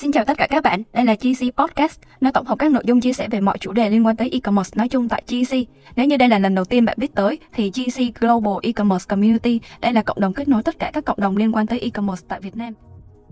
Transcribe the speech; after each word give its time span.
Xin 0.00 0.12
chào 0.12 0.24
tất 0.24 0.38
cả 0.38 0.46
các 0.50 0.62
bạn, 0.62 0.82
đây 0.92 1.04
là 1.04 1.14
GC 1.14 1.56
Podcast, 1.56 2.00
nơi 2.20 2.32
tổng 2.32 2.46
hợp 2.46 2.58
các 2.58 2.72
nội 2.72 2.82
dung 2.86 3.00
chia 3.00 3.12
sẻ 3.12 3.28
về 3.28 3.40
mọi 3.40 3.58
chủ 3.58 3.72
đề 3.72 3.90
liên 3.90 4.06
quan 4.06 4.16
tới 4.16 4.28
e-commerce 4.32 4.70
nói 4.74 4.88
chung 4.88 5.08
tại 5.08 5.22
GC. 5.28 5.56
Nếu 5.96 6.06
như 6.06 6.16
đây 6.16 6.28
là 6.28 6.38
lần 6.38 6.54
đầu 6.54 6.64
tiên 6.64 6.84
bạn 6.84 6.96
biết 7.00 7.14
tới, 7.14 7.38
thì 7.52 7.70
GC 7.70 8.20
Global 8.20 8.54
E-commerce 8.62 9.04
Community, 9.08 9.60
đây 9.80 9.92
là 9.92 10.02
cộng 10.02 10.20
đồng 10.20 10.32
kết 10.32 10.48
nối 10.48 10.62
tất 10.62 10.78
cả 10.78 10.90
các 10.92 11.04
cộng 11.04 11.20
đồng 11.20 11.36
liên 11.36 11.54
quan 11.54 11.66
tới 11.66 11.80
e-commerce 11.80 12.26
tại 12.28 12.40
Việt 12.40 12.56
Nam. 12.56 12.74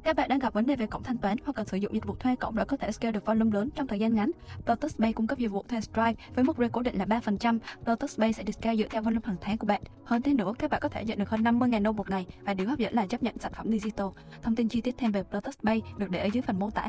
Các 0.06 0.16
bạn 0.16 0.28
đang 0.28 0.38
gặp 0.38 0.54
vấn 0.54 0.66
đề 0.66 0.76
về 0.76 0.86
cổng 0.86 1.02
thanh 1.02 1.18
toán 1.18 1.36
hoặc 1.44 1.52
cần 1.56 1.66
sử 1.66 1.76
dụng 1.76 1.94
dịch 1.94 2.06
vụ 2.06 2.14
thuê 2.20 2.36
cổng 2.36 2.56
để 2.56 2.64
có 2.68 2.76
thể 2.76 2.92
scale 2.92 3.12
được 3.12 3.26
volume 3.26 3.50
lớn 3.54 3.68
trong 3.74 3.86
thời 3.86 3.98
gian 3.98 4.14
ngắn. 4.14 4.30
Lotus 4.66 4.96
Pay 4.96 5.12
cung 5.12 5.26
cấp 5.26 5.38
dịch 5.38 5.48
vụ 5.48 5.64
thuê 5.68 5.80
Stripe 5.80 6.14
với 6.34 6.44
mức 6.44 6.56
rate 6.58 6.68
cố 6.72 6.82
định 6.82 6.98
là 6.98 7.04
3%. 7.04 7.58
Lotus 7.86 8.18
Pay 8.18 8.32
sẽ 8.32 8.42
được 8.42 8.52
scale 8.52 8.76
dựa 8.76 8.86
theo 8.90 9.02
volume 9.02 9.22
hàng 9.24 9.36
tháng 9.40 9.58
của 9.58 9.66
bạn. 9.66 9.82
Hơn 10.04 10.22
thế 10.22 10.34
nữa, 10.34 10.52
các 10.58 10.70
bạn 10.70 10.80
có 10.82 10.88
thể 10.88 11.04
nhận 11.04 11.18
được 11.18 11.28
hơn 11.28 11.42
50.000 11.42 11.82
đô 11.82 11.92
một 11.92 12.10
ngày 12.10 12.26
và 12.44 12.54
điều 12.54 12.68
hấp 12.68 12.78
dẫn 12.78 12.94
là 12.94 13.06
chấp 13.06 13.22
nhận 13.22 13.38
sản 13.38 13.52
phẩm 13.56 13.66
digital. 13.70 14.06
Thông 14.42 14.56
tin 14.56 14.68
chi 14.68 14.80
tiết 14.80 14.94
thêm 14.98 15.12
về 15.12 15.22
Lotus 15.32 15.56
Pay 15.64 15.82
được 15.98 16.10
để 16.10 16.18
ở 16.18 16.28
dưới 16.32 16.42
phần 16.42 16.58
mô 16.58 16.70
tả. 16.70 16.88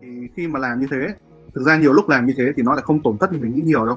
Thì 0.00 0.08
khi 0.36 0.46
mà 0.46 0.58
làm 0.60 0.80
như 0.80 0.86
thế, 0.90 1.06
thực 1.54 1.62
ra 1.62 1.76
nhiều 1.76 1.92
lúc 1.92 2.08
làm 2.08 2.26
như 2.26 2.34
thế 2.36 2.52
thì 2.56 2.62
nó 2.62 2.74
lại 2.74 2.82
không 2.82 3.02
tổn 3.02 3.18
thất 3.18 3.32
như 3.32 3.38
mình 3.38 3.54
nghĩ 3.54 3.62
nhiều 3.64 3.86
đâu. 3.86 3.96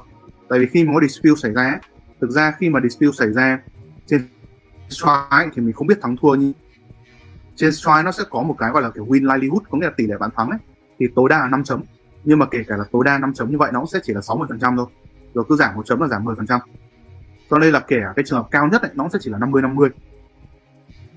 Tại 0.49 0.59
vì 0.59 0.65
khi 0.65 0.83
mà 0.83 0.93
có 0.93 1.07
dispute 1.07 1.41
xảy 1.41 1.51
ra, 1.51 1.79
thực 2.21 2.31
ra 2.31 2.53
khi 2.59 2.69
mà 2.69 2.79
dispute 2.83 3.15
xảy 3.17 3.33
ra 3.33 3.59
trên 4.05 4.21
Stripe 4.89 5.51
thì 5.55 5.61
mình 5.61 5.73
không 5.73 5.87
biết 5.87 6.01
thắng 6.01 6.17
thua 6.17 6.35
như 6.35 6.53
trên 7.61 7.71
Stripe 7.71 8.03
nó 8.03 8.11
sẽ 8.11 8.23
có 8.29 8.41
một 8.41 8.55
cái 8.57 8.71
gọi 8.71 8.81
là 8.81 8.89
kiểu 8.89 9.05
win 9.05 9.33
livelihood 9.33 9.63
có 9.69 9.77
nghĩa 9.77 9.85
là 9.85 9.93
tỷ 9.97 10.07
lệ 10.07 10.17
bạn 10.19 10.29
thắng 10.35 10.49
ấy 10.49 10.59
thì 10.99 11.07
tối 11.15 11.29
đa 11.29 11.39
là 11.39 11.47
5 11.47 11.63
chấm. 11.63 11.83
Nhưng 12.23 12.39
mà 12.39 12.45
kể 12.51 12.63
cả 12.67 12.77
là 12.77 12.83
tối 12.91 13.03
đa 13.05 13.17
5 13.17 13.33
chấm 13.33 13.51
như 13.51 13.57
vậy 13.57 13.69
nó 13.73 13.79
cũng 13.79 13.89
sẽ 13.89 13.99
chỉ 14.03 14.13
là 14.13 14.21
60 14.21 14.45
phần 14.49 14.59
trăm 14.59 14.77
thôi. 14.77 14.85
Rồi 15.33 15.45
cứ 15.49 15.55
giảm 15.55 15.75
một 15.75 15.85
chấm 15.85 16.01
là 16.01 16.07
giảm 16.07 16.23
10 16.23 16.35
phần 16.35 16.47
trăm. 16.47 16.59
Cho 17.49 17.57
nên 17.57 17.73
là 17.73 17.79
kể 17.79 17.99
cả 18.01 18.13
cái 18.15 18.25
trường 18.27 18.37
hợp 18.37 18.47
cao 18.51 18.67
nhất 18.67 18.81
ấy, 18.81 18.91
nó 18.95 19.09
sẽ 19.13 19.19
chỉ 19.21 19.31
là 19.31 19.37
50 19.37 19.61
50 19.61 19.89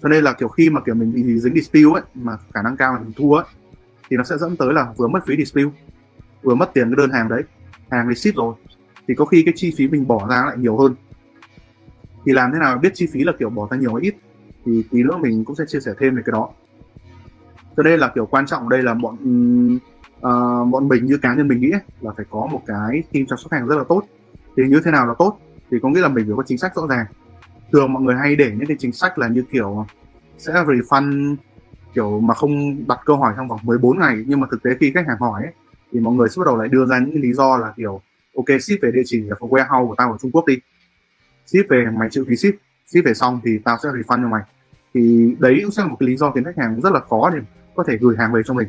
cho 0.03 0.09
nên 0.09 0.25
là 0.25 0.33
kiểu 0.33 0.49
khi 0.49 0.71
mà 0.71 0.81
kiểu 0.87 0.95
mình 0.95 1.13
bị 1.13 1.39
dính 1.39 1.55
dispute 1.55 2.01
ấy 2.01 2.03
mà 2.15 2.37
khả 2.55 2.63
năng 2.63 2.77
cao 2.77 2.95
là 2.95 3.01
mình 3.01 3.13
thua 3.17 3.35
ấy 3.35 3.45
thì 4.11 4.17
nó 4.17 4.25
sẽ 4.25 4.39
dẫn 4.39 4.57
tới 4.57 4.73
là 4.73 4.93
vừa 4.97 5.09
mất 5.09 5.27
phí 5.27 5.37
dispute 5.37 5.71
vừa 6.43 6.55
mất 6.55 6.71
tiền 6.75 6.91
cái 6.91 6.97
đơn 6.97 7.11
hàng 7.11 7.29
đấy. 7.29 7.43
Hàng 7.91 8.07
thì 8.09 8.15
ship 8.15 8.37
rồi 8.37 8.55
thì 9.09 9.15
có 9.15 9.25
khi 9.25 9.43
cái 9.43 9.55
chi 9.57 9.75
phí 9.77 9.89
mình 9.89 10.07
bỏ 10.07 10.29
ra 10.31 10.45
lại 10.47 10.57
nhiều 10.59 10.77
hơn. 10.77 10.95
Thì 12.27 12.33
làm 12.33 12.53
thế 12.53 12.59
nào 12.59 12.79
biết 12.79 12.93
chi 12.95 13.07
phí 13.13 13.25
là 13.25 13.33
kiểu 13.39 13.51
bỏ 13.51 13.69
ra 13.71 13.77
nhiều 13.77 13.95
hay 13.95 14.03
ít? 14.03 14.15
Thì 14.65 14.85
tí 14.91 15.03
nữa 15.03 15.17
mình 15.17 15.45
cũng 15.45 15.57
sẽ 15.57 15.65
chia 15.69 15.81
sẻ 15.81 15.93
thêm 15.99 16.17
về 16.17 16.23
cái 16.27 16.33
đó. 16.33 16.51
Cho 17.77 17.83
nên 17.83 18.01
là 18.01 18.13
kiểu 18.15 18.27
quan 18.27 18.47
trọng 18.47 18.69
đây 18.69 18.83
là 18.83 18.95
bọn 18.95 19.15
uh, 20.17 20.69
bọn 20.71 20.89
mình 20.89 21.07
như 21.07 21.19
cá 21.19 21.35
nhân 21.35 21.49
mình 21.49 21.61
nghĩ 21.61 21.73
là 22.01 22.13
phải 22.17 22.27
có 22.31 22.49
một 22.53 22.63
cái 22.67 23.03
team 23.13 23.27
chăm 23.27 23.39
sóc 23.39 23.51
khách 23.51 23.57
hàng 23.57 23.69
rất 23.69 23.77
là 23.77 23.85
tốt. 23.89 24.03
Thì 24.57 24.63
như 24.69 24.81
thế 24.85 24.91
nào 24.91 25.07
là 25.07 25.15
tốt 25.19 25.39
thì 25.71 25.79
có 25.83 25.89
nghĩa 25.89 26.01
là 26.01 26.09
mình 26.09 26.25
phải 26.27 26.35
có 26.37 26.43
chính 26.47 26.59
sách 26.59 26.77
rõ 26.77 26.87
ràng. 26.87 27.07
Thường 27.73 27.93
mọi 27.93 28.03
người 28.03 28.15
hay 28.15 28.37
để 28.37 28.51
những 28.51 28.67
cái 28.67 28.77
chính 28.81 28.93
sách 28.93 29.19
là 29.19 29.29
như 29.29 29.43
kiểu 29.51 29.87
sẽ 30.39 30.53
refund 30.53 31.37
kiểu 31.95 32.21
mà 32.21 32.35
không 32.35 32.87
đặt 32.89 33.01
câu 33.05 33.17
hỏi 33.17 33.35
trong 33.37 33.49
vòng 33.49 33.61
14 33.63 33.99
ngày. 33.99 34.25
Nhưng 34.27 34.41
mà 34.41 34.47
thực 34.51 34.63
tế 34.63 34.71
khi 34.81 34.93
khách 34.95 35.07
hàng 35.09 35.19
hỏi 35.21 35.43
ấy, 35.43 35.53
thì 35.93 36.01
mọi 36.01 36.15
người 36.15 36.29
sẽ 36.29 36.35
bắt 36.39 36.45
đầu 36.47 36.57
lại 36.57 36.69
đưa 36.69 36.87
ra 36.87 36.99
những 36.99 37.21
lý 37.21 37.33
do 37.33 37.57
là 37.57 37.73
kiểu 37.77 38.01
ok 38.37 38.61
ship 38.61 38.83
về 38.83 38.91
địa 38.95 39.03
chỉ 39.05 39.23
ở 39.29 39.37
warehouse 39.41 39.89
của 39.89 39.95
tao 39.95 40.13
ở 40.13 40.19
Trung 40.23 40.31
Quốc 40.31 40.47
đi. 40.47 40.59
Ship 41.47 41.69
về 41.69 41.87
mày 41.99 42.09
chịu 42.11 42.25
phí 42.29 42.37
ship 42.37 42.55
ship 42.87 43.05
về 43.05 43.15
xong 43.15 43.41
thì 43.45 43.59
tao 43.59 43.77
sẽ 43.83 43.89
refund 43.89 44.23
cho 44.23 44.29
mày 44.29 44.43
thì 44.95 45.35
đấy 45.39 45.61
cũng 45.63 45.71
sẽ 45.71 45.83
là 45.83 45.89
một 45.89 45.97
cái 46.01 46.09
lý 46.09 46.17
do 46.17 46.31
khiến 46.31 46.45
khách 46.45 46.59
hàng 46.59 46.81
rất 46.81 46.93
là 46.93 47.01
khó 47.01 47.31
để 47.31 47.39
có 47.75 47.85
thể 47.85 47.97
gửi 48.01 48.17
hàng 48.19 48.33
về 48.33 48.43
cho 48.45 48.55
mình. 48.55 48.69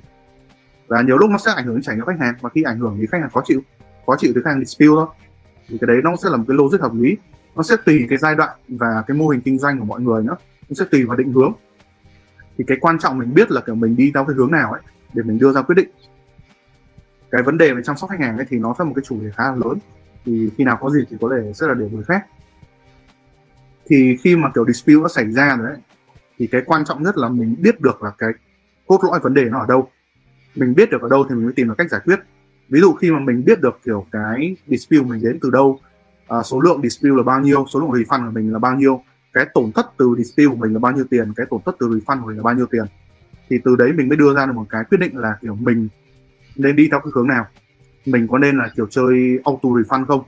Và 0.88 1.02
nhiều 1.02 1.18
lúc 1.18 1.30
nó 1.30 1.38
sẽ 1.38 1.52
ảnh 1.52 1.66
hưởng 1.66 1.76
đến 1.76 1.84
trải 1.84 1.96
nghiệm 1.96 2.06
khách 2.06 2.20
hàng, 2.20 2.36
và 2.42 2.50
khi 2.50 2.64
ảnh 2.64 2.80
hưởng 2.80 2.98
thì 3.00 3.08
khách 3.12 3.22
hàng 3.22 3.30
khó 3.30 3.42
chịu 3.46 3.62
khó 4.06 4.16
chịu 4.18 4.32
thì 4.36 4.42
khách 4.44 4.50
hàng 4.50 4.66
dispute 4.66 4.88
thôi. 4.88 5.08
Thì 5.68 5.78
cái 5.82 5.88
đấy 5.88 5.98
nó 6.04 6.16
sẽ 6.24 6.30
là 6.30 6.38
một 6.38 6.46
cái 6.48 6.58
logic 6.58 6.82
hợp 6.82 6.94
lý. 6.94 7.18
Nó 7.56 7.64
sẽ 7.64 7.76
tùy 7.86 8.06
cái 8.10 8.18
giai 8.18 8.36
đoạn 8.36 8.58
và 8.68 9.04
cái 9.08 9.18
mô 9.18 9.28
hình 9.28 9.42
kinh 9.42 9.60
doanh 9.60 9.80
của 9.80 9.86
mọi 9.86 10.02
người 10.02 10.24
nữa. 10.24 10.36
Nó 10.70 10.74
sẽ 10.74 10.86
tùy 10.92 11.06
vào 11.06 11.18
định 11.18 11.34
hướng. 11.34 11.54
Thì 12.58 12.64
cái 12.68 12.78
quan 12.82 13.00
trọng 13.00 13.18
mình 13.18 13.34
biết 13.34 13.52
là, 13.52 13.62
kiểu, 13.62 13.76
mình 13.76 13.96
đi 13.96 14.12
theo 14.14 14.26
cái 14.26 14.36
hướng 14.36 14.52
nào 14.52 14.72
ấy, 14.72 14.82
để 15.14 15.24
mình 15.24 15.40
đưa 15.40 15.52
ra 15.52 15.62
quyết 15.62 15.76
định. 15.76 15.90
Cái 17.32 17.44
vấn 17.44 17.58
đề 17.58 17.74
về 17.74 17.82
chăm 17.84 17.98
sóc 17.98 18.10
khách 18.10 18.20
hàng 18.20 18.38
ấy 18.38 18.46
thì 18.50 18.60
nó 18.60 18.76
sẽ 18.80 18.84
một 18.84 18.94
cái 18.96 19.04
chủ 19.08 19.22
đề 19.22 19.32
khá 19.36 19.44
là 19.44 19.56
lớn. 19.56 19.80
Thì 20.26 20.50
khi 20.58 20.64
nào 20.64 20.78
có 20.82 20.90
gì 20.90 21.00
thì 21.10 21.18
có 21.22 21.30
thể 21.36 21.54
sẽ 21.54 21.68
là 21.68 21.74
để 21.74 21.90
người 21.92 22.04
khác. 22.04 22.26
Thì 23.86 24.18
khi 24.24 24.36
mà, 24.36 24.52
kiểu, 24.56 24.66
dispute 24.66 25.02
nó 25.02 25.08
xảy 25.08 25.32
ra 25.32 25.56
rồi 25.56 25.68
đấy 25.68 25.78
thì 26.40 26.48
cái 26.48 26.62
quan 26.66 26.86
trọng 26.86 27.04
nhất 27.04 27.18
là 27.18 27.30
mình 27.30 27.56
biết 27.60 27.82
được 27.82 28.04
là 28.04 28.12
cái 28.18 28.30
cốt 28.88 29.00
lõi 29.04 29.20
vấn 29.20 29.34
đề 29.34 29.46
nó 29.46 29.60
ở 29.60 29.66
đâu. 29.68 29.90
Mình 30.56 30.76
biết 30.76 30.90
được 30.92 31.02
ở 31.02 31.10
đâu 31.10 31.26
thì 31.30 31.36
mình 31.36 31.44
mới 31.44 31.54
tìm 31.54 31.68
được 31.68 31.76
cách 31.78 31.90
giải 31.90 32.02
quyết. 32.06 32.20
Ví 32.70 32.80
dụ 32.80 32.94
khi 32.94 33.12
mà 33.12 33.20
mình 33.20 33.46
biết 33.46 33.62
được 33.62 33.80
kiểu 33.86 34.06
cái 34.12 34.56
dispute 34.68 35.04
mình 35.04 35.22
đến 35.24 35.40
từ 35.42 35.50
đâu 35.50 35.80
à, 36.28 36.44
số 36.44 36.60
lượng 36.60 36.82
dispute 36.82 37.16
là 37.16 37.24
bao 37.24 37.42
nhiêu 37.42 37.66
số 37.74 37.80
lượng 37.80 37.90
refund 37.90 38.26
của 38.26 38.32
mình 38.32 38.54
là 38.54 38.60
bao 38.60 38.76
nhiêu 38.76 39.02
cái 39.34 39.46
tổn 39.54 39.72
thất 39.72 39.86
từ 39.98 40.16
dispute 40.18 40.48
của 40.48 40.56
mình 40.56 40.74
là 40.74 40.80
bao 40.80 40.92
nhiêu 40.92 41.06
tiền 41.10 41.34
cái 41.36 41.46
tổn 41.50 41.62
thất 41.66 41.76
từ 41.80 41.88
refund 41.88 42.22
của 42.22 42.28
mình 42.28 42.38
là 42.38 42.44
bao 42.44 42.54
nhiêu 42.54 42.66
tiền 42.66 42.86
thì 43.50 43.60
từ 43.64 43.76
đấy 43.76 43.94
mình 43.94 44.10
mới 44.10 44.18
đưa 44.18 44.36
ra 44.36 44.46
được 44.46 44.54
một 44.56 44.66
cái 44.70 44.84
quyết 44.90 44.98
định 44.98 45.18
là 45.18 45.38
kiểu 45.42 45.56
mình 45.56 45.88
nên 46.56 46.76
đi 46.76 46.88
theo 46.92 47.00
cái 47.00 47.12
hướng 47.16 47.28
nào. 47.28 47.46
Mình 48.06 48.28
có 48.28 48.38
nên 48.38 48.58
là 48.58 48.70
kiểu 48.76 48.88
chơi 48.90 49.40
auto 49.46 49.70
refund 49.70 50.06
không? 50.06 50.24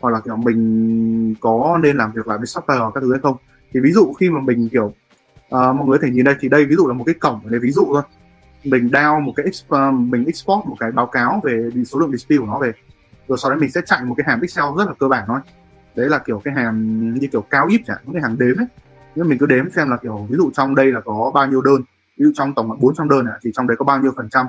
Hoặc 0.00 0.10
là 0.10 0.20
kiểu 0.20 0.36
mình 0.36 1.34
có 1.40 1.78
nên 1.82 1.96
làm 1.96 2.12
việc 2.12 2.26
lại 2.26 2.38
với 2.38 2.46
shopper 2.46 2.78
các 2.94 3.00
thứ 3.00 3.12
hay 3.12 3.20
không? 3.22 3.36
Thì 3.72 3.80
ví 3.80 3.92
dụ 3.92 4.12
khi 4.12 4.30
mà 4.30 4.40
mình 4.40 4.68
kiểu 4.72 4.92
à, 5.54 5.72
mọi 5.72 5.86
người 5.86 5.98
có 5.98 6.06
thể 6.06 6.12
nhìn 6.12 6.24
đây 6.24 6.34
thì 6.40 6.48
đây 6.48 6.64
ví 6.64 6.76
dụ 6.76 6.86
là 6.86 6.94
một 6.94 7.04
cái 7.04 7.14
cổng 7.14 7.40
để 7.44 7.58
ví 7.58 7.70
dụ 7.70 7.86
thôi. 7.92 8.02
Mình 8.64 8.88
down 8.88 9.20
một 9.20 9.32
cái 9.36 9.46
ờ, 9.68 9.90
mình 9.90 10.24
export 10.24 10.66
một 10.66 10.76
cái 10.80 10.92
báo 10.92 11.06
cáo 11.06 11.40
về 11.44 11.70
số 11.86 11.98
lượng 11.98 12.12
dispute 12.12 12.38
của 12.38 12.46
nó 12.46 12.58
về. 12.58 12.72
Rồi 13.28 13.38
sau 13.38 13.50
đấy 13.50 13.60
mình 13.60 13.70
sẽ 13.70 13.80
chạy 13.86 14.04
một 14.04 14.14
cái 14.16 14.24
hàm 14.28 14.40
excel 14.40 14.64
rất 14.78 14.84
là 14.86 14.94
cơ 14.98 15.08
bản 15.08 15.24
thôi. 15.26 15.40
Đấy 15.96 16.08
là 16.08 16.18
kiểu 16.18 16.40
cái 16.44 16.54
hàm 16.54 17.14
như 17.14 17.28
kiểu 17.32 17.40
cao 17.40 17.66
ít 17.70 17.80
chẳng 17.86 17.98
cái 18.12 18.22
hàng 18.22 18.38
đếm 18.38 18.56
ấy. 18.56 18.66
Nhưng 19.14 19.28
mình 19.28 19.38
cứ 19.38 19.46
đếm 19.46 19.70
xem 19.70 19.90
là 19.90 19.96
kiểu 19.96 20.26
ví 20.30 20.36
dụ 20.36 20.50
trong 20.54 20.74
đây 20.74 20.92
là 20.92 21.00
có 21.00 21.30
bao 21.34 21.46
nhiêu 21.46 21.62
đơn. 21.62 21.82
Ví 22.18 22.24
dụ 22.24 22.32
trong 22.34 22.54
tổng 22.54 22.70
là 22.70 22.76
400 22.80 23.08
đơn 23.08 23.24
này, 23.24 23.34
thì 23.42 23.50
trong 23.54 23.66
đấy 23.66 23.76
có 23.76 23.84
bao 23.84 24.00
nhiêu 24.00 24.12
phần 24.16 24.28
trăm 24.28 24.46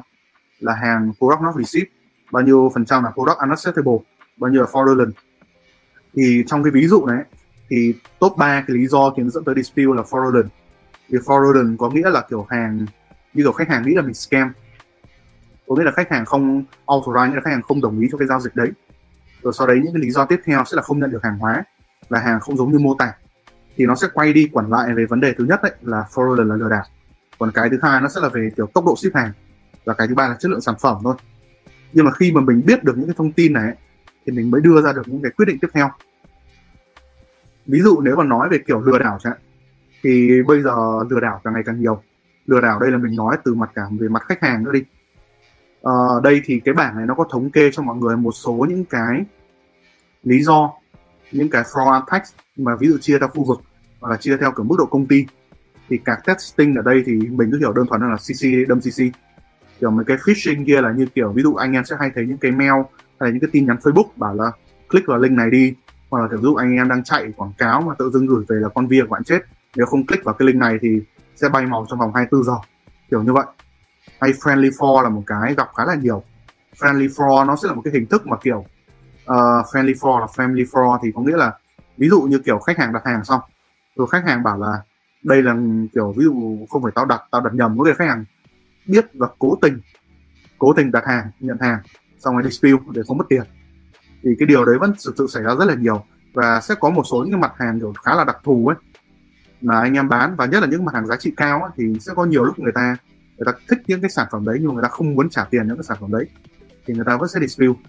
là 0.60 0.74
hàng 0.74 1.12
product 1.18 1.42
not 1.42 1.56
received 1.56 1.90
bao 2.32 2.44
nhiêu 2.44 2.72
phần 2.74 2.86
trăm 2.86 3.04
là 3.04 3.12
product 3.12 3.38
unacceptable 3.38 3.98
bao 4.38 4.52
nhiêu 4.52 4.62
là 4.62 4.68
fraudulent. 4.72 5.12
Thì 6.16 6.44
trong 6.48 6.64
cái 6.64 6.72
ví 6.72 6.88
dụ 6.88 7.06
này 7.06 7.24
thì 7.70 7.94
top 8.20 8.38
3 8.38 8.64
cái 8.68 8.78
lý 8.78 8.88
do 8.88 9.14
khiến 9.18 9.30
dẫn 9.30 9.44
tới 9.44 9.56
dispute 9.56 9.96
là 9.96 10.04
fraudulent 10.10 10.48
thì 11.10 11.18
fraudulent 11.18 11.78
có 11.78 11.90
nghĩa 11.90 12.10
là 12.10 12.26
kiểu 12.30 12.48
hàng, 12.50 12.86
như 13.34 13.44
kiểu 13.44 13.52
khách 13.52 13.70
hàng 13.70 13.84
nghĩ 13.86 13.94
là 13.94 14.02
mình 14.02 14.14
scam. 14.14 14.54
Có 15.68 15.76
nghĩa 15.76 15.84
là 15.84 15.92
khách 15.92 16.12
hàng 16.12 16.26
không 16.26 16.64
authorize, 16.86 17.30
nghĩa 17.30 17.36
là 17.36 17.42
khách 17.42 17.52
hàng 17.52 17.62
không 17.62 17.82
đồng 17.82 18.00
ý 18.00 18.08
cho 18.12 18.18
cái 18.18 18.28
giao 18.28 18.40
dịch 18.40 18.56
đấy. 18.56 18.72
Rồi 19.42 19.54
sau 19.54 19.68
đấy 19.68 19.82
những 19.84 19.94
cái 19.94 20.02
lý 20.02 20.12
do 20.12 20.26
tiếp 20.26 20.42
theo 20.46 20.64
sẽ 20.66 20.76
là 20.76 20.82
không 20.82 21.00
nhận 21.00 21.12
được 21.12 21.24
hàng 21.24 21.38
hóa, 21.38 21.64
là 22.10 22.20
hàng 22.20 22.40
không 22.40 22.58
giống 22.58 22.72
như 22.72 22.80
mô 22.80 22.96
tả. 23.00 23.14
Thì 23.76 23.86
nó 23.86 23.96
sẽ 23.96 24.08
quay 24.14 24.34
đi 24.34 24.50
quẩn 24.52 24.70
lại 24.70 24.94
về 24.94 25.06
vấn 25.06 25.20
đề 25.20 25.34
thứ 25.38 25.46
nhất 25.46 25.64
đấy 25.64 25.72
là 25.82 26.04
fraud 26.14 26.36
là 26.36 26.56
lừa 26.56 26.70
đảo. 26.70 26.84
Còn 27.40 27.52
cái 27.52 27.70
thứ 27.70 27.78
hai 27.82 28.02
nó 28.02 28.08
sẽ 28.08 28.22
là 28.22 28.30
về 28.30 28.50
kiểu 28.58 28.68
tốc 28.74 28.86
độ 28.86 28.96
ship 28.96 29.16
hàng. 29.16 29.32
Và 29.86 29.94
cái 29.94 30.08
thứ 30.08 30.16
ba 30.16 30.28
là 30.28 30.36
chất 30.40 30.50
lượng 30.52 30.62
sản 30.62 30.76
phẩm 30.82 30.98
thôi. 31.04 31.16
Nhưng 31.94 32.06
mà 32.06 32.12
khi 32.12 32.32
mà 32.32 32.42
mình 32.42 32.62
biết 32.66 32.84
được 32.84 32.98
những 32.98 33.08
cái 33.08 33.16
thông 33.18 33.32
tin 33.32 33.54
này 33.54 33.76
thì 34.26 34.32
mình 34.32 34.52
mới 34.52 34.62
đưa 34.62 34.82
ra 34.82 34.94
được 34.94 35.08
những 35.08 35.22
cái 35.22 35.32
quyết 35.32 35.46
định 35.46 35.60
tiếp 35.60 35.68
theo. 35.74 35.90
Ví 37.66 37.82
dụ 37.82 38.02
nếu 38.02 38.16
mà 38.16 38.24
nói 38.24 38.50
về 38.50 38.58
kiểu 38.68 38.82
lừa 38.82 39.00
đảo 39.00 39.18
chẳng 39.22 39.34
hạn 39.34 39.42
thì 40.06 40.44
bây 40.48 40.62
giờ 40.62 40.76
lừa 41.10 41.20
đảo 41.20 41.42
càng 41.44 41.54
ngày 41.54 41.64
càng 41.66 41.80
nhiều. 41.80 42.02
Lừa 42.46 42.62
đảo 42.62 42.80
đây 42.80 42.92
là 42.92 42.98
mình 42.98 43.16
nói 43.16 43.38
từ 43.44 43.54
mặt 43.54 43.72
cả 43.76 43.82
về 44.00 44.08
mặt 44.08 44.24
khách 44.26 44.42
hàng 44.42 44.64
nữa 44.64 44.72
đi. 44.72 44.84
À, 45.84 45.94
đây 46.24 46.42
thì 46.46 46.60
cái 46.60 46.74
bảng 46.74 46.98
này 46.98 47.06
nó 47.06 47.14
có 47.14 47.26
thống 47.32 47.50
kê 47.50 47.72
cho 47.72 47.84
mọi 47.84 47.96
người 47.98 48.18
một 48.18 48.32
số 48.32 48.66
những 48.70 48.86
cái 48.86 49.26
lý 50.24 50.44
do 50.44 50.74
những 51.32 51.50
cái 51.50 51.64
fraud 51.64 51.92
attacks 51.92 52.34
mà 52.58 52.76
ví 52.76 52.88
dụ 52.88 52.98
chia 52.98 53.20
theo 53.20 53.28
khu 53.28 53.44
vực 53.44 53.62
hoặc 54.02 54.10
là 54.10 54.18
chia 54.18 54.38
theo 54.38 54.52
kiểu 54.52 54.66
mức 54.66 54.76
độ 54.78 54.86
công 54.86 55.06
ty. 55.06 55.26
Thì 55.90 56.00
các 56.06 56.20
testing 56.26 56.76
ở 56.76 56.82
đây 56.82 57.04
thì 57.06 57.14
mình 57.14 57.50
cứ 57.52 57.58
hiểu 57.60 57.74
đơn 57.74 57.88
thuần 57.88 58.02
là 58.02 58.16
CC 58.16 58.70
đâm 58.70 58.80
CC 58.80 59.16
kiểu 59.80 59.92
mấy 59.92 60.06
cái 60.06 60.18
phishing 60.18 60.66
kia 60.66 60.82
là 60.82 60.92
như 60.92 61.06
kiểu 61.16 61.32
ví 61.32 61.44
dụ 61.44 61.56
anh 61.56 61.74
em 61.74 61.86
sẽ 61.86 61.96
hay 62.00 62.12
thấy 62.16 62.26
những 62.26 62.38
cái 62.38 62.52
mail 62.52 62.72
hay 63.20 63.20
là 63.20 63.30
những 63.30 63.40
cái 63.40 63.50
tin 63.52 63.66
nhắn 63.66 63.78
Facebook 63.84 64.08
bảo 64.16 64.36
là 64.36 64.52
click 64.90 65.08
vào 65.08 65.18
link 65.18 65.38
này 65.38 65.50
đi. 65.50 65.74
Hoặc 66.10 66.22
là 66.22 66.28
kiểu 66.28 66.42
dụ 66.42 66.56
anh 66.56 66.76
em 66.76 66.90
đang 66.90 67.04
chạy 67.04 67.34
quảng 67.38 67.54
cáo 67.58 67.82
mà 67.82 67.94
tự 68.00 68.10
dưng 68.14 68.26
gửi 68.26 68.46
về 68.48 68.56
là 68.56 68.70
con 68.70 68.88
via 68.88 69.02
của 69.02 69.10
bạn 69.10 69.24
chết 69.24 69.40
nếu 69.76 69.86
không 69.86 70.08
click 70.08 70.24
vào 70.24 70.36
cái 70.36 70.46
link 70.46 70.60
này 70.60 70.78
thì 70.82 71.02
sẽ 71.36 71.50
bay 71.50 71.66
màu 71.66 71.86
trong 71.90 72.00
vòng 72.00 72.12
24 72.16 72.44
giờ. 72.44 72.56
Kiểu 73.10 73.24
như 73.24 73.34
vậy. 73.34 73.46
Hay 74.22 74.32
friendly 74.32 74.70
for 74.70 75.02
là 75.02 75.10
một 75.10 75.24
cái 75.28 75.56
gặp 75.56 75.68
khá 75.76 75.86
là 75.86 75.96
nhiều. 75.96 76.24
Friendly 76.80 77.08
for 77.08 77.46
nó 77.46 77.56
sẽ 77.56 77.68
là 77.68 77.74
một 77.74 77.82
cái 77.86 77.94
hình 77.94 78.06
thức 78.06 78.28
mà 78.28 78.38
kiểu 78.38 78.58
uh, 78.58 79.66
friendly 79.72 79.94
for 79.94 80.20
là 80.20 80.26
friendly 80.26 80.66
for 80.66 81.00
thì 81.04 81.12
có 81.16 81.22
nghĩa 81.22 81.38
là 81.38 81.54
ví 81.98 82.10
dụ 82.10 82.22
như 82.22 82.40
kiểu 82.40 82.60
khách 82.60 82.78
hàng 82.78 82.94
đặt 82.94 83.06
hàng 83.06 83.24
xong 83.24 83.42
rồi 83.96 84.08
khách 84.12 84.24
hàng 84.26 84.44
bảo 84.44 84.58
là 84.58 84.82
đây 85.24 85.42
là 85.42 85.56
kiểu 85.94 86.14
ví 86.18 86.24
dụ 86.24 86.66
không 86.70 86.84
phải 86.84 86.92
tao 86.96 87.06
đặt 87.06 87.22
tao 87.32 87.42
đặt 87.42 87.54
nhầm 87.54 87.78
có 87.78 87.86
thể 87.88 87.94
khách 87.98 88.08
hàng 88.08 88.26
biết 88.88 89.06
và 89.14 89.28
cố 89.40 89.58
tình 89.62 89.80
cố 90.58 90.74
tình 90.74 90.92
đặt 90.92 91.04
hàng 91.06 91.32
nhận 91.40 91.58
hàng 91.60 91.80
xong 92.20 92.34
rồi 92.34 92.44
dispute 92.44 92.84
để 92.92 93.02
không 93.08 93.18
mất 93.18 93.26
tiền. 93.30 93.44
Thì 94.24 94.30
cái 94.40 94.46
điều 94.46 94.66
đấy 94.66 94.78
vẫn 94.80 94.94
thực 95.06 95.16
sự 95.18 95.28
xảy 95.28 95.44
ra 95.44 95.56
rất 95.56 95.66
là 95.66 95.76
nhiều 95.76 96.04
và 96.34 96.62
sẽ 96.62 96.76
có 96.80 96.90
một 96.90 97.04
số 97.12 97.18
những 97.18 97.32
cái 97.32 97.42
mặt 97.42 97.54
hàng 97.58 97.80
kiểu 97.80 97.94
khá 98.04 98.16
là 98.16 98.24
đặc 98.24 98.38
thù 98.44 98.68
ấy 98.68 98.76
mà 99.62 99.80
anh 99.80 99.94
em 99.94 100.10
bán, 100.10 100.36
và 100.36 100.46
nhất 100.46 100.60
là 100.60 100.68
những 100.68 100.86
mặt 100.86 100.94
hàng 100.94 101.08
giá 101.08 101.16
trị 101.16 101.34
cao 101.38 101.70
thì 101.78 101.84
sẽ 102.00 102.14
có 102.16 102.26
nhiều 102.26 102.44
lúc 102.44 102.60
người 102.60 102.72
ta 102.76 102.98
người 103.38 103.46
ta 103.46 103.52
thích 103.70 103.80
những 103.88 104.02
cái 104.02 104.10
sản 104.10 104.28
phẩm 104.32 104.46
đấy 104.46 104.58
nhưng 104.60 104.68
mà 104.68 104.74
người 104.74 104.84
ta 104.84 104.90
không 104.90 105.16
muốn 105.16 105.30
trả 105.30 105.44
tiền 105.44 105.68
những 105.68 105.78
cái 105.78 105.84
sản 105.84 105.98
phẩm 106.02 106.12
đấy, 106.12 106.26
thì 106.86 106.94
người 106.94 107.06
ta 107.06 107.18
vẫn 107.18 107.30
sẽ 107.30 107.40
dispute 107.40 107.80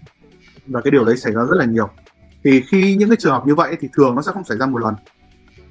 và 0.67 0.81
cái 0.81 0.91
điều 0.91 1.05
đấy 1.05 1.17
xảy 1.17 1.33
ra 1.33 1.41
rất 1.41 1.57
là 1.57 1.65
nhiều. 1.65 1.89
Thì 2.43 2.63
khi 2.71 2.95
những 2.95 3.09
cái 3.09 3.17
trường 3.19 3.31
hợp 3.31 3.47
như 3.47 3.55
vậy 3.55 3.77
thì 3.79 3.89
thường 3.93 4.15
nó 4.15 4.21
sẽ 4.21 4.31
không 4.31 4.43
xảy 4.43 4.57
ra 4.57 4.65
một 4.65 4.77
lần. 4.77 4.95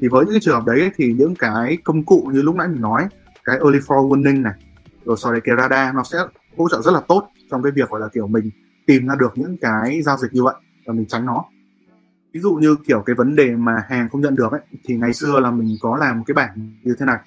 Thì 0.00 0.08
với 0.08 0.24
những 0.24 0.34
cái 0.34 0.40
trường 0.40 0.54
hợp 0.54 0.66
đấy 0.66 0.90
thì 0.96 1.12
những 1.18 1.34
cái 1.34 1.78
công 1.84 2.04
cụ 2.04 2.30
như 2.32 2.42
lúc 2.42 2.54
nãy 2.54 2.68
mình 2.68 2.80
nói, 2.80 3.06
cái 3.44 3.56
early 3.56 3.78
for 3.78 4.08
warning 4.08 4.42
này, 4.42 4.52
rồi 5.04 5.16
sau 5.16 5.32
đấy 5.32 5.40
cái 5.44 5.56
radar, 5.58 5.94
nó 5.94 6.02
sẽ 6.02 6.18
hỗ 6.56 6.68
trợ 6.68 6.82
rất 6.82 6.90
là 6.90 7.00
tốt 7.08 7.30
trong 7.50 7.62
cái 7.62 7.72
việc 7.72 7.90
gọi 7.90 8.00
là 8.00 8.08
kiểu 8.14 8.26
mình 8.26 8.50
tìm 8.86 9.06
ra 9.06 9.14
được 9.14 9.32
những 9.34 9.56
cái 9.56 10.02
giao 10.02 10.16
dịch 10.16 10.34
như 10.34 10.42
vậy 10.44 10.54
và 10.86 10.94
mình 10.94 11.06
tránh 11.06 11.26
nó 11.26 11.44
ví 12.36 12.40
dụ 12.42 12.54
như 12.54 12.76
kiểu 12.86 13.02
cái 13.06 13.14
vấn 13.14 13.36
đề 13.36 13.56
mà 13.56 13.84
hàng 13.88 14.08
không 14.08 14.20
nhận 14.20 14.36
được 14.36 14.52
ấy, 14.52 14.60
thì 14.84 14.96
ngày 14.96 15.12
xưa 15.12 15.40
là 15.40 15.50
mình 15.50 15.76
có 15.80 15.96
làm 15.96 16.18
một 16.18 16.24
cái 16.26 16.34
bảng 16.34 16.70
như 16.82 16.94
thế 16.98 17.06
này. 17.06 17.18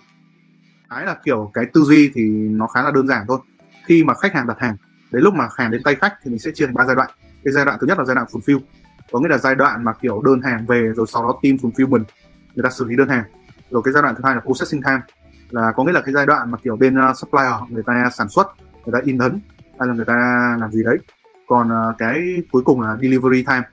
Cái 0.89 1.05
là 1.05 1.15
kiểu 1.23 1.51
cái 1.53 1.65
tư 1.73 1.81
duy 1.81 2.11
thì 2.13 2.23
nó 2.31 2.67
khá 2.67 2.83
là 2.83 2.91
đơn 2.91 3.07
giản 3.07 3.25
thôi. 3.27 3.39
Khi 3.85 4.03
mà 4.03 4.13
khách 4.13 4.33
hàng 4.33 4.47
đặt 4.47 4.59
hàng, 4.59 4.75
đến 5.11 5.23
lúc 5.23 5.33
mà 5.33 5.47
hàng 5.57 5.71
đến 5.71 5.81
tay 5.83 5.95
khách 5.95 6.13
thì 6.23 6.29
mình 6.29 6.39
sẽ 6.39 6.51
chia 6.51 6.65
thành 6.65 6.75
ba 6.75 6.85
giai 6.85 6.95
đoạn. 6.95 7.09
Cái 7.43 7.53
giai 7.53 7.65
đoạn 7.65 7.77
thứ 7.81 7.87
nhất 7.87 7.97
là 7.97 8.05
giai 8.05 8.15
đoạn 8.15 8.27
fulfill 8.31 8.59
có 9.11 9.19
nghĩa 9.19 9.27
là 9.27 9.37
giai 9.37 9.55
đoạn 9.55 9.83
mà 9.83 9.93
kiểu 9.93 10.21
đơn 10.21 10.41
hàng 10.41 10.65
về 10.65 10.91
rồi 10.95 11.05
sau 11.09 11.23
đó 11.23 11.39
team 11.43 11.55
fulfillment 11.55 12.03
người 12.55 12.63
ta 12.63 12.69
xử 12.69 12.85
lý 12.85 12.95
đơn 12.95 13.09
hàng. 13.09 13.23
Rồi 13.69 13.81
cái 13.85 13.93
giai 13.93 14.03
đoạn 14.03 14.15
thứ 14.15 14.21
hai 14.23 14.35
là 14.35 14.41
processing 14.41 14.81
time. 14.81 15.01
Là 15.49 15.71
có 15.75 15.83
nghĩa 15.83 15.91
là 15.91 16.01
cái 16.01 16.13
giai 16.13 16.25
đoạn 16.25 16.51
mà 16.51 16.57
kiểu 16.63 16.75
bên 16.75 16.95
uh, 17.09 17.17
supplier 17.17 17.53
người 17.69 17.83
ta 17.83 18.09
sản 18.13 18.29
xuất, 18.29 18.47
người 18.85 18.93
ta 18.93 18.99
in 19.05 19.17
ấn 19.17 19.39
hay 19.79 19.87
là 19.87 19.93
người 19.93 20.05
ta 20.05 20.15
làm 20.59 20.71
gì 20.71 20.83
đấy. 20.83 20.97
Còn 21.47 21.67
uh, 21.67 21.97
cái 21.97 22.43
cuối 22.51 22.61
cùng 22.65 22.81
là 22.81 22.97
delivery 23.01 23.43
time 23.43 23.63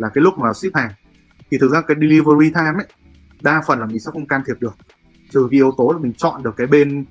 là 0.00 0.08
cái 0.08 0.22
lúc 0.22 0.38
mà 0.38 0.52
ship 0.52 0.74
hàng 0.74 0.90
thì 1.50 1.58
thực 1.58 1.70
ra 1.70 1.80
cái 1.80 1.96
delivery 2.00 2.50
time 2.50 2.72
ấy 2.78 2.86
đa 3.42 3.62
phần 3.66 3.80
là 3.80 3.86
mình 3.86 4.00
sẽ 4.00 4.10
không 4.12 4.26
can 4.26 4.42
thiệp 4.46 4.56
được. 4.60 4.74
Trừ 5.30 5.48
vì 5.50 5.58
yếu 5.58 5.72
tố 5.78 5.92
là 5.92 5.98
mình 5.98 6.12
chọn 6.12 6.42
được 6.42 6.54
cái 6.56 6.66
bên 6.66 7.04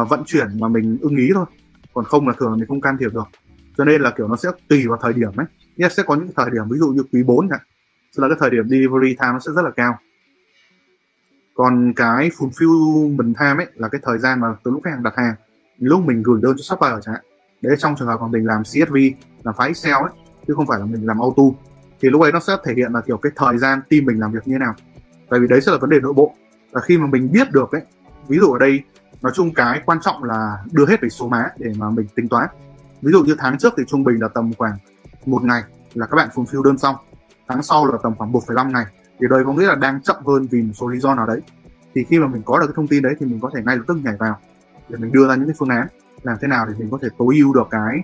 uh, 0.00 0.08
vận 0.08 0.24
chuyển 0.26 0.46
mà 0.60 0.68
mình 0.68 0.98
ưng 1.00 1.16
ý 1.16 1.30
thôi. 1.34 1.46
Còn 1.94 2.04
không 2.04 2.28
là 2.28 2.34
thường 2.38 2.50
là 2.50 2.56
mình 2.56 2.66
không 2.68 2.80
can 2.80 2.96
thiệp 3.00 3.12
được. 3.14 3.28
Cho 3.76 3.84
nên 3.84 4.00
là 4.00 4.10
kiểu 4.10 4.28
nó 4.28 4.36
sẽ 4.36 4.48
tùy 4.68 4.86
vào 4.88 4.98
thời 5.02 5.12
điểm 5.12 5.30
ấy. 5.36 5.46
Nhé 5.76 5.88
sẽ 5.90 6.02
có 6.02 6.14
những 6.14 6.28
thời 6.36 6.50
điểm 6.50 6.64
ví 6.70 6.78
dụ 6.78 6.88
như 6.88 7.02
quý 7.12 7.22
4 7.22 7.48
này 7.48 7.58
sẽ 8.12 8.20
là 8.22 8.28
cái 8.28 8.36
thời 8.40 8.50
điểm 8.50 8.68
delivery 8.68 9.14
time 9.14 9.32
nó 9.32 9.38
sẽ 9.38 9.52
rất 9.56 9.62
là 9.62 9.70
cao. 9.70 9.98
Còn 11.54 11.92
cái 11.96 12.30
fulfillment 12.30 13.34
time 13.34 13.64
ấy 13.64 13.66
là 13.74 13.88
cái 13.88 14.00
thời 14.04 14.18
gian 14.18 14.40
mà 14.40 14.48
từ 14.64 14.70
lúc 14.70 14.80
khách 14.84 14.90
hàng 14.90 15.02
đặt 15.02 15.14
hàng 15.16 15.34
lúc 15.78 16.04
mình 16.04 16.22
gửi 16.22 16.40
đơn 16.42 16.56
cho 16.56 16.62
supplier 16.62 17.04
chẳng 17.04 17.14
hạn. 17.14 17.24
Đấy 17.60 17.76
trong 17.78 17.94
trường 17.98 18.08
hợp 18.08 18.20
mà 18.20 18.28
mình 18.28 18.46
làm 18.46 18.62
CSV 18.62 18.96
làm 19.42 19.54
file 19.54 19.66
Excel 19.66 19.94
ấy 19.94 20.12
chứ 20.46 20.54
không 20.54 20.66
phải 20.66 20.78
là 20.78 20.86
mình 20.86 21.06
làm 21.06 21.20
auto 21.20 21.42
thì 22.04 22.10
lúc 22.10 22.22
ấy 22.22 22.32
nó 22.32 22.40
sẽ 22.40 22.56
thể 22.64 22.74
hiện 22.76 22.92
là 22.92 23.00
kiểu 23.00 23.16
cái 23.16 23.32
thời 23.36 23.58
gian 23.58 23.80
team 23.90 24.04
mình 24.04 24.20
làm 24.20 24.32
việc 24.32 24.40
như 24.44 24.54
thế 24.54 24.58
nào. 24.58 24.74
Tại 25.30 25.40
vì 25.40 25.48
đấy 25.48 25.60
sẽ 25.60 25.72
là 25.72 25.78
vấn 25.78 25.90
đề 25.90 26.00
nội 26.00 26.12
bộ. 26.12 26.34
Và 26.72 26.80
khi 26.80 26.98
mà 26.98 27.06
mình 27.06 27.32
biết 27.32 27.52
được 27.52 27.72
ấy 27.72 27.82
ví 28.28 28.38
dụ 28.38 28.52
ở 28.52 28.58
đây 28.58 28.82
nói 29.22 29.32
chung 29.34 29.54
cái 29.54 29.82
quan 29.86 29.98
trọng 30.02 30.24
là 30.24 30.58
đưa 30.72 30.86
hết 30.86 31.00
về 31.00 31.08
số 31.08 31.28
má 31.28 31.44
để 31.58 31.72
mà 31.78 31.90
mình 31.90 32.06
tính 32.14 32.28
toán. 32.28 32.48
Ví 33.02 33.12
dụ 33.12 33.24
như 33.24 33.36
tháng 33.38 33.58
trước 33.58 33.74
thì 33.76 33.84
trung 33.86 34.04
bình 34.04 34.20
là 34.20 34.28
tầm 34.28 34.52
khoảng 34.58 34.76
một 35.26 35.42
ngày 35.42 35.62
là 35.94 36.06
các 36.06 36.16
bạn 36.16 36.28
fulfill 36.34 36.62
đơn 36.62 36.78
xong. 36.78 36.96
Tháng 37.48 37.62
sau 37.62 37.86
là 37.86 37.98
tầm 38.02 38.14
khoảng 38.18 38.32
1,5 38.32 38.70
ngày. 38.70 38.84
Thì 39.20 39.26
đây 39.30 39.44
có 39.44 39.52
nghĩa 39.52 39.66
là 39.66 39.74
đang 39.74 40.02
chậm 40.02 40.16
hơn 40.26 40.46
vì 40.50 40.62
một 40.62 40.72
số 40.74 40.88
lý 40.88 40.98
do 40.98 41.14
nào 41.14 41.26
đấy. 41.26 41.40
Thì 41.94 42.04
khi 42.04 42.18
mà 42.18 42.26
mình 42.26 42.42
có 42.44 42.58
được 42.58 42.66
cái 42.66 42.74
thông 42.76 42.88
tin 42.88 43.02
đấy 43.02 43.14
thì 43.20 43.26
mình 43.26 43.40
có 43.40 43.50
thể 43.54 43.62
ngay 43.62 43.76
lập 43.76 43.84
tức 43.88 43.96
nhảy 44.04 44.16
vào 44.18 44.38
để 44.88 44.98
mình 44.98 45.12
đưa 45.12 45.28
ra 45.28 45.34
những 45.34 45.46
cái 45.46 45.54
phương 45.58 45.68
án 45.68 45.86
làm 46.22 46.36
thế 46.40 46.48
nào 46.48 46.66
để 46.66 46.74
mình 46.78 46.90
có 46.90 46.98
thể 47.02 47.08
tối 47.18 47.34
ưu 47.36 47.54
được 47.54 47.66
cái 47.70 48.02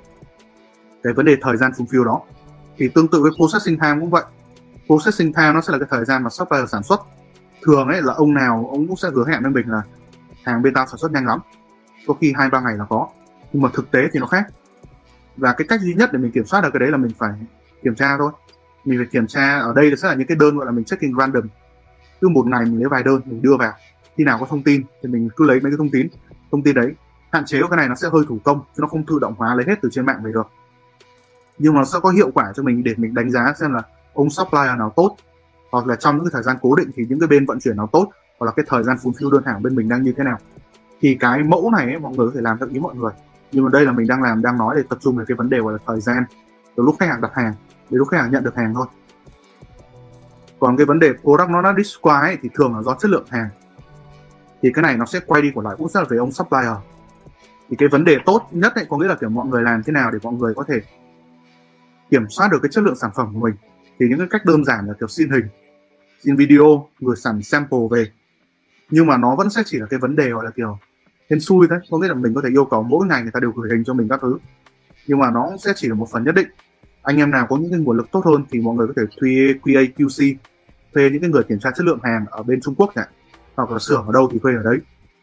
cái 1.02 1.12
vấn 1.12 1.26
đề 1.26 1.36
thời 1.40 1.56
gian 1.56 1.72
fulfill 1.72 2.04
đó 2.04 2.20
thì 2.80 2.88
tương 2.88 3.08
tự 3.08 3.22
với 3.22 3.30
processing 3.36 3.78
time 3.78 3.96
cũng 4.00 4.10
vậy. 4.10 4.24
Processing 4.86 5.32
time 5.32 5.52
nó 5.52 5.60
sẽ 5.60 5.72
là 5.72 5.78
cái 5.78 5.88
thời 5.90 6.04
gian 6.04 6.22
mà 6.22 6.28
software 6.28 6.66
sản 6.66 6.82
xuất. 6.82 7.00
Thường 7.62 7.88
ấy 7.88 8.02
là 8.02 8.12
ông 8.12 8.34
nào 8.34 8.68
ông 8.70 8.88
cũng 8.88 8.96
sẽ 8.96 9.08
hứa 9.14 9.24
hẹn 9.28 9.42
với 9.42 9.50
mình 9.50 9.70
là 9.70 9.82
hàng 10.44 10.62
bên 10.62 10.74
tao 10.74 10.86
sản 10.86 10.98
xuất 10.98 11.12
nhanh 11.12 11.26
lắm. 11.26 11.40
Có 12.06 12.14
khi 12.20 12.32
hai, 12.36 12.48
ba 12.48 12.60
ngày 12.60 12.76
là 12.76 12.84
có. 12.88 13.08
Nhưng 13.52 13.62
mà 13.62 13.68
thực 13.72 13.90
tế 13.90 14.00
thì 14.12 14.20
nó 14.20 14.26
khác. 14.26 14.46
Và 15.36 15.52
cái 15.52 15.66
cách 15.68 15.80
duy 15.80 15.94
nhất 15.94 16.12
để 16.12 16.18
mình 16.18 16.30
kiểm 16.32 16.44
soát 16.44 16.60
được 16.60 16.70
cái 16.72 16.80
đấy 16.80 16.90
là 16.90 16.96
mình 16.96 17.10
phải 17.18 17.30
kiểm 17.82 17.94
tra 17.94 18.18
thôi. 18.18 18.32
Mình 18.84 18.98
phải 18.98 19.06
kiểm 19.06 19.26
tra 19.26 19.58
ở 19.58 19.72
đây 19.74 19.96
sẽ 19.96 20.08
là 20.08 20.14
những 20.14 20.26
cái 20.26 20.36
đơn 20.40 20.56
gọi 20.56 20.66
là 20.66 20.72
mình 20.72 20.84
checking 20.84 21.18
random. 21.18 21.44
Cứ 22.20 22.28
một 22.28 22.46
ngày 22.46 22.64
mình 22.64 22.78
lấy 22.80 22.88
vài 22.88 23.02
đơn, 23.02 23.20
mình 23.24 23.42
đưa 23.42 23.56
vào. 23.56 23.72
Khi 24.16 24.24
nào 24.24 24.38
có 24.40 24.46
thông 24.46 24.62
tin 24.62 24.82
thì 25.02 25.08
mình 25.08 25.28
cứ 25.36 25.44
lấy 25.44 25.60
mấy 25.60 25.72
cái 25.72 25.78
thông 25.78 25.90
tin. 25.90 26.08
Thông 26.52 26.62
tin 26.62 26.74
đấy, 26.74 26.92
hạn 27.32 27.44
chế 27.44 27.60
của 27.62 27.68
cái 27.68 27.76
này 27.76 27.88
nó 27.88 27.94
sẽ 27.94 28.08
hơi 28.12 28.24
thủ 28.28 28.38
công, 28.44 28.60
chứ 28.60 28.80
nó 28.80 28.88
không 28.88 29.06
tự 29.06 29.18
động 29.18 29.34
hóa 29.38 29.54
lấy 29.54 29.64
hết 29.68 29.78
từ 29.82 29.88
trên 29.92 30.06
mạng 30.06 30.20
về 30.24 30.32
được 30.32 30.50
nhưng 31.62 31.74
mà 31.74 31.80
nó 31.80 31.84
sẽ 31.84 31.98
có 32.02 32.10
hiệu 32.10 32.30
quả 32.34 32.52
cho 32.56 32.62
mình 32.62 32.84
để 32.84 32.94
mình 32.96 33.14
đánh 33.14 33.30
giá 33.30 33.54
xem 33.60 33.74
là 33.74 33.82
ông 34.12 34.30
supplier 34.30 34.78
nào 34.78 34.92
tốt. 34.96 35.16
Hoặc 35.72 35.86
là 35.86 35.96
trong 35.96 36.16
những 36.16 36.24
cái 36.24 36.30
thời 36.32 36.42
gian 36.42 36.56
cố 36.62 36.74
định 36.76 36.90
thì 36.96 37.06
những 37.08 37.20
cái 37.20 37.26
bên 37.26 37.46
vận 37.46 37.60
chuyển 37.60 37.76
nào 37.76 37.88
tốt 37.92 38.08
hoặc 38.38 38.46
là 38.46 38.52
cái 38.52 38.64
thời 38.68 38.82
gian 38.82 38.96
fulfill 38.96 39.30
đơn 39.30 39.42
hàng 39.46 39.62
bên 39.62 39.76
mình 39.76 39.88
đang 39.88 40.02
như 40.02 40.12
thế 40.16 40.24
nào. 40.24 40.38
Thì 41.00 41.16
cái 41.20 41.42
mẫu 41.42 41.70
này 41.70 41.86
ấy, 41.86 41.98
mọi 41.98 42.12
người 42.16 42.26
có 42.26 42.32
thể 42.34 42.40
làm 42.40 42.58
theo 42.58 42.68
ý 42.68 42.80
mọi 42.80 42.94
người. 42.94 43.12
Nhưng 43.52 43.64
mà 43.64 43.70
đây 43.72 43.86
là 43.86 43.92
mình 43.92 44.06
đang 44.06 44.22
làm 44.22 44.42
đang 44.42 44.58
nói 44.58 44.74
để 44.76 44.82
tập 44.88 44.98
trung 45.00 45.16
về 45.16 45.24
cái 45.28 45.34
vấn 45.34 45.50
đề 45.50 45.58
gọi 45.58 45.72
là 45.72 45.78
thời 45.86 46.00
gian. 46.00 46.24
Từ 46.76 46.82
lúc 46.82 46.96
khách 47.00 47.08
hàng 47.08 47.20
đặt 47.20 47.30
hàng 47.34 47.52
đến 47.90 47.98
lúc 47.98 48.08
khách 48.08 48.20
hàng 48.20 48.30
nhận 48.30 48.44
được 48.44 48.56
hàng 48.56 48.74
thôi. 48.74 48.86
Còn 50.60 50.76
cái 50.76 50.86
vấn 50.86 50.98
đề 50.98 51.12
product 51.22 51.50
nó 51.50 51.62
đã 51.62 51.74
describe 51.76 52.20
ấy, 52.20 52.38
thì 52.42 52.48
thường 52.54 52.76
là 52.76 52.82
do 52.82 52.96
chất 53.00 53.10
lượng 53.10 53.26
hàng. 53.28 53.48
Thì 54.62 54.72
cái 54.74 54.82
này 54.82 54.96
nó 54.96 55.06
sẽ 55.06 55.20
quay 55.26 55.42
đi 55.42 55.50
của 55.54 55.62
lại 55.62 55.74
cũng 55.78 55.88
sẽ 55.88 56.00
là 56.00 56.06
về 56.08 56.16
ông 56.16 56.32
supplier. 56.32 56.76
Thì 57.70 57.76
cái 57.76 57.88
vấn 57.88 58.04
đề 58.04 58.18
tốt 58.26 58.48
nhất 58.50 58.74
ấy 58.74 58.86
có 58.88 58.98
nghĩa 58.98 59.08
là 59.08 59.14
kiểu 59.14 59.30
mọi 59.30 59.46
người 59.46 59.62
làm 59.62 59.82
thế 59.82 59.92
nào 59.92 60.10
để 60.10 60.18
mọi 60.22 60.32
người 60.32 60.54
có 60.54 60.64
thể 60.68 60.80
kiểm 62.10 62.26
soát 62.28 62.48
được 62.52 62.58
cái 62.62 62.68
chất 62.72 62.84
lượng 62.84 62.96
sản 62.96 63.10
phẩm 63.16 63.34
của 63.34 63.40
mình, 63.40 63.54
thì 63.98 64.06
những 64.08 64.18
cái 64.18 64.28
cách 64.30 64.44
đơn 64.44 64.64
giản 64.64 64.86
là 64.86 64.94
kiểu 65.00 65.08
xin 65.08 65.30
hình, 65.30 65.44
xin 66.24 66.36
video 66.36 66.88
gửi 67.00 67.16
sản 67.16 67.42
sample 67.42 67.78
về. 67.90 68.10
Nhưng 68.90 69.06
mà 69.06 69.16
nó 69.16 69.36
vẫn 69.36 69.50
sẽ 69.50 69.62
chỉ 69.66 69.78
là 69.78 69.86
cái 69.86 70.00
vấn 70.00 70.16
đề 70.16 70.30
gọi 70.30 70.44
là 70.44 70.50
kiểu 70.50 70.78
hên 71.30 71.40
xui 71.40 71.66
đấy 71.68 71.78
có 71.90 71.98
nghĩa 71.98 72.08
là 72.08 72.14
mình 72.14 72.34
có 72.34 72.40
thể 72.44 72.48
yêu 72.48 72.64
cầu 72.64 72.82
mỗi 72.82 73.06
ngày 73.06 73.22
người 73.22 73.30
ta 73.30 73.40
đều 73.40 73.50
gửi 73.50 73.70
hình 73.72 73.84
cho 73.84 73.94
mình 73.94 74.08
các 74.08 74.20
thứ. 74.22 74.38
Nhưng 75.06 75.18
mà 75.18 75.30
nó 75.30 75.50
sẽ 75.64 75.72
chỉ 75.76 75.88
là 75.88 75.94
một 75.94 76.08
phần 76.12 76.24
nhất 76.24 76.34
định. 76.34 76.48
Anh 77.02 77.16
em 77.16 77.30
nào 77.30 77.46
có 77.48 77.56
những 77.56 77.70
cái 77.70 77.80
nguồn 77.80 77.96
lực 77.96 78.10
tốt 78.12 78.24
hơn 78.24 78.44
thì 78.50 78.60
mọi 78.60 78.74
người 78.74 78.86
có 78.86 78.92
thể 78.96 79.02
thuê 79.20 79.30
QA 79.62 79.92
QC 79.96 80.34
thuê 80.94 81.10
những 81.10 81.20
cái 81.20 81.30
người 81.30 81.42
kiểm 81.42 81.58
tra 81.58 81.70
chất 81.70 81.86
lượng 81.86 81.98
hàng 82.02 82.24
ở 82.30 82.42
bên 82.42 82.60
Trung 82.60 82.74
Quốc 82.74 82.96
này, 82.96 83.06
hoặc 83.54 83.70
là 83.70 83.78
xưởng 83.78 84.06
ở 84.06 84.12
đâu 84.12 84.28
thì 84.32 84.38
thuê 84.42 84.54
ở 84.54 84.62
đấy. 84.62 84.78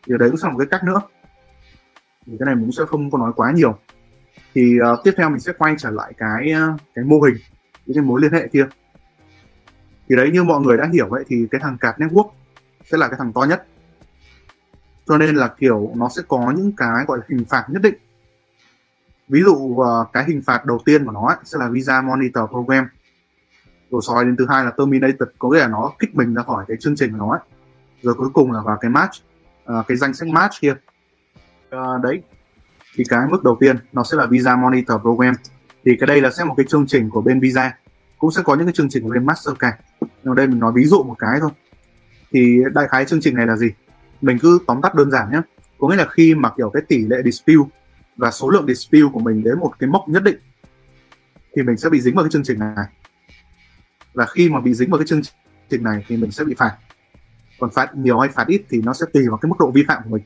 Thì 0.07 0.13
đấy 0.19 0.29
cũng 0.29 0.39
là 0.43 0.49
một 0.49 0.57
cái 0.57 0.67
cách 0.71 0.83
nữa. 0.83 1.01
Thì 2.25 2.33
cái 2.39 2.45
này 2.45 2.55
mình 2.55 2.63
cũng 2.63 2.71
sẽ 2.71 2.83
không 2.85 3.11
có 3.11 3.17
nói 3.17 3.31
quá 3.35 3.51
nhiều 3.51 3.77
thì 4.53 4.77
uh, 4.93 4.99
tiếp 5.03 5.13
theo 5.17 5.29
mình 5.29 5.39
sẽ 5.39 5.53
quay 5.57 5.75
trở 5.77 5.89
lại 5.89 6.13
cái 6.17 6.51
ờ, 6.51 6.77
cái 6.95 7.05
mô 7.05 7.21
hình 7.21 7.35
những 7.85 7.95
cái 7.95 8.03
mối 8.03 8.21
liên 8.21 8.31
hệ 8.31 8.47
kia. 8.47 8.67
Thì 10.09 10.15
đấy 10.15 10.29
như 10.33 10.43
mọi 10.43 10.61
người 10.61 10.77
đã 10.77 10.89
hiểu 10.93 11.07
vậy 11.09 11.23
thì 11.27 11.47
cái 11.51 11.61
thằng 11.63 11.77
card 11.77 11.97
network 11.97 12.29
sẽ 12.85 12.97
là 12.97 13.07
cái 13.07 13.17
thằng 13.17 13.33
to 13.33 13.43
nhất. 13.43 13.65
Cho 15.05 15.17
nên 15.17 15.35
là 15.35 15.47
kiểu 15.47 15.91
nó 15.95 16.09
sẽ 16.09 16.21
có 16.27 16.53
những 16.57 16.71
cái 16.77 17.05
gọi 17.07 17.17
là 17.17 17.23
hình 17.29 17.45
phạt 17.49 17.65
nhất 17.69 17.81
định. 17.81 17.95
Ví 19.27 19.41
dụ 19.41 19.53
uh, 19.53 19.85
cái 20.13 20.23
hình 20.27 20.41
phạt 20.45 20.65
đầu 20.65 20.79
tiên 20.85 21.05
của 21.05 21.11
nó 21.11 21.27
ấy, 21.27 21.37
sẽ 21.43 21.57
là 21.59 21.69
visa 21.69 22.01
monitor 22.01 22.49
program. 22.49 22.87
Rồi 23.91 24.01
soi 24.07 24.25
đến 24.25 24.35
thứ 24.37 24.45
hai 24.49 24.65
là 24.65 24.71
terminated 24.71 25.29
có 25.39 25.49
nghĩa 25.49 25.59
là 25.59 25.67
nó 25.67 25.91
kích 25.99 26.15
mình 26.15 26.33
ra 26.33 26.43
khỏi 26.43 26.65
cái 26.67 26.77
chương 26.79 26.95
trình 26.95 27.11
của 27.11 27.17
nó 27.17 27.31
ấy. 27.31 27.39
rồi 28.01 28.13
cuối 28.13 28.29
cùng 28.33 28.51
là 28.51 28.61
vào 28.61 28.77
cái 28.81 28.91
match 28.91 29.11
uh, 29.79 29.87
cái 29.87 29.97
danh 29.97 30.13
sách 30.13 30.29
match 30.29 30.53
kia. 30.61 30.75
Uh, 31.75 32.01
đấy 32.03 32.21
thì 32.97 33.03
cái 33.09 33.27
mức 33.27 33.43
đầu 33.43 33.57
tiên 33.59 33.75
nó 33.93 34.03
sẽ 34.03 34.17
là 34.17 34.25
visa 34.25 34.55
monitor 34.55 35.01
program. 35.01 35.33
Thì 35.85 35.91
cái 35.99 36.07
đây 36.07 36.21
là 36.21 36.31
sẽ 36.31 36.43
một 36.43 36.53
cái 36.57 36.65
chương 36.69 36.87
trình 36.87 37.09
của 37.09 37.21
bên 37.21 37.39
visa. 37.39 37.77
Cũng 38.17 38.31
sẽ 38.31 38.41
có 38.45 38.55
những 38.55 38.65
cái 38.65 38.73
chương 38.73 38.89
trình 38.89 39.03
của 39.03 39.09
bên 39.09 39.25
mastercard. 39.25 39.77
Nhưng 40.01 40.09
mà 40.23 40.33
đây 40.33 40.47
mình 40.47 40.59
nói 40.59 40.71
ví 40.75 40.85
dụ 40.85 41.03
một 41.03 41.15
cái 41.19 41.39
thôi. 41.39 41.49
Thì 42.31 42.59
đại 42.73 42.87
khái 42.87 43.05
chương 43.05 43.21
trình 43.21 43.35
này 43.35 43.47
là 43.47 43.55
gì? 43.57 43.67
Mình 44.21 44.39
cứ 44.39 44.59
tóm 44.67 44.81
tắt 44.81 44.95
đơn 44.95 45.11
giản 45.11 45.31
nhé. 45.31 45.41
Có 45.79 45.87
nghĩa 45.87 45.95
là 45.95 46.07
khi 46.11 46.35
mà 46.35 46.49
kiểu 46.57 46.69
cái 46.69 46.83
tỷ 46.87 47.05
lệ 47.05 47.17
dispute 47.25 47.69
và 48.17 48.31
số 48.31 48.49
lượng 48.49 48.67
dispute 48.67 49.09
của 49.13 49.19
mình 49.19 49.43
đến 49.43 49.59
một 49.59 49.73
cái 49.79 49.89
mốc 49.89 50.09
nhất 50.09 50.23
định 50.23 50.37
thì 51.55 51.63
mình 51.63 51.77
sẽ 51.77 51.89
bị 51.89 52.01
dính 52.01 52.15
vào 52.15 52.23
cái 52.23 52.31
chương 52.31 52.43
trình 52.43 52.59
này. 52.59 52.85
Và 54.13 54.25
khi 54.25 54.49
mà 54.49 54.59
bị 54.59 54.73
dính 54.73 54.89
vào 54.89 54.99
cái 54.99 55.07
chương 55.07 55.21
trình 55.69 55.83
này 55.83 56.05
thì 56.07 56.17
mình 56.17 56.31
sẽ 56.31 56.43
bị 56.43 56.53
phạt. 56.57 56.77
Còn 57.59 57.69
phạt 57.69 57.95
nhiều 57.95 58.19
hay 58.19 58.29
phạt 58.29 58.47
ít 58.47 58.61
thì 58.69 58.81
nó 58.81 58.93
sẽ 58.93 59.05
tùy 59.13 59.23
vào 59.29 59.37
cái 59.37 59.49
mức 59.49 59.55
độ 59.59 59.71
vi 59.71 59.83
phạm 59.87 60.03
của 60.03 60.09
mình. 60.09 60.23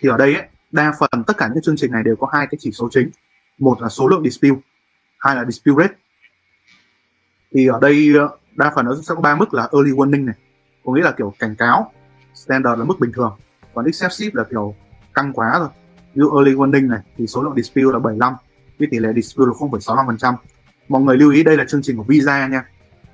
Thì 0.00 0.08
ở 0.08 0.16
đây 0.16 0.34
ấy, 0.34 0.48
đa 0.70 0.92
phần 0.98 1.24
tất 1.26 1.36
cả 1.38 1.48
những 1.54 1.62
chương 1.62 1.76
trình 1.76 1.92
này 1.92 2.02
đều 2.02 2.16
có 2.16 2.28
hai 2.32 2.46
cái 2.46 2.58
chỉ 2.60 2.72
số 2.72 2.88
chính. 2.90 3.10
Một 3.58 3.82
là 3.82 3.88
số 3.88 4.08
lượng 4.08 4.22
dispute 4.24 4.60
hai 5.18 5.36
là 5.36 5.44
dispute 5.44 5.82
rate. 5.82 5.94
Thì 7.54 7.66
ở 7.66 7.78
đây 7.80 8.12
ờ, 8.18 8.36
đa 8.56 8.72
phần 8.74 8.84
nó 8.84 8.94
sẽ 8.94 9.14
có 9.14 9.20
ba 9.20 9.36
mức 9.36 9.54
là 9.54 9.68
early 9.72 9.92
warning 9.92 10.24
này. 10.24 10.34
Có 10.84 10.92
nghĩa 10.92 11.02
là 11.02 11.12
kiểu 11.12 11.34
cảnh 11.38 11.54
cáo 11.56 11.92
standard 12.34 12.78
là 12.78 12.84
mức 12.84 13.00
bình 13.00 13.12
thường. 13.12 13.38
Còn 13.74 13.84
excessive 13.84 14.30
là 14.34 14.44
kiểu 14.50 14.74
căng 15.14 15.32
quá 15.32 15.58
rồi. 15.58 15.68
Như 16.14 16.24
early 16.36 16.54
warning 16.54 16.88
này 16.88 17.00
thì 17.16 17.26
số 17.26 17.42
lượng 17.42 17.54
dispute 17.56 17.92
là 17.92 17.98
75 17.98 18.34
với 18.78 18.88
tỷ 18.90 18.98
lệ 18.98 19.12
dispute 19.14 19.46
là 19.46 19.52
0,65% 19.52 20.34
mọi 20.90 21.02
người 21.02 21.16
lưu 21.16 21.30
ý 21.30 21.42
đây 21.42 21.56
là 21.56 21.64
chương 21.68 21.82
trình 21.82 21.96
của 21.96 22.02
visa 22.02 22.48
nha. 22.48 22.64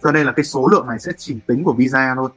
Cho 0.03 0.13
nên 0.13 0.27
là 0.27 0.33
cái 0.33 0.45
số 0.45 0.69
lượng 0.69 0.87
này 0.87 0.99
sẽ 0.99 1.13
chỉ 1.17 1.39
tính 1.47 1.65
của 1.65 1.73
visa 1.73 2.15
thôi. 2.15 2.31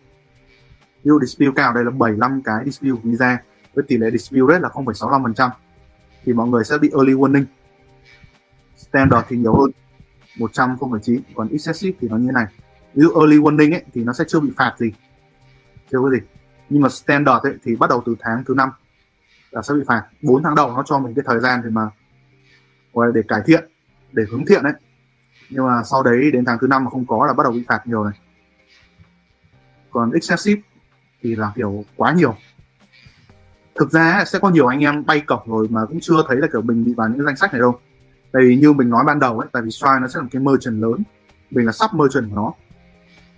Như 1.03 1.19
dispute 1.21 1.51
cao 1.55 1.73
đây 1.73 1.83
là 1.83 1.91
75 1.91 2.41
cái 2.45 2.65
dispute 2.65 2.91
của 2.91 2.99
visa 3.03 3.37
với 3.73 3.85
tỷ 3.87 3.97
lệ 3.97 4.11
dispute 4.11 4.41
rate 4.47 4.59
là 4.59 4.69
0,65% 4.69 5.49
thì 6.23 6.33
mọi 6.33 6.47
người 6.47 6.63
sẽ 6.63 6.77
bị 6.77 6.89
early 6.93 7.13
warning. 7.13 7.45
Standard 8.77 9.27
thì 9.29 9.37
nhiều 9.37 9.55
hơn 9.55 9.71
100 10.37 10.75
0,9 10.79 11.19
còn 11.35 11.49
excessive 11.49 11.97
thì 12.01 12.07
nó 12.07 12.17
như 12.17 12.31
này. 12.31 12.45
Ví 12.93 13.01
dụ 13.01 13.09
early 13.19 13.37
warning 13.37 13.73
ấy 13.73 13.83
thì 13.93 14.03
nó 14.03 14.13
sẽ 14.13 14.23
chưa 14.27 14.39
bị 14.39 14.49
phạt 14.57 14.75
gì 14.77 14.91
chưa 15.91 15.99
có 16.01 16.09
gì. 16.09 16.19
Nhưng 16.69 16.81
mà 16.81 16.89
standard 16.89 17.43
ấy 17.43 17.53
thì 17.63 17.75
bắt 17.75 17.89
đầu 17.89 18.03
từ 18.05 18.15
tháng 18.19 18.43
thứ 18.45 18.53
năm 18.53 18.69
là 19.51 19.61
sẽ 19.61 19.73
bị 19.73 19.81
phạt. 19.87 20.03
4 20.21 20.43
tháng 20.43 20.55
đầu 20.55 20.69
nó 20.75 20.83
cho 20.85 20.99
mình 20.99 21.13
cái 21.15 21.23
thời 21.27 21.39
gian 21.39 21.61
để 21.63 21.69
mà 21.69 21.89
để 23.13 23.21
cải 23.27 23.41
thiện 23.45 23.63
để 24.11 24.23
hướng 24.31 24.45
thiện 24.45 24.63
đấy 24.63 24.73
nhưng 25.49 25.67
mà 25.67 25.83
sau 25.83 26.03
đấy 26.03 26.31
đến 26.31 26.45
tháng 26.45 26.57
thứ 26.61 26.67
năm 26.67 26.83
mà 26.83 26.89
không 26.89 27.05
có 27.05 27.25
là 27.25 27.33
bắt 27.33 27.43
đầu 27.43 27.51
bị 27.51 27.63
phạt 27.67 27.87
nhiều 27.87 28.03
này. 28.03 28.13
Còn 29.91 30.11
excessive 30.11 30.61
thì 31.21 31.35
là 31.35 31.51
kiểu 31.55 31.85
quá 31.95 32.13
nhiều 32.13 32.35
thực 33.79 33.91
ra 33.91 34.23
sẽ 34.25 34.39
có 34.39 34.49
nhiều 34.49 34.67
anh 34.67 34.79
em 34.79 35.05
bay 35.05 35.19
cổng 35.19 35.41
rồi 35.45 35.67
mà 35.69 35.85
cũng 35.85 35.99
chưa 35.99 36.23
thấy 36.27 36.37
là 36.37 36.47
kiểu 36.51 36.61
mình 36.61 36.85
bị 36.85 36.93
vào 36.93 37.09
những 37.09 37.25
danh 37.25 37.35
sách 37.35 37.51
này 37.53 37.61
đâu. 37.61 37.79
Tại 38.31 38.43
vì 38.45 38.57
như 38.57 38.73
mình 38.73 38.89
nói 38.89 39.03
ban 39.07 39.19
đầu 39.19 39.39
ấy 39.39 39.47
tại 39.51 39.61
vì 39.61 39.71
Stripe 39.71 39.99
nó 40.01 40.07
sẽ 40.07 40.17
là 40.17 40.21
một 40.23 40.29
cái 40.31 40.41
merchant 40.41 40.81
lớn. 40.81 41.03
Mình 41.51 41.65
là 41.65 41.71
sub 41.71 41.93
merchant 41.93 42.29
của 42.29 42.35
nó. 42.35 42.53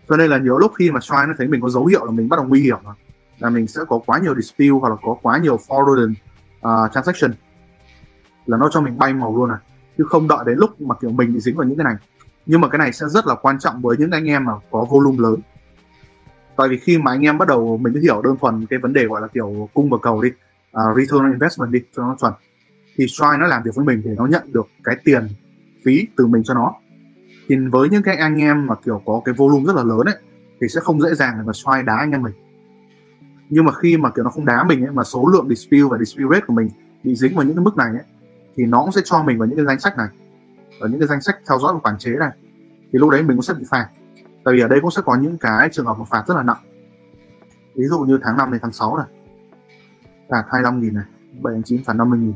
Cho 0.09 0.17
nên 0.17 0.29
là 0.29 0.37
nhiều 0.37 0.57
lúc 0.57 0.71
khi 0.79 0.91
mà 0.91 0.99
Stripe 0.99 1.25
nó 1.27 1.33
thấy 1.37 1.47
mình 1.47 1.61
có 1.61 1.69
dấu 1.69 1.85
hiệu 1.85 2.05
là 2.05 2.11
mình 2.11 2.29
bắt 2.29 2.37
đầu 2.37 2.45
nguy 2.47 2.61
hiểm 2.61 2.77
rồi 2.83 2.93
là 3.39 3.49
mình 3.49 3.67
sẽ 3.67 3.81
có 3.87 3.99
quá 4.05 4.19
nhiều 4.19 4.35
dispute 4.35 4.69
hoặc 4.69 4.89
là 4.89 4.95
có 5.01 5.17
quá 5.21 5.37
nhiều 5.37 5.59
fraudulent 5.67 6.13
uh, 6.67 6.91
transaction. 6.93 7.31
Là 8.45 8.57
nó 8.57 8.69
cho 8.71 8.81
mình 8.81 8.97
bay 8.97 9.13
màu 9.13 9.35
luôn 9.35 9.49
à. 9.51 9.59
Chứ 9.97 10.03
không 10.09 10.27
đợi 10.27 10.39
đến 10.45 10.57
lúc 10.57 10.81
mà 10.81 10.95
kiểu 11.01 11.09
mình 11.09 11.33
bị 11.33 11.39
dính 11.39 11.57
vào 11.57 11.67
những 11.67 11.77
cái 11.77 11.83
này. 11.83 11.95
Nhưng 12.45 12.61
mà 12.61 12.67
cái 12.67 12.79
này 12.79 12.93
sẽ 12.93 13.05
rất 13.09 13.27
là 13.27 13.35
quan 13.35 13.59
trọng 13.59 13.81
với 13.81 13.97
những 13.97 14.11
anh 14.11 14.25
em 14.25 14.45
mà 14.45 14.53
có 14.71 14.85
volume 14.89 15.17
lớn 15.19 15.35
tại 16.61 16.69
vì 16.69 16.77
khi 16.77 16.97
mà 16.97 17.11
anh 17.11 17.21
em 17.21 17.37
bắt 17.37 17.47
đầu 17.47 17.77
mình 17.77 17.93
hiểu 18.01 18.21
đơn 18.21 18.35
thuần 18.41 18.65
cái 18.65 18.79
vấn 18.79 18.93
đề 18.93 19.05
gọi 19.05 19.21
là 19.21 19.27
kiểu 19.27 19.69
cung 19.73 19.89
và 19.89 19.97
cầu 20.01 20.21
đi 20.21 20.29
uh, 20.29 20.97
return 20.97 21.23
on 21.23 21.31
investment 21.31 21.71
đi 21.71 21.79
cho 21.95 22.03
nó 22.03 22.15
chuẩn 22.19 22.33
thì 22.95 23.07
Stripe 23.07 23.37
nó 23.39 23.47
làm 23.47 23.63
việc 23.63 23.75
với 23.75 23.85
mình 23.85 24.01
để 24.05 24.11
nó 24.17 24.25
nhận 24.25 24.41
được 24.53 24.67
cái 24.83 24.95
tiền 25.03 25.27
phí 25.85 26.07
từ 26.17 26.27
mình 26.27 26.43
cho 26.43 26.53
nó. 26.53 26.73
Thì 27.47 27.55
với 27.55 27.89
những 27.89 28.03
cái 28.03 28.15
anh 28.15 28.41
em 28.41 28.67
mà 28.67 28.75
kiểu 28.85 29.01
có 29.05 29.21
cái 29.25 29.35
volume 29.37 29.65
rất 29.65 29.75
là 29.75 29.83
lớn 29.83 30.05
ấy 30.05 30.15
thì 30.61 30.67
sẽ 30.67 30.81
không 30.81 31.01
dễ 31.01 31.13
dàng 31.13 31.33
để 31.37 31.43
mà 31.45 31.53
Stripe 31.53 31.83
đá 31.83 31.95
anh 31.95 32.11
em 32.11 32.21
mình. 32.21 32.33
Nhưng 33.49 33.65
mà 33.65 33.71
khi 33.71 33.97
mà 33.97 34.09
kiểu 34.09 34.23
nó 34.23 34.29
không 34.31 34.45
đá 34.45 34.63
mình 34.63 34.85
ấy, 34.85 34.91
mà 34.91 35.03
số 35.03 35.29
lượng 35.33 35.49
dispute 35.49 35.83
và 35.91 35.97
dispute 35.97 36.27
rate 36.31 36.45
của 36.47 36.53
mình 36.53 36.69
bị 37.03 37.15
dính 37.15 37.35
vào 37.35 37.45
những 37.45 37.55
cái 37.55 37.65
mức 37.65 37.77
này 37.77 37.89
ấy, 37.89 38.03
thì 38.55 38.65
nó 38.65 38.81
cũng 38.81 38.91
sẽ 38.91 39.01
cho 39.05 39.23
mình 39.23 39.37
vào 39.37 39.47
những 39.47 39.57
cái 39.57 39.65
danh 39.65 39.79
sách 39.79 39.97
này 39.97 40.07
ở 40.79 40.87
những 40.87 40.99
cái 40.99 41.07
danh 41.07 41.21
sách 41.21 41.35
theo 41.49 41.59
dõi 41.59 41.73
và 41.73 41.79
quản 41.79 41.97
chế 41.97 42.11
này. 42.11 42.31
Thì 42.93 42.99
lúc 42.99 43.09
đấy 43.09 43.23
mình 43.23 43.37
cũng 43.37 43.43
sẽ 43.43 43.53
bị 43.53 43.63
phạt 43.69 43.87
tại 44.45 44.53
vì 44.53 44.61
ở 44.61 44.67
đây 44.67 44.81
cũng 44.81 44.91
sẽ 44.91 45.01
có 45.05 45.15
những 45.15 45.37
cái 45.37 45.69
trường 45.71 45.85
hợp 45.85 45.97
mà 45.99 46.05
phạt 46.05 46.23
rất 46.27 46.37
là 46.37 46.43
nặng. 46.43 46.57
Ví 47.75 47.85
dụ 47.85 47.99
như 47.99 48.19
tháng 48.23 48.37
5 48.37 48.51
đến 48.51 48.61
tháng 48.61 48.71
6 48.71 48.97
này. 48.97 49.05
Phạt 50.29 50.43
25 50.49 50.81
nghìn 50.81 50.93
này 50.93 51.05
7 51.41 51.53
9 51.65 51.83
phạt 51.83 51.93
50 51.93 52.19
nghìn. 52.19 52.33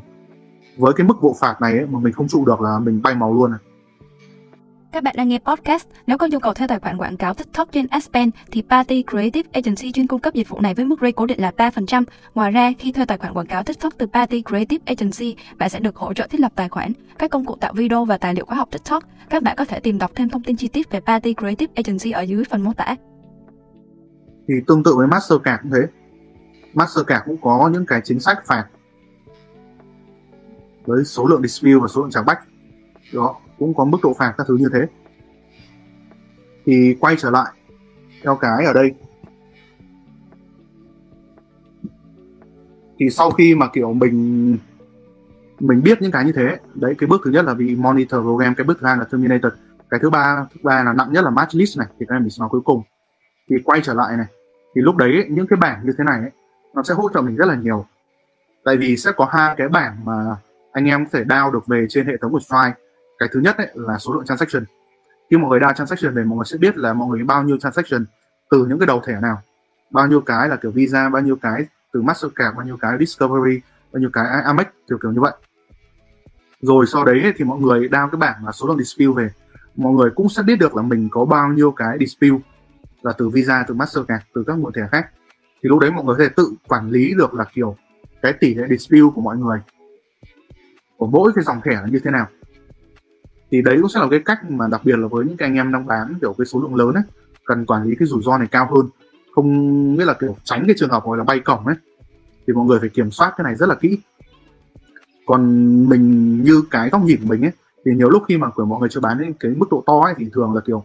Với 0.78 0.94
cái 0.94 1.08
mức 1.08 1.18
bộ 1.22 1.36
phạt 1.40 1.62
này 1.62 1.78
ấy, 1.78 1.88
mà 1.88 2.00
mình 2.00 2.14
không 2.14 2.28
trụ 2.28 2.46
được 2.46 2.62
là 2.62 2.80
mình 2.80 3.02
bay 3.02 3.16
máu 3.16 3.34
luôn 3.34 3.52
này 3.52 3.60
các 4.96 5.04
bạn 5.04 5.16
đang 5.18 5.28
nghe 5.28 5.40
podcast. 5.40 5.88
Nếu 6.08 6.18
có 6.18 6.28
nhu 6.28 6.40
cầu 6.40 6.54
thuê 6.54 6.68
tài 6.68 6.80
khoản 6.80 6.98
quảng 6.98 7.18
cáo 7.18 7.34
TikTok 7.34 7.72
trên 7.72 7.88
Aspen 7.88 8.30
thì 8.52 8.64
Party 8.70 9.04
Creative 9.12 9.50
Agency 9.54 9.92
chuyên 9.92 10.08
cung 10.08 10.20
cấp 10.20 10.34
dịch 10.34 10.50
vụ 10.50 10.60
này 10.60 10.74
với 10.74 10.86
mức 10.86 10.96
rate 11.02 11.12
cố 11.12 11.26
định 11.26 11.42
là 11.42 11.52
3%. 11.58 12.04
Ngoài 12.36 12.52
ra, 12.52 12.72
khi 12.80 12.92
thuê 12.92 13.06
tài 13.06 13.18
khoản 13.18 13.34
quảng 13.34 13.46
cáo 13.48 13.64
TikTok 13.64 13.94
từ 13.98 14.06
Party 14.06 14.44
Creative 14.50 14.84
Agency, 14.86 15.36
bạn 15.58 15.70
sẽ 15.70 15.80
được 15.80 15.96
hỗ 15.96 16.14
trợ 16.14 16.28
thiết 16.28 16.40
lập 16.40 16.52
tài 16.56 16.70
khoản, 16.70 16.94
các 17.18 17.32
công 17.32 17.46
cụ 17.46 17.56
tạo 17.56 17.74
video 17.74 18.06
và 18.06 18.18
tài 18.18 18.34
liệu 18.34 18.46
khóa 18.46 18.58
học 18.58 18.70
TikTok. 18.72 19.04
Các 19.30 19.44
bạn 19.44 19.56
có 19.58 19.66
thể 19.66 19.80
tìm 19.80 19.98
đọc 19.98 20.12
thêm 20.16 20.30
thông 20.30 20.44
tin 20.44 20.56
chi 20.56 20.68
tiết 20.68 20.92
về 20.92 21.00
Party 21.00 21.34
Creative 21.34 21.74
Agency 21.76 22.12
ở 22.12 22.22
dưới 22.22 22.44
phần 22.44 22.62
mô 22.62 22.74
tả. 22.74 22.96
Thì 24.48 24.54
tương 24.68 24.84
tự 24.84 24.96
với 24.96 25.08
Mastercard 25.08 25.64
cũng 25.64 25.72
thế. 25.72 25.82
Mastercard 26.74 27.26
cũng 27.26 27.38
có 27.42 27.70
những 27.74 27.86
cái 27.86 28.02
chính 28.04 28.20
sách 28.20 28.38
phạt 28.46 28.66
với 30.86 31.04
số 31.04 31.28
lượng 31.28 31.42
dispute 31.42 31.76
và 31.82 31.88
số 31.88 32.02
lượng 32.02 32.12
trả 32.12 32.22
bách 32.22 32.40
đó 33.14 33.36
cũng 33.60 33.74
có 33.74 33.86
mức 33.86 33.98
độ 34.04 34.14
phạt 34.14 34.34
các 34.38 34.48
thứ 34.48 34.58
như 34.58 34.70
thế. 34.74 34.88
Thì 36.66 36.98
quay 37.00 37.16
trở 37.18 37.30
lại 37.30 37.52
theo 38.24 38.36
cái 38.36 38.66
ở 38.66 38.74
đây. 38.74 38.94
Thì 43.00 43.10
sau 43.10 43.32
khi 43.32 43.56
mà 43.56 43.68
kiểu 43.68 43.94
mình 43.94 44.58
mình 45.60 45.84
biết 45.84 46.02
những 46.02 46.12
cái 46.12 46.26
như 46.26 46.32
thế 46.32 46.58
đấy 46.74 46.96
cái 46.98 47.08
bước 47.08 47.22
thứ 47.26 47.32
nhất 47.32 47.46
là 47.46 47.54
bị 47.54 47.76
monitor 47.76 48.22
program 48.22 48.56
cái 48.56 48.64
bước 48.64 48.78
thứ 48.82 48.88
hai 48.88 48.98
là 48.98 49.04
terminated 49.04 49.54
cái 49.90 50.00
thứ 50.00 50.10
ba 50.10 50.46
thứ 50.54 50.60
ba 50.64 50.84
là 50.84 50.94
nặng 50.94 51.14
nhất 51.14 51.24
là 51.24 51.30
match 51.30 51.56
list 51.56 51.78
này 51.78 51.88
thì 52.00 52.06
các 52.10 52.16
em 52.16 52.22
mình 52.22 52.30
sẽ 52.30 52.40
nói 52.40 52.50
cuối 52.50 52.62
cùng. 52.62 52.84
Thì 53.50 53.56
quay 53.66 53.82
trở 53.84 53.94
lại 53.94 54.18
này 54.18 54.26
thì 54.76 54.82
lúc 54.82 54.96
đấy 54.96 55.26
những 55.30 55.48
cái 55.48 55.58
bảng 55.58 55.86
như 55.86 55.94
thế 55.98 56.04
này 56.04 56.20
ấy, 56.20 56.32
nó 56.74 56.84
sẽ 56.84 56.94
hỗ 56.94 57.10
trợ 57.14 57.22
mình 57.22 57.36
rất 57.36 57.46
là 57.46 57.56
nhiều. 57.56 57.86
Tại 58.64 58.78
vì 58.78 58.98
sẽ 58.98 59.12
có 59.12 59.26
hai 59.32 59.56
cái 59.58 59.70
bảng 59.70 60.06
mà 60.06 60.36
anh 60.72 60.86
em 60.86 61.06
có 61.06 61.10
thể 61.14 61.24
download 61.24 61.52
được 61.52 61.68
về 61.68 61.86
trên 61.90 62.08
hệ 62.08 62.14
thống 62.22 62.32
của 62.32 62.40
Stripe 62.40 62.85
cái 63.20 63.30
thứ 63.32 63.40
nhất 63.40 63.58
ấy, 63.58 63.70
là 63.74 63.98
số 63.98 64.14
lượng 64.14 64.26
transaction. 64.26 64.64
Khi 65.30 65.38
mọi 65.38 65.50
người 65.50 65.60
đa 65.60 65.74
transaction 65.74 66.16
này 66.16 66.26
mọi 66.26 66.36
người 66.36 66.46
sẽ 66.46 66.58
biết 66.58 66.78
là 66.78 66.94
mọi 66.94 67.08
người 67.08 67.24
bao 67.24 67.44
nhiêu 67.44 67.58
transaction 67.58 68.06
từ 68.52 68.66
những 68.66 68.80
cái 68.80 68.88
đầu 68.88 69.02
thẻ 69.06 69.20
nào. 69.22 69.42
Bao 69.92 70.08
nhiêu 70.08 70.22
cái 70.22 70.50
là 70.50 70.56
kiểu 70.56 70.72
visa 70.72 71.10
bao 71.10 71.22
nhiêu 71.22 71.36
cái 71.36 71.66
từ 71.94 72.02
mastercard 72.02 72.58
bao 72.58 72.66
nhiêu 72.66 72.78
cái 72.78 72.98
discovery 73.00 73.62
bao 73.94 74.00
nhiêu 74.00 74.10
cái 74.14 74.42
amex 74.44 74.66
kiểu 74.90 74.98
kiểu 75.02 75.12
như 75.12 75.22
vậy. 75.22 75.34
Rồi 76.62 76.86
sau 76.88 77.06
đấy 77.06 77.34
thì 77.38 77.46
mọi 77.46 77.60
người 77.60 77.88
đao 77.88 78.10
cái 78.10 78.20
bảng 78.20 78.46
là 78.46 78.52
số 78.52 78.68
lượng 78.68 78.78
dispute 78.78 79.24
về. 79.24 79.30
Mọi 79.76 79.94
người 79.94 80.10
cũng 80.16 80.30
sẽ 80.30 80.44
biết 80.44 80.60
được 80.60 80.76
là 80.76 80.82
mình 80.82 81.10
có 81.12 81.26
bao 81.26 81.48
nhiêu 81.50 81.72
cái 81.72 81.98
dispute 82.00 82.44
là 83.02 83.14
từ 83.18 83.30
visa 83.30 83.66
từ 83.68 83.74
mastercard 83.74 84.24
từ 84.34 84.44
các 84.48 84.54
nguồn 84.54 84.74
thẻ 84.74 84.82
khác. 84.92 85.10
Thì 85.64 85.70
lúc 85.70 85.80
đấy 85.80 85.92
mọi 85.92 86.04
người 86.06 86.16
có 86.16 86.24
thể 86.24 86.30
tự 86.30 86.54
quản 86.68 86.90
lý 86.90 87.14
được 87.18 87.34
là 87.34 87.46
kiểu 87.54 87.76
cái 88.22 88.34
tỷ 88.34 88.56
lệ 88.56 88.66
dispute 88.70 89.12
của 89.16 89.22
mọi 89.22 89.38
người. 89.38 89.60
Của 90.98 91.08
mỗi 91.08 91.32
cái 91.36 91.44
dòng 91.44 91.62
thẻ 91.62 91.74
là 91.74 91.88
như 91.92 92.00
thế 92.00 92.12
nào 92.12 92.28
thì 93.52 93.62
đấy 93.62 93.78
cũng 93.82 93.90
sẽ 93.90 94.00
là 94.00 94.08
cái 94.12 94.20
cách 94.26 94.52
mà 94.52 94.68
đặc 94.68 94.82
biệt 94.84 95.00
là 95.00 95.08
với 95.08 95.26
những 95.26 95.38
cái 95.38 95.50
anh 95.50 95.56
em 95.56 95.72
đang 95.72 95.86
bán 95.86 96.14
kiểu 96.22 96.36
cái 96.38 96.46
số 96.46 96.62
lượng 96.62 96.76
lớn 96.76 96.94
ấy, 96.94 97.04
cần 97.46 97.66
quản 97.66 97.84
lý 97.84 97.96
cái 98.00 98.08
rủi 98.08 98.22
ro 98.24 98.38
này 98.38 98.48
cao 98.48 98.70
hơn. 98.76 98.90
Không 99.36 99.98
biết 99.98 100.06
là, 100.06 100.14
kiểu, 100.14 100.36
tránh 100.44 100.64
cái 100.68 100.76
trường 100.78 100.90
hợp 100.90 101.04
gọi 101.04 101.18
là 101.18 101.24
bay 101.24 101.40
cổng 101.40 101.68
ấy, 101.68 101.76
thì 102.48 102.54
mọi 102.54 102.66
người 102.66 102.80
phải 102.80 102.90
kiểm 102.90 103.12
soát 103.12 103.34
cái 103.38 103.44
này 103.44 103.56
rất 103.56 103.70
là 103.70 103.76
kỹ. 103.76 104.00
Còn 105.26 105.42
mình, 105.90 106.44
như 106.44 106.64
cái 106.72 106.90
góc 106.90 107.02
nhìn 107.04 107.20
của 107.22 107.28
mình 107.28 107.42
ấy, 107.42 107.52
thì 107.86 107.92
nhiều 107.96 108.10
lúc 108.10 108.24
khi 108.28 108.38
mà 108.38 108.50
của 108.50 108.66
mọi 108.66 108.80
người 108.80 108.90
chưa 108.90 109.00
bán 109.00 109.18
đến 109.20 109.34
cái 109.40 109.52
mức 109.58 109.66
độ 109.72 109.84
to 109.86 110.00
ấy, 110.00 110.14
thì 110.18 110.30
thường 110.34 110.54
là, 110.54 110.62
kiểu, 110.66 110.84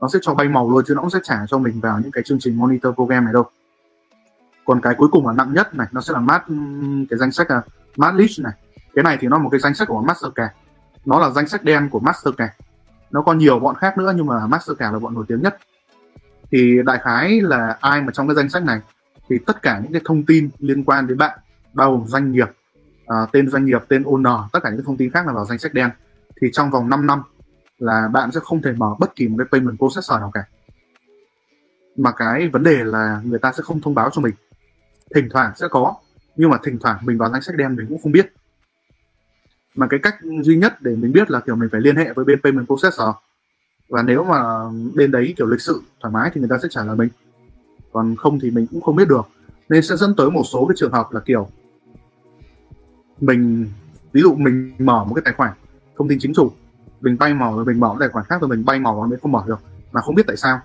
nó 0.00 0.08
sẽ 0.08 0.18
cho 0.22 0.34
bay 0.34 0.48
màu 0.48 0.70
luôn, 0.70 0.84
chứ 0.86 0.94
nó 0.94 1.00
cũng 1.00 1.10
sẽ 1.10 1.18
trả 1.22 1.46
cho 1.48 1.58
mình 1.58 1.80
vào 1.80 2.00
những 2.00 2.10
cái 2.10 2.22
chương 2.26 2.38
trình 2.40 2.58
monitor 2.58 2.94
program 2.94 3.24
này 3.24 3.32
đâu. 3.32 3.44
Còn 4.64 4.80
cái 4.80 4.94
cuối 4.98 5.08
cùng 5.12 5.26
là 5.26 5.32
nặng 5.32 5.52
nhất 5.54 5.74
này, 5.74 5.86
nó 5.92 6.00
sẽ 6.00 6.12
là 6.12 6.20
mát 6.20 6.44
cái 7.10 7.18
danh 7.18 7.32
sách 7.32 7.50
là 7.50 7.62
mát 7.96 8.14
list 8.14 8.40
này. 8.40 8.52
Cái 8.94 9.02
này 9.02 9.18
thì 9.20 9.28
nó 9.28 9.36
là 9.36 9.42
một 9.42 9.50
cái 9.50 9.60
danh 9.60 9.74
sách 9.74 9.88
của 9.88 10.02
Mastercard 10.02 10.52
nó 11.04 11.18
là 11.18 11.30
danh 11.30 11.48
sách 11.48 11.64
đen 11.64 11.88
của 11.90 12.00
Mastercard 12.00 12.52
nó 13.12 13.22
còn 13.22 13.38
nhiều 13.38 13.58
bọn 13.58 13.74
khác 13.76 13.98
nữa 13.98 14.12
nhưng 14.16 14.26
mà 14.26 14.46
Mastercard 14.46 14.92
là 14.92 14.98
bọn 14.98 15.14
nổi 15.14 15.24
tiếng 15.28 15.42
nhất. 15.42 15.56
Thì 16.50 16.78
đại 16.84 16.98
khái 17.02 17.40
là 17.40 17.76
ai 17.80 18.00
mà 18.02 18.12
trong 18.12 18.28
cái 18.28 18.36
danh 18.36 18.48
sách 18.48 18.64
này? 18.64 18.80
Thì 19.28 19.36
tất 19.46 19.62
cả 19.62 19.80
những 19.82 19.92
cái 19.92 20.02
thông 20.04 20.26
tin 20.26 20.50
liên 20.58 20.84
quan 20.84 21.06
đến 21.06 21.18
bạn 21.18 21.38
bao 21.72 21.90
gồm 21.90 22.06
doanh 22.06 22.32
nghiệp 22.32 22.48
à, 23.06 23.16
tên 23.32 23.50
doanh 23.50 23.64
nghiệp 23.64 23.82
tên 23.88 24.02
owner 24.02 24.48
tất 24.52 24.60
cả 24.62 24.70
những 24.70 24.78
cái 24.78 24.84
thông 24.86 24.96
tin 24.96 25.10
khác 25.10 25.26
là 25.26 25.32
vào 25.32 25.44
danh 25.44 25.58
sách 25.58 25.74
đen. 25.74 25.90
Thì 26.40 26.50
trong 26.52 26.70
vòng 26.70 26.88
5 26.88 27.06
năm 27.06 27.22
là 27.78 28.08
bạn 28.12 28.32
sẽ 28.32 28.40
không 28.42 28.62
thể 28.62 28.72
mở 28.72 28.94
bất 28.98 29.16
kỳ 29.16 29.28
một 29.28 29.36
cái 29.38 29.46
payment 29.52 29.78
processor 29.78 30.20
nào 30.20 30.30
cả. 30.34 30.44
Mà 31.96 32.12
cái 32.12 32.48
vấn 32.48 32.62
đề 32.62 32.84
là 32.84 33.20
người 33.24 33.38
ta 33.38 33.52
sẽ 33.52 33.62
không 33.62 33.80
thông 33.80 33.94
báo 33.94 34.10
cho 34.12 34.22
mình. 34.22 34.34
Thỉnh 35.14 35.28
thoảng 35.30 35.52
sẽ 35.56 35.68
có 35.70 35.94
nhưng 36.36 36.50
mà 36.50 36.58
thỉnh 36.62 36.78
thoảng 36.80 36.98
mình 37.02 37.18
vào 37.18 37.30
danh 37.30 37.42
sách 37.42 37.56
đen 37.56 37.76
mình 37.76 37.86
cũng 37.88 38.02
không 38.02 38.12
biết 38.12 38.32
mà 39.74 39.86
cái 39.86 40.00
cách 40.02 40.14
duy 40.42 40.56
nhất 40.56 40.82
để 40.82 40.96
mình 40.96 41.12
biết 41.12 41.30
là, 41.30 41.40
kiểu, 41.40 41.56
mình 41.56 41.68
phải 41.72 41.80
liên 41.80 41.96
hệ 41.96 42.12
với 42.12 42.24
bên 42.24 42.40
payment 42.42 42.66
processor 42.66 43.08
và 43.88 44.02
nếu 44.02 44.24
mà 44.24 44.42
bên 44.94 45.10
đấy, 45.10 45.34
kiểu, 45.36 45.46
lịch 45.46 45.60
sự, 45.60 45.82
thoải 46.00 46.12
mái 46.12 46.30
thì 46.34 46.40
người 46.40 46.50
ta 46.50 46.58
sẽ 46.62 46.68
trả 46.70 46.84
lời 46.84 46.96
mình. 46.96 47.08
Còn 47.92 48.16
không 48.16 48.40
thì 48.40 48.50
mình 48.50 48.66
cũng 48.66 48.80
không 48.80 48.96
biết 48.96 49.08
được. 49.08 49.26
Nên 49.68 49.82
sẽ 49.82 49.96
dẫn 49.96 50.14
tới 50.16 50.30
một 50.30 50.42
số 50.52 50.66
cái 50.66 50.74
trường 50.78 50.92
hợp 50.92 51.12
là, 51.12 51.20
kiểu, 51.20 51.48
mình, 53.20 53.66
ví 54.12 54.20
dụ 54.20 54.34
mình 54.34 54.72
mở 54.78 55.04
một 55.04 55.14
cái 55.14 55.22
tài 55.24 55.34
khoản 55.34 55.52
thông 55.96 56.08
tin 56.08 56.18
chính 56.20 56.34
chủ, 56.34 56.50
mình 57.00 57.16
bay 57.18 57.34
màu 57.34 57.56
rồi 57.56 57.64
mình 57.64 57.80
mở 57.80 57.88
một 57.88 57.96
tài 58.00 58.08
khoản 58.08 58.24
khác 58.28 58.40
rồi 58.40 58.48
mình 58.48 58.64
bay 58.64 58.80
màu 58.80 59.00
và 59.00 59.06
mình 59.06 59.18
không 59.22 59.32
mở 59.32 59.42
được, 59.46 59.60
mà 59.92 60.00
không 60.00 60.14
biết 60.14 60.26
tại 60.26 60.36
sao. 60.36 60.60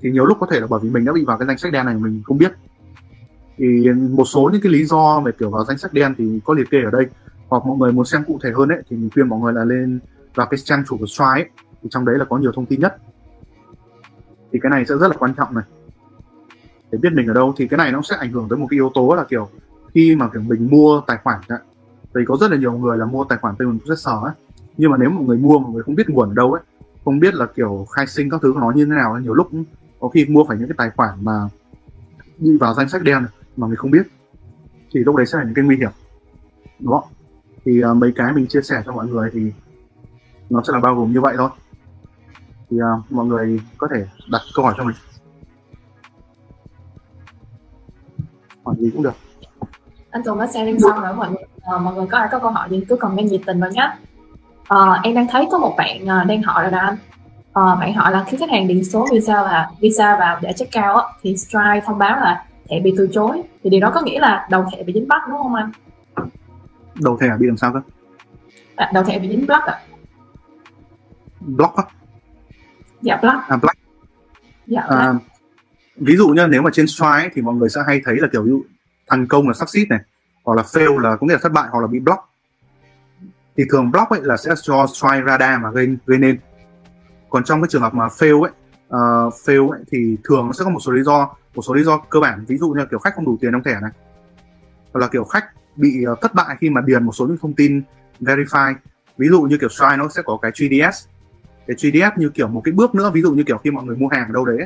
Thì 0.00 0.10
nhiều 0.10 0.26
lúc 0.26 0.36
có 0.40 0.46
thể 0.50 0.60
là 0.60 0.66
bởi 0.66 0.80
vì 0.82 0.90
mình 0.90 1.04
đã 1.04 1.12
bị 1.12 1.24
vào 1.24 1.38
cái 1.38 1.46
danh 1.46 1.58
sách 1.58 1.72
đen 1.72 1.86
này 1.86 1.94
mình 1.94 2.22
không 2.24 2.38
biết. 2.38 2.52
Thì 3.56 3.90
một 4.10 4.24
số 4.24 4.50
những 4.52 4.62
cái 4.62 4.72
lý 4.72 4.84
do 4.84 5.20
về, 5.20 5.32
kiểu, 5.38 5.50
vào 5.50 5.64
danh 5.64 5.78
sách 5.78 5.92
đen 5.92 6.14
thì 6.18 6.40
có 6.44 6.54
liệt 6.54 6.70
kê 6.70 6.82
ở 6.82 6.90
đây 6.90 7.06
hoặc 7.48 7.66
mọi 7.66 7.76
người 7.78 7.92
muốn 7.92 8.04
xem 8.04 8.24
cụ 8.26 8.38
thể 8.42 8.50
hơn 8.56 8.68
ấy 8.68 8.82
thì 8.90 8.96
mình 8.96 9.10
khuyên 9.14 9.28
mọi 9.28 9.40
người 9.40 9.52
là 9.52 9.64
lên 9.64 9.98
vào 10.34 10.46
cái 10.46 10.58
trang 10.58 10.82
chủ 10.88 10.96
của 10.96 11.06
Stripe 11.06 11.32
ấy, 11.32 11.48
thì 11.82 11.88
trong 11.90 12.04
đấy 12.04 12.18
là 12.18 12.24
có 12.24 12.38
nhiều 12.38 12.52
thông 12.52 12.66
tin 12.66 12.80
nhất. 12.80 12.96
Thì 14.52 14.58
cái 14.62 14.70
này 14.70 14.84
sẽ 14.86 14.94
rất 14.96 15.08
là 15.08 15.16
quan 15.18 15.34
trọng 15.34 15.54
này. 15.54 15.64
Để 16.90 16.98
biết 17.02 17.12
mình 17.12 17.26
ở 17.26 17.34
đâu 17.34 17.54
thì 17.56 17.68
cái 17.68 17.78
này 17.78 17.92
nó 17.92 18.02
sẽ 18.02 18.16
ảnh 18.16 18.32
hưởng 18.32 18.46
tới 18.48 18.58
một 18.58 18.66
cái 18.70 18.76
yếu 18.76 18.90
tố 18.94 19.14
là 19.14 19.24
kiểu 19.24 19.48
khi 19.94 20.16
mà 20.16 20.28
kiểu 20.32 20.42
mình 20.42 20.68
mua 20.70 21.00
tài 21.06 21.18
khoản 21.24 21.40
ấy, 21.48 21.58
thì 22.14 22.20
có 22.26 22.36
rất 22.40 22.50
là 22.50 22.56
nhiều 22.56 22.72
người 22.72 22.98
là 22.98 23.04
mua 23.04 23.24
tài 23.24 23.38
khoản 23.38 23.56
payment 23.56 23.80
processor 23.80 24.24
ấy. 24.24 24.32
Nhưng 24.76 24.90
mà 24.90 24.96
nếu 24.96 25.10
một 25.10 25.22
người 25.26 25.38
mua 25.38 25.58
mà 25.58 25.68
người 25.72 25.82
không 25.82 25.94
biết 25.94 26.10
nguồn 26.10 26.28
ở 26.28 26.34
đâu 26.34 26.52
ấy 26.52 26.62
không 27.04 27.20
biết 27.20 27.34
là 27.34 27.46
kiểu 27.46 27.86
khai 27.90 28.06
sinh 28.06 28.30
các 28.30 28.40
thứ 28.42 28.52
của 28.52 28.60
nó 28.60 28.70
như 28.70 28.84
thế 28.84 28.90
nào 28.90 29.18
nhiều 29.18 29.34
lúc 29.34 29.50
có 30.00 30.08
khi 30.08 30.26
mua 30.28 30.44
phải 30.44 30.56
những 30.58 30.68
cái 30.68 30.74
tài 30.78 30.90
khoản 30.90 31.24
mà 31.24 31.48
đi 32.38 32.56
vào 32.60 32.74
danh 32.74 32.88
sách 32.88 33.02
đen 33.02 33.26
mà 33.56 33.66
mình 33.66 33.76
không 33.76 33.90
biết 33.90 34.06
thì 34.92 35.00
lúc 35.00 35.16
đấy 35.16 35.26
sẽ 35.26 35.38
là 35.38 35.44
những 35.44 35.54
cái 35.54 35.64
nguy 35.64 35.76
hiểm. 35.76 35.90
Đúng 36.78 36.92
không? 36.92 37.04
Thì 37.64 37.84
uh, 37.84 37.96
mấy 37.96 38.12
cái 38.16 38.32
mình 38.32 38.46
chia 38.46 38.62
sẻ 38.62 38.82
cho 38.86 38.92
mọi 38.92 39.06
người 39.06 39.30
thì 39.32 39.52
nó 40.50 40.62
sẽ 40.66 40.72
là 40.72 40.80
bao 40.80 40.94
gồm 40.94 41.12
như 41.12 41.20
vậy 41.20 41.34
thôi. 41.38 41.50
Thì 42.70 42.76
uh, 42.76 43.12
mọi 43.12 43.26
người 43.26 43.60
có 43.78 43.88
thể 43.94 44.06
đặt 44.30 44.40
câu 44.54 44.64
hỏi 44.64 44.74
cho 44.78 44.84
mình. 44.84 44.96
Hỏi 48.64 48.74
gì 48.78 48.90
cũng 48.90 49.02
được. 49.02 49.14
Anh 50.10 50.22
Tùng 50.24 50.38
đã 50.38 50.46
sharing 50.46 50.80
xong 50.80 51.00
rồi 51.00 51.14
mọi 51.14 51.28
người 51.30 51.44
uh, 51.76 51.82
mọi 51.82 51.94
người 51.94 52.06
có 52.06 52.18
ai 52.18 52.28
có 52.32 52.38
câu 52.38 52.50
hỏi 52.50 52.68
gì 52.70 52.84
cứ 52.88 52.96
comment 52.96 53.30
nhiệt 53.30 53.40
tình 53.46 53.60
vào 53.60 53.70
nhé 53.70 53.92
uh, 54.74 55.02
em 55.02 55.14
đang 55.14 55.28
thấy 55.28 55.48
có 55.50 55.58
một 55.58 55.74
bạn 55.76 56.02
uh, 56.02 56.26
đang 56.26 56.42
hỏi 56.42 56.62
rồi 56.62 56.72
đó 56.72 56.78
anh. 56.78 56.96
Uh, 57.48 57.80
bạn 57.80 57.94
hỏi 57.94 58.12
là 58.12 58.24
khi 58.24 58.36
khách 58.36 58.50
hàng 58.50 58.68
điền 58.68 58.84
số 58.84 59.06
visa 59.12 59.42
và 59.42 59.70
visa 59.80 60.16
vào 60.16 60.38
để 60.42 60.52
check 60.52 60.76
out 60.76 61.04
thì 61.22 61.36
Stripe 61.36 61.80
thông 61.86 61.98
báo 61.98 62.20
là 62.20 62.44
thẻ 62.68 62.80
bị 62.80 62.94
từ 62.98 63.08
chối. 63.12 63.42
Thì 63.62 63.70
điều 63.70 63.80
đó 63.80 63.90
có 63.94 64.00
nghĩa 64.00 64.20
là 64.20 64.46
đầu 64.50 64.64
thẻ 64.72 64.82
bị 64.82 64.92
dính 64.92 65.08
bắt 65.08 65.22
đúng 65.28 65.38
không 65.38 65.54
anh? 65.54 65.72
Đầu 67.02 67.18
thẻ 67.20 67.36
bị 67.38 67.46
làm 67.46 67.56
sao 67.56 67.72
cơ? 67.72 67.80
À, 68.76 68.90
đầu 68.94 69.04
thẻ 69.04 69.18
bị 69.18 69.28
dính 69.28 69.46
block 69.46 69.64
ạ 69.64 69.80
block 71.40 71.74
á? 71.76 71.84
Dạ 73.02 73.18
block. 73.22 73.48
À 73.48 73.56
block. 73.56 73.76
Dạ 74.66 74.80
à, 74.80 75.14
ví 75.96 76.16
dụ 76.16 76.28
như 76.28 76.46
nếu 76.46 76.62
mà 76.62 76.70
trên 76.72 76.86
strike 76.86 77.10
ấy, 77.10 77.30
thì 77.34 77.42
mọi 77.42 77.54
người 77.54 77.68
sẽ 77.68 77.80
hay 77.86 78.00
thấy 78.04 78.16
là 78.16 78.28
kiểu 78.32 78.46
dụ 78.46 78.62
thành 79.06 79.26
công 79.26 79.48
là 79.48 79.54
succeed 79.54 79.88
này 79.88 80.00
hoặc 80.44 80.54
là 80.54 80.62
fail 80.62 80.98
là 80.98 81.16
có 81.16 81.26
nghĩa 81.26 81.32
là 81.34 81.40
thất 81.42 81.52
bại 81.52 81.68
hoặc 81.70 81.80
là 81.80 81.86
bị 81.86 81.98
block. 81.98 82.20
Thì 83.56 83.64
thường 83.70 83.90
block 83.90 84.10
ấy 84.10 84.20
là 84.22 84.36
sẽ 84.36 84.50
do 84.56 84.86
strike 84.86 85.24
radar 85.26 85.60
mà 85.60 85.70
gây 85.70 85.96
gây 86.06 86.18
nên. 86.18 86.38
Còn 87.30 87.44
trong 87.44 87.62
cái 87.62 87.68
trường 87.68 87.82
hợp 87.82 87.94
mà 87.94 88.06
fail 88.06 88.42
ấy 88.42 88.52
uh, 88.86 89.34
fail 89.44 89.70
ấy, 89.70 89.80
thì 89.90 90.16
thường 90.24 90.46
nó 90.46 90.52
sẽ 90.52 90.64
có 90.64 90.70
một 90.70 90.80
số 90.80 90.92
lý 90.92 91.02
do 91.02 91.34
một 91.54 91.62
số 91.62 91.74
lý 91.74 91.84
do 91.84 91.98
cơ 91.98 92.20
bản. 92.20 92.44
Ví 92.48 92.58
dụ 92.58 92.68
như 92.68 92.80
là 92.80 92.86
kiểu 92.90 92.98
khách 92.98 93.14
không 93.14 93.24
đủ 93.24 93.38
tiền 93.40 93.52
trong 93.52 93.62
thẻ 93.62 93.80
này 93.82 93.90
hoặc 94.92 95.00
là 95.00 95.08
kiểu 95.08 95.24
khách 95.24 95.44
bị 95.78 96.04
ờ, 96.04 96.14
thất 96.20 96.34
bại 96.34 96.56
khi 96.60 96.70
mà 96.70 96.80
điền 96.86 97.04
một 97.04 97.12
số 97.12 97.26
những 97.26 97.36
thông 97.40 97.54
tin 97.54 97.82
verify. 98.20 98.74
Ví 99.18 99.28
dụ 99.28 99.42
như 99.42 99.58
kiểu 99.58 99.68
Stripe 99.68 99.96
nó 99.96 100.08
sẽ 100.08 100.22
có 100.22 100.38
cái 100.42 100.50
GDS 100.50 101.06
cái 101.68 101.76
GDS 101.76 102.18
như 102.18 102.28
kiểu 102.28 102.48
một 102.48 102.60
cái 102.64 102.72
bước 102.72 102.94
nữa 102.94 103.10
ví 103.14 103.22
dụ 103.22 103.32
như 103.32 103.42
kiểu 103.42 103.58
khi 103.58 103.70
mọi 103.70 103.84
người 103.84 103.96
mua 103.96 104.08
hàng 104.08 104.26
ở 104.28 104.32
đâu 104.32 104.44
đấy 104.44 104.58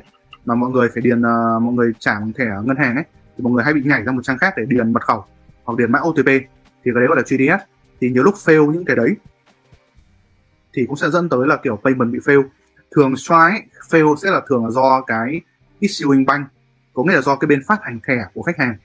mà 0.45 0.55
mọi 0.55 0.71
người 0.71 0.89
phải 0.95 1.03
điền 1.03 1.19
uh, 1.19 1.63
mọi 1.63 1.75
người 1.75 1.93
trả 1.99 2.21
thẻ 2.39 2.45
ngân 2.65 2.77
hàng 2.77 2.95
ấy 2.95 3.05
thì 3.37 3.45
mọi 3.45 3.53
người 3.53 3.65
hay 3.65 3.75
bị 3.75 3.83
nhảy 3.85 4.05
ra 4.05 4.13
một 4.13 4.23
trang 4.23 4.39
khác 4.39 4.55
để 4.57 4.65
điền 4.69 4.93
mật 4.93 5.03
khẩu 5.03 5.25
hoặc 5.65 5.79
điền 5.79 5.93
mã 5.93 5.99
OTP 5.99 6.27
thì 6.85 6.91
cái 6.95 6.95
đấy 6.95 7.07
gọi 7.07 7.17
là 7.17 7.23
GDS 7.23 7.63
thì 8.01 8.11
nhiều 8.11 8.23
lúc 8.23 8.35
fail 8.35 8.73
những 8.73 8.85
cái 8.85 8.97
đấy 8.97 9.17
thì 10.75 10.87
cũng 10.87 10.97
sẽ 10.97 11.11
dẫn 11.11 11.29
tới 11.29 11.47
là 11.47 11.57
kiểu 11.57 11.77
payment 11.85 12.13
bị 12.13 12.19
fail. 12.19 12.43
Thường 12.97 13.17
Stripe 13.17 13.67
fail 13.91 14.17
sẽ 14.17 14.31
là 14.31 14.41
thường 14.49 14.65
là 14.65 14.71
do 14.71 15.01
cái 15.07 15.41
issuing 15.79 16.27
bank 16.27 16.47
có 16.95 17.03
nghĩa 17.03 17.15
là 17.15 17.21
do 17.21 17.37
cái 17.37 17.47
bên 17.47 17.63
phát 17.67 17.79
hành 17.83 18.01
thẻ 18.07 18.25
của 18.35 18.43
khách 18.43 18.59
hàng 18.59 18.77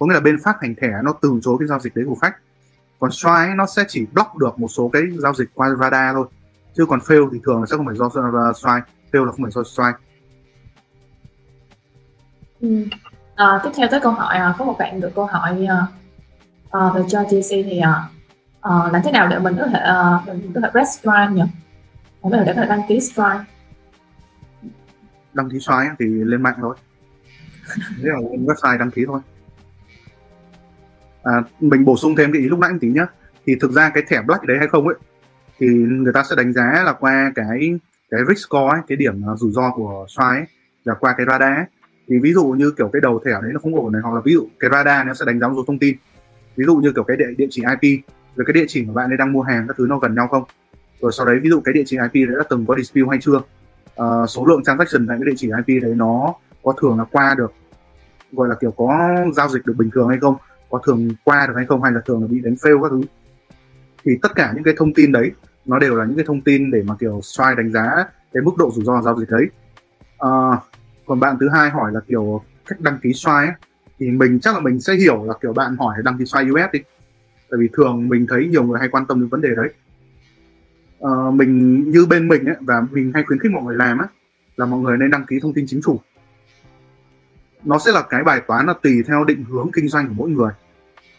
có 0.00 0.06
nghĩa 0.06 0.14
là 0.14 0.20
bên 0.20 0.36
phát 0.44 0.56
hành 0.60 0.74
thẻ 0.74 0.92
nó 1.04 1.12
từ 1.22 1.40
chối 1.42 1.56
cái 1.58 1.68
giao 1.68 1.78
dịch 1.78 1.94
đấy 1.96 2.04
của 2.08 2.14
khách. 2.14 2.36
Còn 3.00 3.10
strike 3.10 3.54
nó 3.56 3.66
sẽ 3.66 3.84
chỉ 3.88 4.06
block 4.12 4.36
được 4.36 4.58
một 4.58 4.68
số 4.68 4.90
cái 4.92 5.02
giao 5.18 5.34
dịch 5.34 5.50
qua 5.54 5.68
radar 5.80 6.14
thôi. 6.14 6.26
Chứ 6.76 6.86
còn 6.86 6.98
fail 6.98 7.28
thì 7.32 7.38
thường 7.44 7.60
là 7.60 7.66
sẽ 7.66 7.76
không 7.76 7.86
phải 7.86 7.96
do 7.96 8.08
strike 8.52 8.86
fail 9.12 9.24
là 9.24 9.32
không 9.32 9.42
phải 9.42 9.50
do 9.50 9.62
strike 9.62 9.98
ừ. 12.60 12.84
à, 13.34 13.60
tiếp 13.64 13.70
theo 13.76 13.88
tới 13.90 14.00
câu 14.00 14.12
hỏi 14.12 14.36
à, 14.36 14.54
có 14.58 14.64
một 14.64 14.76
bạn 14.78 15.00
được 15.00 15.10
câu 15.14 15.26
hỏi 15.26 15.66
à, 15.66 15.86
à, 16.70 16.90
về 16.94 17.02
cho 17.08 17.22
GC 17.22 17.50
thì 17.50 17.78
à, 17.78 18.08
à, 18.60 18.70
làm 18.92 19.02
thế 19.04 19.12
nào 19.12 19.28
để 19.28 19.38
mình 19.38 19.56
có 19.58 19.66
thể 19.66 19.78
à, 19.78 20.20
mình 20.26 20.52
có 20.54 20.60
thể 20.60 20.68
press 20.70 20.98
strike 20.98 21.30
nhỉ? 21.32 21.42
Thế 22.22 22.30
nào 22.30 22.44
để 22.46 22.52
có 22.56 22.62
thể 22.62 22.68
đăng 22.68 22.82
ký 22.88 23.00
strike 23.00 23.44
đăng 25.32 25.50
ký 25.50 25.60
strike 25.60 25.94
thì 25.98 26.06
lên 26.06 26.42
mạng 26.42 26.56
thôi. 26.60 26.76
Nếu 27.98 28.12
là 28.12 28.20
lên 28.30 28.46
website 28.46 28.78
đăng 28.78 28.90
ký 28.90 29.04
thôi 29.06 29.20
à, 31.22 31.32
mình 31.60 31.84
bổ 31.84 31.96
sung 31.96 32.16
thêm 32.16 32.32
cái 32.32 32.42
ý 32.42 32.48
lúc 32.48 32.58
nãy 32.58 32.72
một 32.72 32.78
tí 32.80 32.88
nhá. 32.88 33.06
Thì 33.46 33.54
thực 33.60 33.72
ra 33.72 33.90
cái 33.94 34.02
thẻ 34.08 34.22
black 34.22 34.44
đấy 34.44 34.58
hay 34.58 34.68
không 34.68 34.88
ấy 34.88 34.96
thì 35.60 35.66
người 35.66 36.12
ta 36.12 36.22
sẽ 36.30 36.36
đánh 36.36 36.52
giá 36.52 36.82
là 36.84 36.92
qua 36.92 37.32
cái 37.34 37.78
cái 38.10 38.20
risk 38.28 38.48
score 38.48 38.68
ấy, 38.70 38.80
cái 38.88 38.96
điểm 38.96 39.22
à, 39.28 39.32
rủi 39.36 39.52
ro 39.52 39.70
của 39.70 40.06
strike 40.08 40.28
ấy, 40.28 40.44
là 40.84 40.94
qua 40.94 41.14
cái 41.16 41.26
radar 41.26 41.56
ấy. 41.56 41.64
thì 42.08 42.18
ví 42.18 42.32
dụ 42.32 42.44
như 42.44 42.72
kiểu 42.78 42.90
cái 42.92 43.00
đầu 43.00 43.20
thẻ 43.24 43.30
đấy 43.30 43.50
nó 43.52 43.60
không 43.62 43.74
ổn 43.74 43.92
này 43.92 44.02
hoặc 44.04 44.14
là 44.14 44.20
ví 44.24 44.32
dụ 44.32 44.48
cái 44.60 44.70
radar 44.72 45.06
nó 45.06 45.14
sẽ 45.14 45.24
đánh 45.26 45.40
giá 45.40 45.48
một 45.48 45.54
số 45.56 45.64
thông 45.66 45.78
tin. 45.78 45.96
Ví 46.56 46.64
dụ 46.64 46.76
như 46.76 46.92
kiểu 46.92 47.04
cái 47.04 47.16
địa, 47.16 47.26
địa 47.38 47.46
chỉ 47.50 47.62
IP 47.80 48.04
rồi 48.36 48.44
cái 48.46 48.52
địa 48.52 48.64
chỉ 48.68 48.84
mà 48.84 48.92
bạn 48.92 49.10
ấy 49.10 49.16
đang 49.16 49.32
mua 49.32 49.42
hàng 49.42 49.64
các 49.68 49.76
thứ 49.78 49.86
nó 49.88 49.98
gần 49.98 50.14
nhau 50.14 50.28
không? 50.28 50.44
Rồi 51.00 51.12
sau 51.12 51.26
đấy 51.26 51.38
ví 51.42 51.50
dụ 51.50 51.60
cái 51.60 51.72
địa 51.72 51.82
chỉ 51.86 51.96
IP 52.12 52.28
đấy 52.28 52.36
đã 52.38 52.44
từng 52.50 52.66
có 52.66 52.76
dispute 52.76 53.08
hay 53.10 53.18
chưa? 53.22 53.42
À, 53.96 54.26
số 54.28 54.46
lượng 54.46 54.64
transaction 54.64 55.06
tại 55.06 55.16
cái 55.20 55.26
địa 55.26 55.36
chỉ 55.36 55.50
IP 55.66 55.82
đấy 55.82 55.94
nó 55.96 56.34
có 56.62 56.74
thường 56.80 56.98
là 56.98 57.04
qua 57.04 57.34
được 57.38 57.52
gọi 58.32 58.48
là 58.48 58.54
kiểu 58.60 58.70
có 58.70 59.10
giao 59.34 59.48
dịch 59.48 59.66
được 59.66 59.74
bình 59.76 59.90
thường 59.90 60.08
hay 60.08 60.18
không? 60.20 60.36
Có 60.70 60.80
thường 60.86 61.08
qua 61.24 61.46
được 61.46 61.54
hay 61.56 61.66
không 61.66 61.82
hay 61.82 61.92
là 61.92 62.00
thường 62.06 62.20
là 62.20 62.26
bị 62.26 62.40
đánh 62.40 62.54
fail 62.54 62.82
các 62.82 62.88
thứ. 62.90 63.00
Thì 64.04 64.12
tất 64.22 64.34
cả 64.34 64.52
những 64.54 64.64
cái 64.64 64.74
thông 64.76 64.94
tin 64.94 65.12
đấy 65.12 65.30
nó 65.64 65.78
đều 65.78 65.96
là 65.96 66.04
những 66.04 66.16
cái 66.16 66.24
thông 66.28 66.40
tin 66.40 66.70
để 66.70 66.82
mà 66.82 66.94
kiểu 67.00 67.20
xoay 67.22 67.54
đánh 67.54 67.72
giá 67.72 68.06
cái 68.32 68.42
mức 68.42 68.52
độ 68.58 68.70
rủi 68.74 68.84
ro 68.84 69.02
giao 69.02 69.20
dịch 69.20 69.30
đấy. 69.30 69.46
À, 70.18 70.30
còn 71.06 71.20
bạn 71.20 71.36
thứ 71.40 71.48
hai 71.48 71.70
hỏi 71.70 71.92
là 71.92 72.00
kiểu 72.08 72.42
cách 72.66 72.80
đăng 72.80 72.98
ký 73.02 73.12
xoay 73.12 73.46
ấy, 73.46 73.54
thì 73.98 74.10
mình 74.10 74.40
chắc 74.40 74.54
là 74.54 74.60
mình 74.60 74.80
sẽ 74.80 74.94
hiểu 74.94 75.24
là 75.24 75.34
kiểu 75.42 75.52
bạn 75.52 75.76
hỏi 75.76 75.94
đăng 76.04 76.18
ký 76.18 76.24
xoay 76.24 76.50
US 76.50 76.72
đi. 76.72 76.80
Tại 77.50 77.58
vì 77.58 77.68
thường 77.72 78.08
mình 78.08 78.26
thấy 78.28 78.46
nhiều 78.46 78.64
người 78.64 78.78
hay 78.78 78.88
quan 78.88 79.06
tâm 79.06 79.20
đến 79.20 79.28
vấn 79.28 79.40
đề 79.40 79.54
đấy. 79.56 79.68
À, 81.00 81.10
mình 81.32 81.84
như 81.90 82.06
bên 82.06 82.28
mình 82.28 82.44
ấy, 82.44 82.56
và 82.60 82.86
mình 82.90 83.12
hay 83.14 83.22
khuyến 83.26 83.38
khích 83.38 83.52
mọi 83.52 83.64
người 83.64 83.76
làm 83.76 83.98
ấy, 83.98 84.08
là 84.56 84.66
mọi 84.66 84.80
người 84.80 84.98
nên 84.98 85.10
đăng 85.10 85.26
ký 85.26 85.40
thông 85.42 85.52
tin 85.52 85.64
chính 85.68 85.80
chủ 85.84 86.00
nó 87.64 87.78
sẽ 87.78 87.92
là 87.92 88.02
cái 88.02 88.24
bài 88.24 88.40
toán 88.46 88.66
là 88.66 88.74
tùy 88.82 89.02
theo 89.06 89.24
định 89.24 89.44
hướng 89.44 89.70
kinh 89.72 89.88
doanh 89.88 90.08
của 90.08 90.14
mỗi 90.16 90.30
người. 90.30 90.52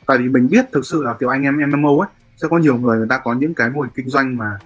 Tại 0.05 0.17
vì 0.17 0.29
mình 0.29 0.47
biết 0.49 0.65
thực 0.71 0.85
sự 0.85 1.03
là 1.03 1.13
kiểu 1.19 1.29
anh 1.29 1.43
em 1.43 1.59
MMO 1.69 1.99
ấy, 1.99 2.09
sẽ 2.37 2.47
có 2.47 2.57
nhiều 2.57 2.77
người 2.77 2.97
người 2.97 3.07
ta 3.09 3.17
có 3.17 3.33
những 3.33 3.53
cái 3.53 3.69
mô 3.69 3.81
hình 3.81 3.91
kinh 3.95 4.09
doanh 4.09 4.37
mà 4.37 4.57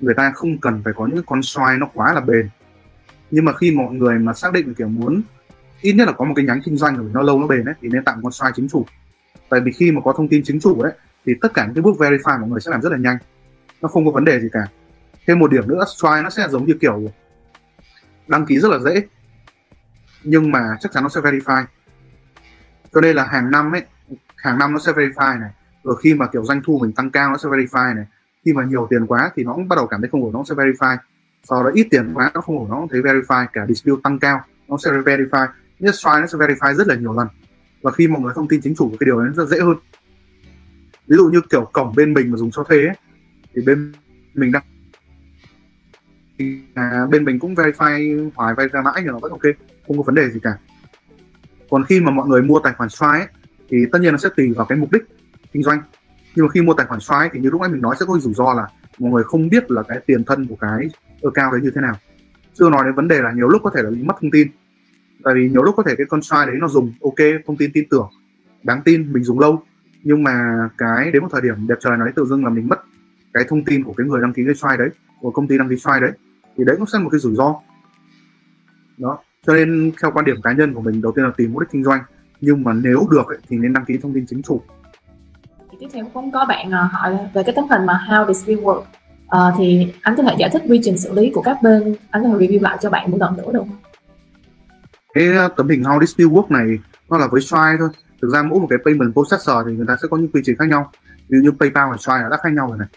người 0.00 0.14
ta 0.14 0.32
không 0.34 0.58
cần 0.58 0.82
phải 0.84 0.92
có 0.96 1.06
những 1.06 1.24
con 1.26 1.42
xoay 1.42 1.78
nó 1.78 1.88
quá 1.94 2.12
là 2.12 2.20
bền. 2.20 2.48
Nhưng 3.30 3.44
mà 3.44 3.52
khi 3.52 3.70
mọi 3.70 3.94
người 3.94 4.18
mà 4.18 4.32
xác 4.34 4.52
định 4.52 4.74
kiểu 4.74 4.88
muốn 4.88 5.22
ít 5.80 5.92
nhất 5.92 6.06
là 6.06 6.12
có 6.12 6.24
một 6.24 6.32
cái 6.36 6.44
nhánh 6.44 6.60
kinh 6.64 6.76
doanh 6.76 6.96
rồi 6.96 7.10
nó 7.12 7.22
lâu 7.22 7.40
nó 7.40 7.46
bền 7.46 7.64
ấy, 7.64 7.74
thì 7.80 7.88
nên 7.88 8.04
tặng 8.04 8.20
con 8.22 8.32
xoay 8.32 8.52
chính 8.56 8.68
chủ. 8.68 8.86
Tại 9.48 9.60
vì 9.60 9.72
khi 9.72 9.92
mà 9.92 10.00
có 10.04 10.12
thông 10.16 10.28
tin 10.28 10.42
chính 10.44 10.60
chủ 10.60 10.80
ấy, 10.80 10.92
thì 11.26 11.32
tất 11.40 11.54
cả 11.54 11.64
những 11.64 11.74
cái 11.74 11.82
bước 11.82 11.96
verify 11.98 12.40
mọi 12.40 12.48
người 12.48 12.60
sẽ 12.60 12.70
làm 12.70 12.82
rất 12.82 12.92
là 12.92 12.98
nhanh. 12.98 13.16
Nó 13.82 13.88
không 13.88 14.06
có 14.06 14.10
vấn 14.10 14.24
đề 14.24 14.40
gì 14.40 14.48
cả. 14.52 14.66
Thêm 15.26 15.38
một 15.38 15.50
điểm 15.50 15.68
nữa 15.68 15.84
xoay 15.96 16.22
nó 16.22 16.30
sẽ 16.30 16.48
giống 16.50 16.66
như 16.66 16.74
kiểu 16.80 17.02
đăng 18.26 18.46
ký 18.46 18.58
rất 18.58 18.70
là 18.70 18.78
dễ 18.78 19.02
nhưng 20.24 20.52
mà 20.52 20.76
chắc 20.80 20.92
chắn 20.92 21.02
nó 21.02 21.08
sẽ 21.08 21.20
verify. 21.20 21.64
Cho 22.92 23.00
nên 23.00 23.16
là 23.16 23.24
hàng 23.24 23.50
năm 23.50 23.74
ấy 23.74 23.82
hàng 24.36 24.58
năm 24.58 24.72
nó 24.72 24.78
sẽ 24.78 24.92
verify 24.92 25.40
này. 25.40 25.50
Rồi 25.84 25.96
khi 26.02 26.14
mà 26.14 26.26
kiểu 26.26 26.44
doanh 26.44 26.62
thu 26.64 26.78
mình 26.82 26.92
tăng 26.92 27.10
cao 27.10 27.30
nó 27.30 27.36
sẽ 27.36 27.48
verify 27.48 27.94
này. 27.94 28.04
Khi 28.44 28.52
mà 28.52 28.64
nhiều 28.64 28.86
tiền 28.90 29.06
quá 29.06 29.30
thì 29.36 29.44
nó 29.44 29.52
cũng 29.54 29.68
bắt 29.68 29.76
đầu 29.76 29.86
cảm 29.86 30.00
thấy 30.00 30.08
không 30.10 30.24
ổn 30.24 30.32
nó 30.32 30.44
sẽ 30.48 30.54
verify. 30.54 30.96
Sau 31.42 31.64
đó 31.64 31.70
ít 31.74 31.86
tiền 31.90 32.14
quá 32.14 32.30
nó 32.34 32.40
không 32.40 32.58
ổn 32.58 32.70
nó 32.70 32.76
cũng 32.76 32.88
thấy 32.88 33.02
verify. 33.02 33.46
Cả 33.52 33.66
dispute 33.68 34.00
tăng 34.02 34.18
cao 34.18 34.40
nó 34.68 34.76
sẽ 34.84 34.90
verify. 34.90 35.46
Nhất 35.78 35.94
try 35.94 36.10
nó 36.20 36.26
sẽ 36.26 36.38
verify 36.38 36.74
rất 36.74 36.86
là 36.88 36.94
nhiều 36.94 37.12
lần. 37.12 37.28
Và 37.82 37.90
khi 37.90 38.08
mọi 38.08 38.22
người 38.22 38.32
thông 38.36 38.48
tin 38.48 38.60
chính 38.60 38.74
chủ 38.74 38.88
cái 39.00 39.06
điều 39.06 39.20
đấy 39.24 39.32
rất 39.36 39.48
dễ 39.48 39.60
hơn. 39.60 39.76
Ví 41.06 41.16
dụ 41.16 41.28
như 41.28 41.40
kiểu 41.50 41.70
cổng 41.72 41.94
bên 41.96 42.14
mình 42.14 42.30
mà 42.30 42.36
dùng 42.36 42.50
cho 42.50 42.62
thuê 42.62 42.78
ấy, 42.78 42.96
thì 43.54 43.62
bên 43.62 43.92
mình 44.34 44.52
đang 44.52 44.62
à, 46.74 47.06
bên 47.10 47.24
mình 47.24 47.38
cũng 47.38 47.54
verify 47.54 48.30
hoài 48.34 48.54
verify 48.54 48.82
mãi 48.82 48.94
nhưng 48.96 49.12
nó 49.12 49.18
vẫn 49.18 49.30
ok 49.30 49.42
không 49.86 49.96
có 49.96 50.02
vấn 50.02 50.14
đề 50.14 50.30
gì 50.30 50.40
cả. 50.42 50.58
Còn 51.70 51.84
khi 51.84 52.00
mà 52.00 52.10
mọi 52.10 52.28
người 52.28 52.42
mua 52.42 52.58
tài 52.58 52.72
khoản 52.72 52.90
Stripe 52.90 53.18
ấy, 53.18 53.26
thì 53.68 53.86
tất 53.92 53.98
nhiên 54.00 54.12
nó 54.12 54.18
sẽ 54.18 54.28
tùy 54.36 54.52
vào 54.56 54.66
cái 54.66 54.78
mục 54.78 54.92
đích 54.92 55.02
kinh 55.52 55.62
doanh. 55.62 55.82
Nhưng 56.34 56.46
mà 56.46 56.50
khi 56.50 56.62
mua 56.62 56.74
tài 56.74 56.86
khoản 56.86 57.00
Stripe 57.00 57.28
thì 57.32 57.40
như 57.40 57.50
lúc 57.50 57.60
nãy 57.60 57.70
mình 57.70 57.80
nói 57.80 57.96
sẽ 58.00 58.06
có 58.08 58.18
rủi 58.18 58.34
ro 58.34 58.54
là 58.54 58.66
mọi 58.98 59.12
người 59.12 59.24
không 59.24 59.48
biết 59.48 59.70
là 59.70 59.82
cái 59.82 60.00
tiền 60.06 60.24
thân 60.24 60.46
của 60.46 60.56
cái 60.56 60.88
account 61.22 61.52
đấy 61.52 61.60
như 61.62 61.70
thế 61.74 61.80
nào. 61.80 61.94
Chưa 62.54 62.70
nói 62.70 62.84
đến 62.84 62.94
vấn 62.94 63.08
đề 63.08 63.22
là 63.22 63.32
nhiều 63.32 63.48
lúc 63.48 63.62
có 63.64 63.70
thể 63.74 63.82
là 63.82 63.90
bị 63.90 64.02
mất 64.02 64.14
thông 64.20 64.30
tin. 64.30 64.48
Tại 65.24 65.34
vì 65.34 65.48
nhiều 65.48 65.62
lúc 65.62 65.74
có 65.76 65.82
thể 65.82 65.94
cái 65.96 66.06
con 66.08 66.22
Stripe 66.22 66.46
đấy 66.46 66.56
nó 66.60 66.68
dùng 66.68 66.92
ok 67.02 67.42
thông 67.46 67.56
tin 67.56 67.70
tin 67.74 67.88
tưởng 67.90 68.10
đáng 68.62 68.82
tin 68.84 69.12
mình 69.12 69.24
dùng 69.24 69.40
lâu. 69.40 69.62
Nhưng 70.02 70.22
mà 70.22 70.68
cái 70.78 71.10
đến 71.10 71.22
một 71.22 71.28
thời 71.32 71.42
điểm 71.42 71.66
đẹp 71.66 71.74
trời 71.80 71.96
nói 71.96 72.12
tự 72.16 72.24
dưng 72.24 72.44
là 72.44 72.50
mình 72.50 72.68
mất 72.68 72.80
cái 73.32 73.44
thông 73.48 73.64
tin 73.64 73.84
của 73.84 73.92
cái 73.92 74.06
người 74.06 74.20
đăng 74.20 74.32
ký 74.32 74.44
cái 74.44 74.54
Stripe 74.54 74.76
đấy 74.76 74.88
của 75.20 75.30
công 75.30 75.48
ty 75.48 75.58
đăng 75.58 75.68
ký 75.68 75.76
Stripe 75.76 76.00
đấy 76.00 76.12
thì 76.56 76.64
đấy 76.64 76.76
cũng 76.78 76.86
sẽ 76.86 76.98
một 76.98 77.08
cái 77.10 77.20
rủi 77.20 77.34
ro. 77.34 77.54
Đó 78.98 79.18
cho 79.46 79.54
nên 79.54 79.92
theo 80.02 80.10
quan 80.14 80.24
điểm 80.24 80.42
cá 80.42 80.52
nhân 80.52 80.74
của 80.74 80.80
mình 80.80 81.02
đầu 81.02 81.12
tiên 81.12 81.24
là 81.24 81.30
tìm 81.36 81.52
mục 81.52 81.60
đích 81.60 81.70
kinh 81.70 81.84
doanh. 81.84 82.00
Nhưng 82.40 82.62
mà 82.62 82.72
nếu 82.72 83.06
được 83.10 83.26
ấy, 83.26 83.38
thì 83.48 83.56
nên 83.56 83.72
đăng 83.72 83.84
ký 83.84 83.98
thông 84.02 84.14
tin 84.14 84.26
chính 84.26 84.42
chủ. 84.42 84.60
Thì 85.70 85.76
tiếp 85.80 85.86
theo 85.92 86.04
cũng 86.14 86.32
có 86.32 86.44
bạn 86.44 86.68
uh, 86.68 86.92
hỏi 86.92 87.18
về 87.34 87.42
cái 87.42 87.54
tấm 87.56 87.64
hình 87.70 87.86
mà 87.86 88.06
how 88.08 88.32
dispute 88.32 88.62
work 88.62 88.78
uh, 88.78 89.54
thì 89.58 89.92
anh 90.02 90.16
có 90.16 90.22
thể 90.22 90.34
giải 90.38 90.50
thích 90.52 90.62
quy 90.68 90.80
trình 90.82 90.98
xử 90.98 91.12
lý 91.12 91.30
của 91.34 91.42
các 91.42 91.62
bên 91.62 91.94
anh 92.10 92.22
có 92.22 92.28
thể 92.28 92.46
review 92.46 92.62
lại 92.62 92.78
cho 92.80 92.90
bạn 92.90 93.10
một 93.10 93.16
lần 93.20 93.36
nữa 93.36 93.52
được 93.52 93.58
không? 93.58 93.76
cái 95.14 95.28
tấm 95.56 95.68
hình 95.68 95.82
how 95.82 96.00
dispute 96.00 96.34
work 96.34 96.46
này 96.48 96.78
nó 97.10 97.18
là 97.18 97.26
với 97.26 97.40
Stripe 97.40 97.76
thôi. 97.78 97.88
Thực 98.22 98.28
ra 98.28 98.42
mỗi 98.42 98.60
một 98.60 98.66
cái 98.70 98.78
payment 98.84 99.12
processor 99.12 99.56
thì 99.66 99.72
người 99.72 99.86
ta 99.88 99.96
sẽ 100.02 100.08
có 100.10 100.16
những 100.16 100.30
quy 100.30 100.40
trình 100.44 100.56
khác 100.56 100.68
nhau. 100.68 100.90
Ví 101.28 101.38
dụ 101.38 101.42
như 101.42 101.50
PayPal 101.60 101.90
và 101.90 101.96
Stripe 101.96 102.22
là 102.22 102.28
đã 102.30 102.36
khác 102.42 102.52
nhau 102.52 102.68
rồi 102.68 102.78
này. 102.78 102.88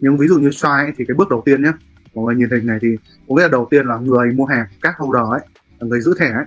Nhưng 0.00 0.16
ví 0.16 0.28
dụ 0.28 0.38
như 0.38 0.50
Stripe 0.50 0.92
thì 0.96 1.04
cái 1.08 1.14
bước 1.14 1.28
đầu 1.28 1.42
tiên 1.46 1.62
nhé 1.62 1.72
mọi 2.14 2.24
người 2.24 2.34
nhìn 2.34 2.50
hình 2.50 2.66
này 2.66 2.78
thì 2.82 2.88
có 3.28 3.34
nghĩa 3.34 3.42
là 3.42 3.48
đầu 3.48 3.68
tiên 3.70 3.86
là 3.86 3.96
người 3.96 4.32
mua 4.32 4.44
hàng 4.44 4.66
các 4.82 4.98
holder 4.98 5.22
ấy 5.30 5.40
người 5.80 6.00
giữ 6.00 6.14
thẻ 6.18 6.32
ấy, 6.32 6.44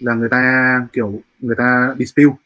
là 0.00 0.14
người 0.14 0.28
ta 0.28 0.80
kiểu 0.92 1.20
người 1.40 1.56
ta 1.56 1.94
dispute. 1.98 2.36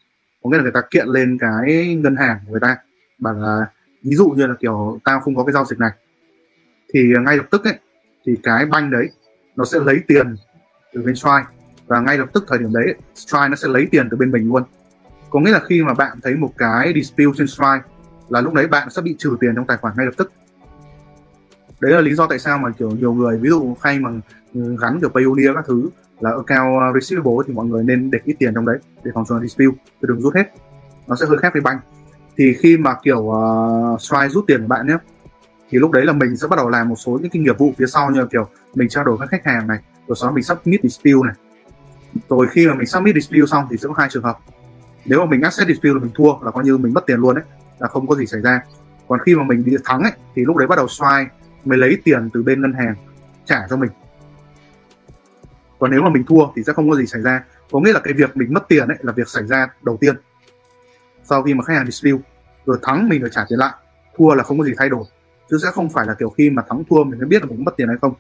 Có 0.43 0.51
nghĩa 0.51 0.57
là 0.57 0.63
người 0.63 0.73
ta 0.73 0.81
kiện 0.91 1.07
lên 1.09 1.39
cái 1.41 1.95
ngân 1.95 2.17
hàng 2.17 2.39
của 2.45 2.51
người 2.51 2.61
ta. 2.61 2.77
Bảo 3.19 3.35
là, 3.35 3.67
ví 4.03 4.17
dụ 4.17 4.29
như 4.29 4.47
là 4.47 4.55
kiểu, 4.61 5.01
tao 5.05 5.21
không 5.21 5.37
có 5.37 5.45
cái 5.45 5.53
giao 5.53 5.65
dịch 5.65 5.79
này. 5.79 5.91
Thì 6.95 7.13
ngay 7.25 7.37
lập 7.37 7.47
tức 7.51 7.65
ấy, 7.65 7.79
thì 8.27 8.37
cái 8.43 8.67
banh 8.67 8.91
đấy, 8.91 9.11
nó 9.57 9.65
sẽ 9.65 9.79
lấy 9.85 10.01
tiền 10.07 10.37
từ 10.93 11.03
bên 11.03 11.17
Stripe 11.17 11.47
và 11.87 12.01
ngay 12.01 12.19
lập 12.19 12.29
tức 12.33 12.45
thời 12.49 12.59
điểm 12.59 12.73
đấy 12.73 12.95
Stripe 13.15 13.49
nó 13.49 13.57
sẽ 13.57 13.69
lấy 13.69 13.89
tiền 13.91 14.09
từ 14.11 14.17
bên 14.17 14.31
mình 14.31 14.49
luôn. 14.49 14.63
Có 15.31 15.41
nghĩa 15.41 15.51
là 15.51 15.61
khi 15.69 15.83
mà 15.83 15.95
bạn 15.95 16.19
thấy 16.23 16.35
một 16.37 16.53
cái 16.59 16.93
dispute 16.95 17.33
trên 17.39 17.47
Stripe 17.47 17.83
là 18.29 18.41
lúc 18.41 18.55
đấy 18.55 18.67
bạn 18.67 18.91
sẽ 18.91 19.03
bị 19.03 19.15
trừ 19.19 19.37
tiền 19.41 19.55
trong 19.57 19.67
tài 19.67 19.77
khoản 19.77 19.95
ngay 19.97 20.07
lập 20.07 20.13
tức. 20.17 20.33
Đấy 21.81 21.93
là 21.93 22.01
lý 22.01 22.15
do 22.15 22.27
tại 22.27 22.39
sao 22.39 22.59
mà 22.59 22.71
kiểu 22.71 22.91
nhiều 22.91 23.13
người, 23.15 23.39
ví 23.39 23.49
dụ 23.49 23.77
hay 23.81 23.99
mà 23.99 24.11
gắn 24.55 25.01
kiểu 25.01 25.11
Payoneer 25.11 25.51
các 25.55 25.65
thứ 25.67 25.91
là 26.21 26.31
account 26.31 26.91
uh, 26.91 27.03
receivable 27.03 27.33
thì 27.47 27.55
mọi 27.55 27.67
người 27.67 27.85
nên 27.85 28.11
để 28.11 28.19
ít 28.25 28.35
tiền 28.39 28.55
trong 28.55 28.67
đấy 28.67 28.79
để 29.05 29.11
phòng 29.15 29.25
trường 29.29 29.41
dispute 29.41 29.77
chứ 30.01 30.07
đừng 30.09 30.21
rút 30.21 30.35
hết. 30.35 30.45
Nó 31.07 31.17
sẽ 31.17 31.27
hơi 31.27 31.39
khác 31.39 31.53
với 31.53 31.63
banh 31.63 31.79
thì 32.37 32.55
khi 32.55 32.77
mà 32.77 32.95
kiểu 33.03 33.19
uh, 33.19 34.01
Stripe 34.01 34.29
rút 34.29 34.45
tiền 34.47 34.61
của 34.61 34.69
bạn 34.69 34.87
nhé 34.87 34.97
thì 35.71 35.79
lúc 35.79 35.91
đấy 35.91 36.05
là 36.05 36.13
mình 36.13 36.37
sẽ 36.37 36.49
bắt 36.49 36.57
đầu 36.57 36.69
làm 36.69 36.89
một 36.89 36.97
số 36.97 37.19
những 37.23 37.31
cái 37.31 37.43
nghiệp 37.43 37.59
vụ 37.59 37.73
phía 37.79 37.87
sau 37.87 38.11
như 38.11 38.21
là 38.21 38.27
kiểu 38.31 38.49
mình 38.75 38.89
trao 38.89 39.05
đổi 39.05 39.17
với 39.17 39.29
khách 39.29 39.45
hàng 39.45 39.67
này 39.67 39.79
rồi 40.09 40.17
sau 40.21 40.31
đó 40.31 40.35
mình 40.35 40.45
submit 40.45 40.81
dispute 40.83 41.27
này. 41.27 41.35
Rồi 42.29 42.47
khi 42.51 42.67
mà 42.67 42.75
mình 42.75 42.87
submit 42.87 43.15
dispute 43.15 43.47
xong 43.47 43.67
thì 43.71 43.77
sẽ 43.77 43.89
có 43.89 43.95
hai 43.97 44.09
trường 44.11 44.23
hợp. 44.23 44.39
Nếu 45.05 45.19
mà 45.19 45.27
mình 45.27 45.43
accept 45.43 45.69
dispute 45.69 45.93
là 45.93 46.01
mình 46.01 46.11
thua 46.15 46.33
là 46.45 46.51
coi 46.51 46.65
như 46.65 46.79
mình 46.79 46.95
mất 46.95 47.07
tiền 47.07 47.21
luôn 47.21 47.35
đấy 47.35 47.45
là 47.79 47.89
không 47.89 48.07
có 48.07 48.15
gì 48.15 48.27
xảy 48.27 48.41
ra. 48.41 48.61
Còn 49.09 49.21
khi 49.27 49.35
mà 49.35 49.45
mình 49.45 49.65
đi 49.65 49.77
thắng 49.85 50.03
ấy 50.03 50.13
thì 50.35 50.45
lúc 50.45 50.57
đấy 50.57 50.69
bắt 50.69 50.77
đầu 50.77 50.89
xoay 50.89 51.27
mới 51.65 51.79
lấy 51.79 51.99
tiền 52.05 52.29
từ 52.33 52.43
bên 52.43 52.61
ngân 52.63 52.73
hàng 52.73 52.95
trả 53.45 53.67
cho 53.71 53.77
mình 53.77 53.91
còn 55.81 55.91
nếu 55.91 56.03
mà 56.03 56.11
mình 56.11 56.25
thua 56.25 56.47
thì 56.57 56.63
sẽ 56.67 56.73
không 56.73 56.91
có 56.91 56.97
gì 56.97 57.07
xảy 57.07 57.23
ra. 57.23 57.45
Có 57.71 57.81
nghĩa 57.81 57.93
là 57.93 58.01
cái 58.05 58.15
việc 58.15 58.37
mình 58.37 58.55
mất 58.55 58.69
tiền 58.69 58.89
ấy 58.89 58.97
là 59.01 59.13
việc 59.13 59.29
xảy 59.29 59.47
ra 59.47 59.69
đầu 59.83 59.97
tiên. 60.01 60.17
Sau 61.25 61.43
khi 61.43 61.55
mà 61.55 61.65
khách 61.65 61.75
hàng 61.75 61.87
dispute 61.87 62.23
rồi 62.67 62.79
thắng 62.83 63.09
mình 63.09 63.21
phải 63.21 63.31
trả 63.31 63.45
tiền 63.49 63.59
lại. 63.59 63.73
Thua 64.17 64.35
là 64.35 64.43
không 64.43 64.59
có 64.59 64.65
gì 64.65 64.73
thay 64.77 64.89
đổi. 64.89 65.05
Chứ 65.51 65.59
sẽ 65.63 65.71
không 65.71 65.91
phải 65.91 66.07
là 66.07 66.15
kiểu 66.15 66.31
khi 66.31 66.51
mà 66.51 66.63
thắng 66.69 66.85
thua 66.91 67.05
mình 67.05 67.19
mới 67.19 67.29
biết 67.29 67.43
là 67.43 67.49
mình 67.51 67.65
mất 67.65 67.77
tiền 67.77 67.89
hay 67.89 67.97
không. 68.01 68.15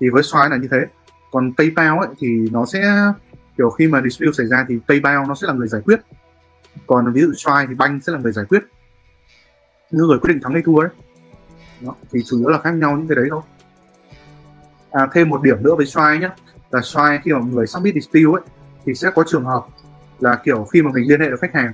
Thì 0.00 0.08
với 0.08 0.22
xoay 0.22 0.50
là 0.50 0.56
như 0.56 0.68
thế. 0.70 0.78
Còn 1.30 1.52
PayPal 1.56 1.98
ấy 1.98 2.08
thì 2.18 2.48
nó 2.52 2.66
sẽ 2.66 2.96
kiểu 3.58 3.70
khi 3.70 3.86
mà 3.86 4.02
dispute 4.02 4.32
xảy 4.32 4.46
ra 4.46 4.66
thì 4.68 4.78
PayPal 4.88 5.28
nó 5.28 5.34
sẽ 5.34 5.46
là 5.46 5.52
người 5.54 5.68
giải 5.68 5.80
quyết. 5.84 6.00
Còn 6.86 7.12
ví 7.12 7.20
dụ 7.20 7.32
Stripe 7.32 7.66
thì 7.68 7.74
banh 7.74 8.00
sẽ 8.00 8.12
là 8.12 8.18
người 8.18 8.32
giải 8.32 8.44
quyết. 8.44 8.62
Như 9.90 10.02
người 10.02 10.18
quyết 10.18 10.32
định 10.32 10.42
thắng 10.42 10.52
hay 10.52 10.62
thua 10.62 10.80
đấy 10.82 10.90
đó. 11.80 11.94
thì 12.12 12.22
chủ 12.26 12.38
yếu 12.38 12.48
là 12.48 12.58
khác 12.58 12.70
nhau 12.70 12.96
những 12.96 13.08
cái 13.08 13.16
đấy 13.16 13.26
thôi. 13.30 13.42
À, 14.90 15.08
thêm 15.12 15.28
một 15.28 15.42
điểm 15.42 15.62
nữa 15.62 15.74
với 15.76 15.86
Stripe 15.86 16.18
nhé 16.18 16.30
là 16.70 16.80
xoay 16.82 17.18
khi 17.24 17.32
mà 17.32 17.38
người 17.38 17.66
submit 17.66 17.94
dispute 17.94 18.40
ấy, 18.40 18.42
thì 18.84 18.94
sẽ 18.94 19.10
có 19.14 19.24
trường 19.26 19.44
hợp 19.44 19.66
là, 20.20 20.40
kiểu, 20.44 20.64
khi 20.64 20.82
mà 20.82 20.90
mình 20.94 21.08
liên 21.08 21.20
hệ 21.20 21.30
được 21.30 21.40
khách 21.40 21.54
hàng, 21.54 21.72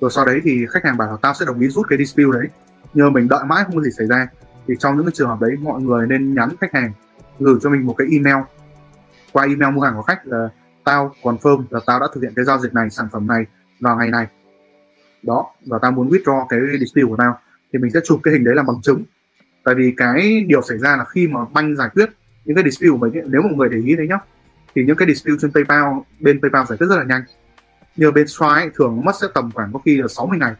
rồi 0.00 0.10
sau 0.10 0.24
đấy 0.24 0.40
thì 0.44 0.66
khách 0.70 0.84
hàng 0.84 0.96
bảo 0.96 1.10
là 1.10 1.16
tao 1.22 1.34
sẽ 1.34 1.46
đồng 1.46 1.60
ý 1.60 1.68
rút 1.68 1.86
cái 1.88 1.98
dispute 1.98 2.38
đấy, 2.38 2.48
nhưng 2.94 3.06
mà 3.06 3.10
mình 3.10 3.28
đợi 3.28 3.44
mãi 3.46 3.64
không 3.64 3.76
có 3.76 3.82
gì 3.82 3.90
xảy 3.98 4.06
ra. 4.06 4.28
Thì 4.68 4.74
trong 4.78 4.96
những 4.96 5.04
cái 5.04 5.12
trường 5.14 5.28
hợp 5.28 5.40
đấy, 5.40 5.56
mọi 5.60 5.82
người 5.82 6.06
nên 6.06 6.34
nhắn 6.34 6.48
khách 6.60 6.72
hàng, 6.74 6.92
gửi 7.38 7.58
cho 7.62 7.70
mình 7.70 7.86
một 7.86 7.94
cái 7.98 8.06
email. 8.10 8.36
Qua 9.32 9.44
email 9.44 9.74
mua 9.74 9.80
hàng 9.80 9.96
của 9.96 10.02
khách 10.02 10.26
là, 10.26 10.48
tao 10.84 11.14
confirm 11.22 11.64
là 11.70 11.80
tao 11.86 12.00
đã 12.00 12.06
thực 12.14 12.20
hiện 12.20 12.32
cái 12.36 12.44
giao 12.44 12.58
dịch 12.58 12.74
này, 12.74 12.90
sản 12.90 13.08
phẩm 13.12 13.26
này 13.26 13.46
vào 13.80 13.96
ngày 13.96 14.10
này. 14.10 14.26
Đó, 15.22 15.46
và 15.66 15.78
tao 15.82 15.92
muốn 15.92 16.08
withdraw 16.08 16.46
cái 16.48 16.60
dispute 16.80 17.06
của 17.08 17.16
tao. 17.16 17.38
Thì 17.72 17.78
mình 17.78 17.90
sẽ 17.90 18.00
chụp 18.04 18.20
cái 18.22 18.34
hình 18.34 18.44
đấy 18.44 18.54
làm 18.54 18.66
bằng 18.66 18.82
chứng. 18.82 19.04
Tại 19.64 19.74
vì 19.74 19.94
cái 19.96 20.44
điều 20.48 20.62
xảy 20.62 20.78
ra 20.78 20.96
là 20.96 21.04
khi 21.04 21.28
mà 21.28 21.40
banh 21.52 21.76
giải 21.76 21.88
quyết 21.94 22.10
những 22.46 22.56
cái 22.56 22.64
dispute 22.64 22.90
của 22.90 22.96
mình 22.96 23.12
ấy, 23.12 23.22
nếu 23.26 23.42
một 23.42 23.50
người 23.56 23.68
để 23.68 23.78
ý 23.86 23.96
đấy 23.96 24.06
nhá 24.08 24.18
thì 24.74 24.84
những 24.84 24.96
cái 24.96 25.08
dispute 25.08 25.36
trên 25.42 25.52
PayPal 25.52 25.84
bên 26.20 26.40
PayPal 26.40 26.64
giải 26.68 26.78
quyết 26.78 26.86
rất 26.86 26.96
là 26.96 27.04
nhanh. 27.04 27.22
Như 27.96 28.10
bên 28.10 28.26
Stripe 28.26 28.70
thường 28.74 29.04
mất 29.04 29.12
sẽ 29.20 29.26
tầm 29.34 29.50
khoảng 29.54 29.72
có 29.72 29.78
khi 29.84 29.96
là 29.96 30.08
60 30.08 30.38
ngày. 30.38 30.54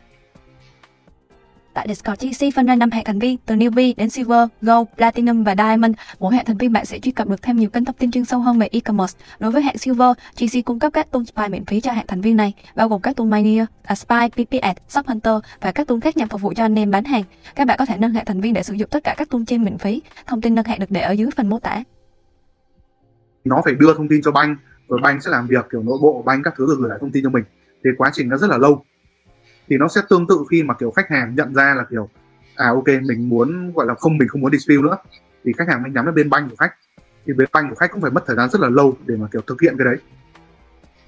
Tại 1.76 1.86
Discord 1.88 2.26
GC 2.26 2.54
phân 2.54 2.66
ra 2.66 2.76
5 2.76 2.90
hệ 2.90 3.02
thành 3.04 3.18
viên 3.18 3.36
từ 3.46 3.54
Newbie 3.54 3.94
đến 3.96 4.10
Silver, 4.10 4.48
Gold, 4.62 4.88
Platinum 4.96 5.44
và 5.44 5.54
Diamond. 5.58 5.94
Mỗi 6.18 6.34
hệ 6.34 6.44
thành 6.44 6.56
viên 6.56 6.72
bạn 6.72 6.84
sẽ 6.84 6.98
truy 6.98 7.12
cập 7.12 7.28
được 7.28 7.42
thêm 7.42 7.56
nhiều 7.56 7.70
kênh 7.70 7.84
thông 7.84 7.96
tin 7.96 8.10
chuyên 8.10 8.24
sâu 8.24 8.40
hơn 8.40 8.58
về 8.58 8.68
e-commerce. 8.72 9.18
Đối 9.38 9.50
với 9.52 9.62
hệ 9.62 9.76
Silver, 9.76 10.08
GC 10.38 10.64
cung 10.64 10.78
cấp 10.78 10.92
các 10.92 11.10
tool 11.10 11.22
spy 11.24 11.42
miễn 11.50 11.64
phí 11.64 11.80
cho 11.80 11.92
hệ 11.92 12.04
thành 12.08 12.20
viên 12.20 12.36
này, 12.36 12.54
bao 12.76 12.88
gồm 12.88 13.00
các 13.00 13.16
tool 13.16 13.28
Mania, 13.28 13.64
Spy, 13.96 14.28
PPS, 14.32 14.76
Shop 14.88 15.06
Hunter 15.06 15.34
và 15.60 15.72
các 15.72 15.86
tool 15.86 15.98
khác 16.00 16.16
nhằm 16.16 16.28
phục 16.28 16.40
vụ 16.40 16.52
cho 16.56 16.64
anh 16.64 16.78
em 16.78 16.90
bán 16.90 17.04
hàng. 17.04 17.22
Các 17.54 17.66
bạn 17.66 17.78
có 17.78 17.86
thể 17.86 17.96
nâng 17.98 18.12
hệ 18.12 18.24
thành 18.24 18.40
viên 18.40 18.54
để 18.54 18.62
sử 18.62 18.74
dụng 18.74 18.88
tất 18.90 19.04
cả 19.04 19.14
các 19.16 19.30
tool 19.30 19.42
trên 19.46 19.64
miễn 19.64 19.78
phí. 19.78 20.02
Thông 20.26 20.40
tin 20.40 20.54
nâng 20.54 20.66
hệ 20.66 20.78
được 20.78 20.90
để 20.90 21.00
ở 21.00 21.12
dưới 21.12 21.30
phần 21.36 21.48
mô 21.48 21.58
tả. 21.58 21.82
Nó 23.44 23.62
phải 23.64 23.74
đưa 23.74 23.94
thông 23.94 24.08
tin 24.08 24.20
cho 24.24 24.30
banh, 24.30 24.56
rồi 24.88 25.00
banh 25.02 25.20
sẽ 25.20 25.30
làm 25.30 25.46
việc 25.46 25.66
kiểu 25.72 25.82
nội 25.82 25.98
bộ 26.02 26.22
banh 26.26 26.42
các 26.42 26.54
thứ 26.56 26.66
rồi 26.66 26.76
gửi 26.80 26.88
lại 26.88 26.98
thông 27.00 27.12
tin 27.12 27.24
cho 27.24 27.30
mình. 27.30 27.44
Thì 27.84 27.90
quá 27.98 28.10
trình 28.14 28.28
nó 28.28 28.36
rất 28.36 28.50
là 28.50 28.58
lâu 28.58 28.84
thì 29.68 29.76
nó 29.76 29.88
sẽ 29.88 30.00
tương 30.10 30.26
tự 30.26 30.44
khi 30.50 30.62
mà 30.62 30.74
kiểu 30.74 30.90
khách 30.90 31.08
hàng 31.10 31.34
nhận 31.34 31.54
ra 31.54 31.74
là 31.74 31.84
kiểu 31.90 32.08
à 32.56 32.68
ok 32.68 32.86
mình 32.86 33.28
muốn 33.28 33.72
gọi 33.72 33.86
là 33.86 33.94
không 33.94 34.18
mình 34.18 34.28
không 34.28 34.40
muốn 34.40 34.52
dispute 34.52 34.82
nữa 34.82 34.96
thì 35.46 35.52
khách 35.58 35.68
hàng 35.68 35.82
mới 35.82 35.92
nhắm 35.92 36.06
đến 36.06 36.14
bên 36.14 36.30
banh 36.30 36.48
của 36.48 36.56
khách. 36.56 36.72
Thì 37.26 37.32
bên 37.32 37.48
banh 37.52 37.68
của 37.68 37.74
khách 37.74 37.92
cũng 37.92 38.00
phải 38.00 38.10
mất 38.10 38.24
thời 38.26 38.36
gian 38.36 38.50
rất 38.50 38.60
là 38.60 38.68
lâu 38.68 38.96
để 39.06 39.16
mà 39.16 39.26
kiểu 39.32 39.42
thực 39.46 39.60
hiện 39.60 39.74
cái 39.78 39.84
đấy. 39.84 39.96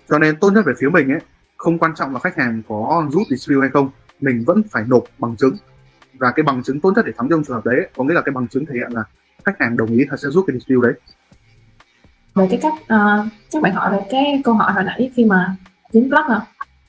Cho 0.08 0.18
nên 0.18 0.36
tốt 0.36 0.50
nhất 0.50 0.64
về 0.66 0.72
phía 0.78 0.88
mình 0.88 1.12
ấy 1.12 1.20
không 1.56 1.78
quan 1.78 1.94
trọng 1.94 2.12
là 2.12 2.18
khách 2.18 2.36
hàng 2.36 2.62
có 2.68 3.08
rút 3.10 3.22
dispute 3.30 3.60
hay 3.60 3.70
không 3.70 3.90
mình 4.20 4.44
vẫn 4.46 4.62
phải 4.70 4.84
nộp 4.88 5.04
bằng 5.18 5.36
chứng. 5.36 5.56
Và 6.18 6.30
cái 6.30 6.42
bằng 6.42 6.62
chứng 6.62 6.80
tốt 6.80 6.92
nhất 6.96 7.04
để 7.06 7.12
thắng 7.18 7.28
trong 7.30 7.44
trường 7.44 7.56
hợp 7.56 7.66
đấy 7.66 7.88
có 7.96 8.04
nghĩa 8.04 8.14
là 8.14 8.20
cái 8.20 8.32
bằng 8.32 8.48
chứng 8.48 8.66
thể 8.66 8.74
hiện 8.74 8.92
là 8.92 9.04
khách 9.44 9.60
hàng 9.60 9.76
đồng 9.76 9.88
ý 9.88 10.04
là 10.10 10.16
sẽ 10.16 10.28
rút 10.28 10.44
cái 10.46 10.56
dispute 10.58 10.88
đấy. 10.88 11.00
Về 12.34 12.46
cái 12.50 12.58
cách 12.62 12.74
uh, 12.74 12.88
ờ, 12.88 13.26
chắc 13.48 13.62
bạn 13.62 13.72
hỏi 13.72 13.92
về 13.92 13.98
cái 14.10 14.42
câu 14.44 14.54
hỏi 14.54 14.72
hồi 14.72 14.84
nãy 14.84 15.10
khi 15.14 15.24
mà 15.24 15.56
dính 15.90 16.08
block 16.08 16.28
à 16.28 16.40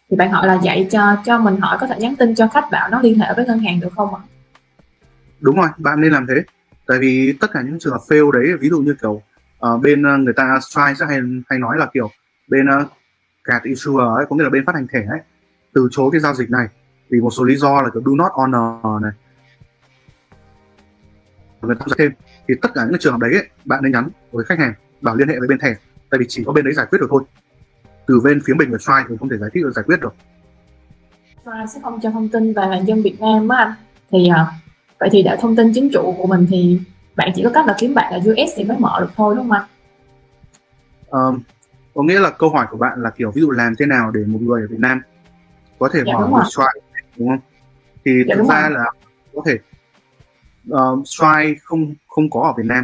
thì 0.10 0.18
bạn 0.18 0.32
hỏi 0.32 0.48
là 0.48 0.60
dạy 0.64 0.88
cho 0.92 1.16
cho 1.26 1.40
mình 1.40 1.58
hỏi 1.58 1.78
có 1.82 1.88
thể 1.88 1.96
nhắn 2.00 2.16
tin 2.16 2.36
cho 2.36 2.48
khách 2.48 2.66
bảo 2.72 2.90
nó 2.90 3.02
liên 3.02 3.20
hệ 3.20 3.26
với 3.36 3.46
ngân 3.46 3.60
hàng 3.60 3.80
được 3.80 3.94
không 3.96 4.16
ạ? 4.16 4.22
Đúng 5.40 5.56
rồi, 5.56 5.70
bạn 5.78 6.02
nên 6.02 6.12
làm 6.12 6.28
thế. 6.28 6.44
Tại 6.88 6.98
vì 7.00 7.34
tất 7.42 7.48
cả 7.54 7.62
những 7.62 7.80
trường 7.80 7.94
hợp 7.94 8.02
fail 8.08 8.32
đấy, 8.32 8.58
ví 8.60 8.70
dụ 8.70 8.80
như 8.82 8.96
kiểu 9.02 9.22
uh, 9.68 9.82
bên 9.82 10.14
uh, 10.16 10.20
người 10.20 10.34
ta 10.34 10.60
strike 10.62 10.94
sẽ 11.00 11.06
hay 11.06 11.20
hay 11.50 11.60
nói 11.60 11.78
là 11.78 11.88
kiểu 11.94 12.10
bên 12.48 12.68
ờ, 12.68 12.78
uh, 12.78 12.88
card 13.44 13.66
issuer 13.66 14.08
ấy, 14.18 14.26
có 14.30 14.36
nghĩa 14.36 14.44
là 14.44 14.50
bên 14.50 14.66
phát 14.66 14.76
hành 14.76 14.88
thẻ 14.88 15.06
ấy, 15.10 15.20
từ 15.74 15.88
chối 15.92 16.10
cái 16.12 16.22
giao 16.22 16.34
dịch 16.34 16.50
này 16.50 16.68
vì 17.10 17.22
một 17.22 17.30
số 17.30 17.44
lý 17.44 17.56
do 17.56 17.82
là 17.82 17.90
kiểu 17.94 18.02
do 18.06 18.12
not 18.16 18.32
honor 18.34 19.04
này 19.04 19.12
người 21.62 21.76
ta 21.76 21.86
thêm 21.98 22.12
thì 22.48 22.56
tất 22.62 22.70
cả 22.74 22.86
những 22.86 23.00
trường 23.00 23.14
hợp 23.14 23.20
đấy 23.20 23.34
ấy, 23.34 23.50
bạn 23.66 23.84
nên 23.84 23.92
nhắn 23.92 24.10
với 24.32 24.46
khách 24.46 24.60
hàng 24.60 24.74
bảo 25.02 25.16
liên 25.16 25.28
hệ 25.28 25.40
với 25.40 25.48
bên 25.48 25.60
thẻ 25.60 25.76
tại 26.10 26.20
vì 26.20 26.26
chỉ 26.30 26.44
có 26.46 26.54
bên 26.54 26.66
đấy 26.66 26.74
giải 26.74 26.86
quyết 26.90 27.00
được 27.02 27.08
thôi 27.10 27.24
từ 28.10 28.20
bên 28.20 28.42
phía 28.46 28.54
mình 28.54 28.72
và 28.72 28.78
Strike 28.78 29.06
thì 29.10 29.16
không 29.20 29.30
thể 29.30 29.38
giải 29.38 29.50
thích 29.54 29.64
được 29.64 29.72
giải 29.76 29.84
quyết 29.88 30.00
được 30.02 30.14
Strike 31.42 31.66
sẽ 31.74 31.80
không 31.84 32.00
cho 32.02 32.12
thông 32.12 32.30
tin 32.30 32.54
về 32.54 32.68
là 32.68 32.78
dân 32.78 33.02
Việt 33.02 33.22
Nam 33.22 33.50
á 33.50 33.58
anh 33.58 33.74
thì 34.12 34.28
à, 34.28 34.46
vậy 35.00 35.10
thì 35.12 35.24
để 35.24 35.38
thông 35.40 35.56
tin 35.56 35.72
chính 35.74 35.90
chủ 35.94 36.16
của 36.18 36.28
mình 36.28 36.48
thì 36.50 36.80
bạn 37.16 37.32
chỉ 37.36 37.44
có 37.44 37.50
cách 37.54 37.66
là 37.68 37.76
kiếm 37.80 37.94
bạn 37.94 38.14
ở 38.14 38.18
US 38.18 38.54
thì 38.56 38.64
mới 38.64 38.78
mở 38.80 38.98
được 39.00 39.10
thôi 39.16 39.36
đúng 39.38 39.50
không 39.50 39.52
anh? 39.52 39.68
Um, 41.10 41.42
có 41.96 42.04
nghĩa 42.04 42.20
là 42.20 42.30
câu 42.30 42.50
hỏi 42.50 42.66
của 42.72 42.78
bạn 42.78 43.02
là 43.02 43.10
kiểu 43.10 43.32
ví 43.32 43.42
dụ 43.42 43.52
làm 43.52 43.74
thế 43.80 43.86
nào 43.86 44.12
để 44.12 44.22
một 44.28 44.40
người 44.42 44.62
ở 44.62 44.68
Việt 44.70 44.80
Nam 44.80 45.02
có 45.80 45.90
thể 45.94 46.00
dạ, 46.06 46.14
mở 46.14 46.28
một 46.28 46.44
Strike 46.44 47.06
đúng 47.18 47.30
không? 47.30 47.40
Thì 48.06 48.12
dạ, 48.28 48.36
thực 48.36 48.46
ra 48.50 48.62
rồi. 48.62 48.72
là 48.72 48.86
có 49.34 49.42
thể 49.46 49.58
uh, 50.72 51.60
không 51.64 51.94
không 52.08 52.30
có 52.30 52.42
ở 52.42 52.54
Việt 52.58 52.66
Nam 52.66 52.84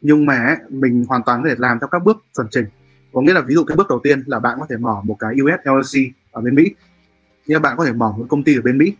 nhưng 0.00 0.26
mà 0.26 0.56
mình 0.68 1.04
hoàn 1.08 1.22
toàn 1.22 1.42
có 1.42 1.48
thể 1.48 1.54
làm 1.58 1.78
theo 1.80 1.88
các 1.88 2.04
bước 2.04 2.24
chuẩn 2.34 2.46
trình 2.50 2.66
có 3.12 3.20
nghĩa 3.20 3.32
là 3.32 3.40
ví 3.40 3.54
dụ 3.54 3.64
cái 3.64 3.76
bước 3.76 3.88
đầu 3.88 4.00
tiên 4.02 4.22
là 4.26 4.38
bạn 4.38 4.56
có 4.60 4.66
thể 4.70 4.76
mở 4.76 5.00
một 5.02 5.16
cái 5.18 5.34
US 5.42 5.60
LLC 5.64 6.12
ở 6.32 6.40
bên 6.40 6.54
Mỹ. 6.54 6.74
Nhưng 7.46 7.62
bạn 7.62 7.76
có 7.76 7.84
thể 7.84 7.92
mở 7.92 8.12
một 8.18 8.26
công 8.28 8.44
ty 8.44 8.56
ở 8.56 8.62
bên 8.62 8.78
Mỹ. 8.78 8.96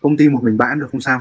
Công 0.00 0.16
ty 0.16 0.28
một 0.28 0.42
mình 0.42 0.58
bạn 0.58 0.80
được 0.80 0.88
không 0.92 1.00
sao. 1.00 1.20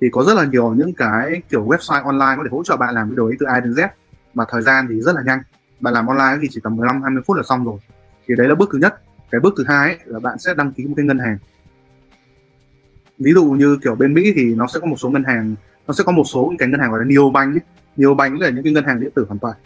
Thì 0.00 0.08
có 0.12 0.24
rất 0.24 0.34
là 0.34 0.44
nhiều 0.44 0.74
những 0.74 0.94
cái 0.94 1.42
kiểu 1.48 1.66
website 1.66 2.04
online 2.04 2.34
có 2.36 2.42
thể 2.44 2.48
hỗ 2.50 2.62
trợ 2.64 2.76
bạn 2.76 2.94
làm 2.94 3.08
cái 3.08 3.16
đổi 3.16 3.30
ấy 3.30 3.36
từ 3.40 3.46
A 3.46 3.60
đến 3.60 3.72
Z. 3.72 3.88
Mà 4.34 4.44
thời 4.48 4.62
gian 4.62 4.86
thì 4.88 5.00
rất 5.00 5.14
là 5.14 5.22
nhanh. 5.22 5.38
Bạn 5.80 5.94
làm 5.94 6.06
online 6.06 6.38
thì 6.42 6.48
chỉ 6.50 6.60
tầm 6.64 6.76
15 6.76 7.02
20 7.02 7.22
phút 7.26 7.36
là 7.36 7.42
xong 7.42 7.64
rồi. 7.64 7.78
Thì 8.26 8.34
đấy 8.38 8.48
là 8.48 8.54
bước 8.54 8.68
thứ 8.72 8.78
nhất. 8.78 9.00
Cái 9.30 9.40
bước 9.40 9.54
thứ 9.56 9.64
hai 9.68 9.88
ấy, 9.88 9.98
là 10.04 10.18
bạn 10.18 10.38
sẽ 10.38 10.54
đăng 10.54 10.72
ký 10.72 10.86
một 10.86 10.94
cái 10.96 11.06
ngân 11.06 11.18
hàng. 11.18 11.38
Ví 13.18 13.32
dụ 13.32 13.44
như 13.44 13.78
kiểu 13.82 13.94
bên 13.94 14.14
Mỹ 14.14 14.32
thì 14.36 14.54
nó 14.54 14.66
sẽ 14.66 14.80
có 14.80 14.86
một 14.86 14.96
số 14.96 15.10
ngân 15.10 15.24
hàng 15.24 15.54
nó 15.86 15.94
sẽ 15.94 16.04
có 16.04 16.12
một 16.12 16.24
số 16.24 16.52
cái 16.58 16.68
ngân 16.68 16.80
hàng 16.80 16.90
gọi 16.90 17.00
là 17.00 17.06
neobank 17.06 17.54
ấy. 17.54 17.60
neobank 17.96 18.40
là 18.40 18.50
những 18.50 18.64
cái 18.64 18.72
ngân 18.72 18.84
hàng 18.84 19.00
điện 19.00 19.10
tử 19.14 19.24
hoàn 19.28 19.38
toàn 19.38 19.56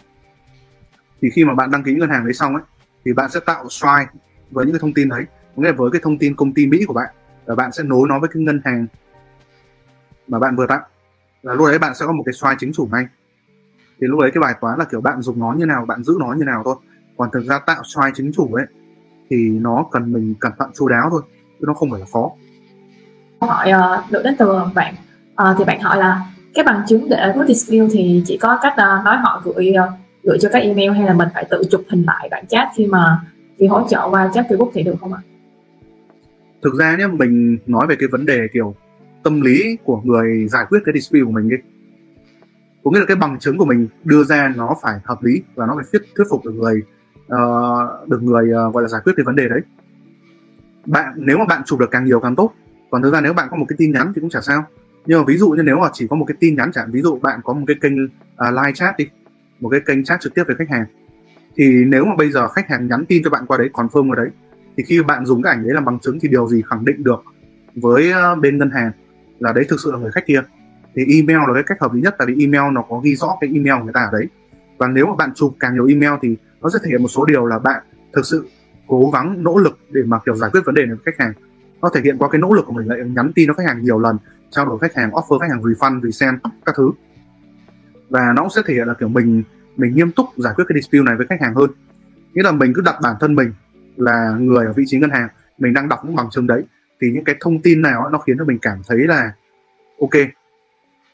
thì 1.22 1.30
khi 1.30 1.44
mà 1.44 1.54
bạn 1.54 1.70
đăng 1.70 1.82
ký 1.82 1.94
ngân 1.94 2.10
hàng 2.10 2.24
đấy 2.24 2.34
xong 2.34 2.54
ấy 2.54 2.62
thì 3.04 3.12
bạn 3.12 3.30
sẽ 3.30 3.40
tạo 3.40 3.68
Stripe 3.68 4.10
với 4.50 4.66
những 4.66 4.74
cái 4.74 4.80
thông 4.80 4.94
tin 4.94 5.08
đấy. 5.08 5.24
Nghĩa 5.56 5.66
là 5.66 5.72
với 5.76 5.90
cái 5.90 6.00
thông 6.04 6.18
tin 6.18 6.36
công 6.36 6.54
ty 6.54 6.66
Mỹ 6.66 6.84
của 6.86 6.94
bạn 6.94 7.14
và 7.46 7.54
bạn 7.54 7.72
sẽ 7.72 7.82
nối 7.82 8.08
nó 8.08 8.18
với 8.18 8.28
cái 8.32 8.42
ngân 8.42 8.60
hàng 8.64 8.86
mà 10.28 10.38
bạn 10.38 10.56
vừa 10.56 10.66
tạo. 10.66 10.80
Là 11.42 11.54
lúc 11.54 11.66
đấy 11.66 11.78
bạn 11.78 11.94
sẽ 11.94 12.06
có 12.06 12.12
một 12.12 12.22
cái 12.26 12.32
Stripe 12.32 12.56
chính 12.58 12.72
chủ 12.72 12.88
ngay 12.92 13.06
thì 14.00 14.06
lúc 14.06 14.20
đấy 14.20 14.30
cái 14.34 14.40
bài 14.40 14.54
toán 14.60 14.78
là 14.78 14.84
kiểu 14.84 15.00
bạn 15.00 15.22
dùng 15.22 15.38
nó 15.40 15.52
như 15.52 15.64
nào 15.64 15.86
bạn 15.86 16.04
giữ 16.04 16.16
nó 16.20 16.32
như 16.32 16.44
nào 16.44 16.62
thôi. 16.64 16.76
Còn 17.16 17.30
thực 17.32 17.44
ra 17.44 17.58
tạo 17.58 17.82
Stripe 17.84 18.12
chính 18.14 18.32
chủ 18.32 18.54
ấy 18.54 18.66
thì 19.30 19.48
nó 19.48 19.86
cần 19.90 20.12
mình 20.12 20.34
cẩn 20.40 20.52
thận 20.58 20.70
chu 20.74 20.88
đáo 20.88 21.08
thôi 21.10 21.22
chứ 21.60 21.64
nó 21.66 21.74
không 21.74 21.90
phải 21.90 22.00
là 22.00 22.06
khó. 22.12 22.30
Hỏi 23.40 23.72
uh, 23.72 24.10
được 24.10 24.22
đến 24.24 24.36
từ 24.38 24.60
bạn. 24.74 24.94
Uh, 25.42 25.58
thì 25.58 25.64
bạn 25.64 25.80
hỏi 25.80 25.98
là 25.98 26.26
cái 26.54 26.64
bằng 26.64 26.82
chứng 26.88 27.08
để 27.08 27.32
rút 27.36 27.56
skill 27.56 27.86
thì 27.92 28.22
chỉ 28.26 28.38
có 28.38 28.58
cách 28.62 28.72
uh, 28.72 29.04
nói 29.04 29.16
họ 29.16 29.42
gửi 29.44 29.74
uh, 29.84 30.00
gửi 30.30 30.38
cho 30.38 30.48
các 30.52 30.58
email 30.58 30.90
hay 30.90 31.06
là 31.06 31.14
mình 31.14 31.28
phải 31.34 31.46
tự 31.50 31.62
chụp 31.70 31.84
hình 31.88 32.02
lại 32.06 32.28
bạn 32.30 32.46
chat 32.46 32.68
khi 32.76 32.86
mà 32.86 33.20
khi 33.58 33.66
hỗ 33.66 33.88
trợ 33.88 34.08
qua 34.10 34.30
chat 34.34 34.46
Facebook 34.48 34.70
thì 34.74 34.82
được 34.82 34.94
không 35.00 35.12
ạ? 35.12 35.20
Thực 36.62 36.74
ra 36.74 36.96
nhé, 36.96 37.06
mình 37.06 37.58
nói 37.66 37.86
về 37.86 37.96
cái 37.98 38.08
vấn 38.08 38.26
đề 38.26 38.48
kiểu 38.52 38.74
tâm 39.22 39.40
lý 39.40 39.76
của 39.84 40.00
người 40.04 40.48
giải 40.48 40.64
quyết 40.68 40.78
cái 40.84 40.94
dispute 40.94 41.24
của 41.24 41.30
mình 41.30 41.48
đi. 41.48 41.56
Có 42.84 42.90
nghĩa 42.90 42.98
là 42.98 43.04
cái 43.06 43.16
bằng 43.16 43.38
chứng 43.38 43.58
của 43.58 43.64
mình 43.64 43.88
đưa 44.04 44.24
ra 44.24 44.52
nó 44.56 44.76
phải 44.82 44.94
hợp 45.04 45.22
lý 45.22 45.42
và 45.54 45.66
nó 45.66 45.74
phải 45.76 45.84
thuyết 45.92 46.02
thuyết 46.16 46.24
phục 46.30 46.44
được 46.44 46.52
người 46.54 46.82
uh, 47.20 48.08
được 48.08 48.22
người 48.22 48.50
uh, 48.68 48.74
gọi 48.74 48.82
là 48.82 48.88
giải 48.88 49.00
quyết 49.04 49.12
cái 49.16 49.24
vấn 49.24 49.36
đề 49.36 49.48
đấy. 49.48 49.60
Bạn 50.86 51.12
nếu 51.16 51.38
mà 51.38 51.44
bạn 51.44 51.62
chụp 51.66 51.80
được 51.80 51.90
càng 51.90 52.04
nhiều 52.04 52.20
càng 52.20 52.36
tốt. 52.36 52.52
Còn 52.90 53.02
thực 53.02 53.12
ra 53.12 53.20
nếu 53.20 53.32
bạn 53.32 53.48
có 53.50 53.56
một 53.56 53.66
cái 53.68 53.76
tin 53.78 53.92
nhắn 53.92 54.12
thì 54.14 54.20
cũng 54.20 54.30
chả 54.30 54.40
sao. 54.40 54.64
Nhưng 55.06 55.18
mà 55.18 55.24
ví 55.28 55.36
dụ 55.36 55.50
như 55.50 55.62
nếu 55.62 55.78
mà 55.78 55.88
chỉ 55.92 56.06
có 56.06 56.16
một 56.16 56.24
cái 56.24 56.36
tin 56.40 56.56
nhắn 56.56 56.70
chẳng 56.72 56.90
ví 56.92 57.02
dụ 57.02 57.18
bạn 57.18 57.40
có 57.44 57.52
một 57.52 57.64
cái 57.66 57.76
kênh 57.80 58.04
uh, 58.04 58.10
live 58.38 58.72
chat 58.74 58.96
đi 58.96 59.08
một 59.60 59.68
cái 59.68 59.80
kênh 59.86 60.04
chat 60.04 60.20
trực 60.20 60.34
tiếp 60.34 60.42
với 60.46 60.56
khách 60.56 60.68
hàng. 60.68 60.84
Thì 61.56 61.84
nếu 61.84 62.04
mà 62.04 62.16
bây 62.16 62.30
giờ 62.30 62.48
khách 62.48 62.68
hàng 62.68 62.86
nhắn 62.86 63.06
tin 63.06 63.22
cho 63.24 63.30
bạn 63.30 63.46
qua 63.46 63.58
đấy, 63.58 63.70
confirm 63.72 64.12
ở 64.12 64.14
đấy, 64.14 64.30
thì 64.76 64.82
khi 64.82 65.02
bạn 65.02 65.26
dùng 65.26 65.42
cái 65.42 65.54
ảnh 65.54 65.62
đấy 65.62 65.74
làm 65.74 65.84
bằng 65.84 65.98
chứng 65.98 66.18
thì 66.20 66.28
điều 66.28 66.48
gì 66.48 66.62
khẳng 66.66 66.84
định 66.84 67.04
được 67.04 67.24
với 67.74 68.10
ờ, 68.10 68.34
bên 68.34 68.58
ngân 68.58 68.70
hàng 68.70 68.92
là 69.38 69.52
đấy 69.52 69.64
thực 69.68 69.80
sự 69.84 69.92
là 69.92 69.98
người 69.98 70.10
khách 70.10 70.26
kia? 70.26 70.42
Thì 70.94 71.04
email 71.16 71.48
là 71.48 71.54
cái 71.54 71.62
cách 71.66 71.80
hợp 71.80 71.92
lý 71.92 72.00
nhất, 72.00 72.14
tại 72.18 72.26
vì 72.26 72.44
email 72.44 72.72
nó 72.72 72.82
có 72.82 73.00
ghi 73.04 73.16
rõ 73.16 73.36
cái 73.40 73.50
email 73.54 73.78
của 73.78 73.84
người 73.84 73.92
ta 73.92 74.00
ở 74.00 74.18
đấy. 74.18 74.28
Và 74.78 74.88
nếu 74.88 75.06
mà 75.06 75.14
bạn 75.14 75.30
chụp 75.34 75.56
càng 75.60 75.74
nhiều 75.74 75.86
email 75.86 76.12
thì 76.22 76.36
nó 76.62 76.70
sẽ 76.70 76.78
thể 76.84 76.90
hiện 76.90 77.02
một 77.02 77.08
số 77.08 77.24
điều 77.24 77.46
là 77.46 77.58
bạn 77.58 77.82
thực 78.12 78.26
sự 78.26 78.48
cố 78.86 79.10
gắng, 79.12 79.42
nỗ 79.42 79.58
lực 79.58 79.78
để 79.90 80.02
mà, 80.06 80.18
kiểu, 80.24 80.36
giải 80.36 80.50
quyết 80.50 80.60
vấn 80.66 80.74
đề 80.74 80.86
này 80.86 80.94
với 80.94 81.12
khách 81.12 81.24
hàng. 81.24 81.32
Nó 81.82 81.90
thể 81.94 82.00
hiện 82.04 82.18
qua 82.18 82.28
cái 82.28 82.40
nỗ 82.40 82.52
lực 82.52 82.66
của 82.66 82.72
mình 82.72 82.88
lại 82.88 82.98
nhắn 83.14 83.32
tin 83.34 83.46
cho 83.46 83.54
khách 83.54 83.66
hàng 83.66 83.82
nhiều 83.82 83.98
lần, 83.98 84.16
trao 84.50 84.66
đổi 84.66 84.78
khách 84.78 84.94
hàng, 84.94 85.10
offer 85.10 85.38
khách 85.38 85.50
hàng 85.50 85.62
refund, 85.62 86.02
resend, 86.02 86.38
các 86.66 86.74
thứ 86.76 86.90
và 88.10 88.32
nó 88.36 88.42
cũng 88.42 88.50
sẽ 88.50 88.62
thể 88.66 88.74
hiện 88.74 88.88
là 88.88 88.94
kiểu 88.94 89.08
mình 89.08 89.42
mình 89.76 89.94
nghiêm 89.94 90.12
túc 90.12 90.26
giải 90.36 90.52
quyết 90.56 90.64
cái 90.68 90.80
dispute 90.80 91.02
này 91.02 91.16
với 91.16 91.26
khách 91.26 91.40
hàng 91.40 91.54
hơn. 91.54 91.70
Nghĩa 92.34 92.42
là 92.42 92.52
mình 92.52 92.72
cứ 92.74 92.82
đặt 92.84 92.96
bản 93.02 93.14
thân 93.20 93.34
mình 93.34 93.52
là 93.96 94.36
người 94.40 94.66
ở 94.66 94.72
vị 94.72 94.84
trí 94.86 94.98
ngân 94.98 95.10
hàng, 95.10 95.28
mình 95.58 95.74
đang 95.74 95.88
đọc 95.88 96.00
những 96.04 96.16
bằng 96.16 96.30
chứng 96.30 96.46
đấy, 96.46 96.62
thì 97.00 97.10
những 97.10 97.24
cái 97.24 97.36
thông 97.40 97.62
tin 97.62 97.82
nào 97.82 98.08
nó 98.12 98.18
khiến 98.18 98.38
cho 98.38 98.44
mình 98.44 98.58
cảm 98.62 98.78
thấy 98.88 98.98
là, 98.98 99.32
ok, 100.00 100.10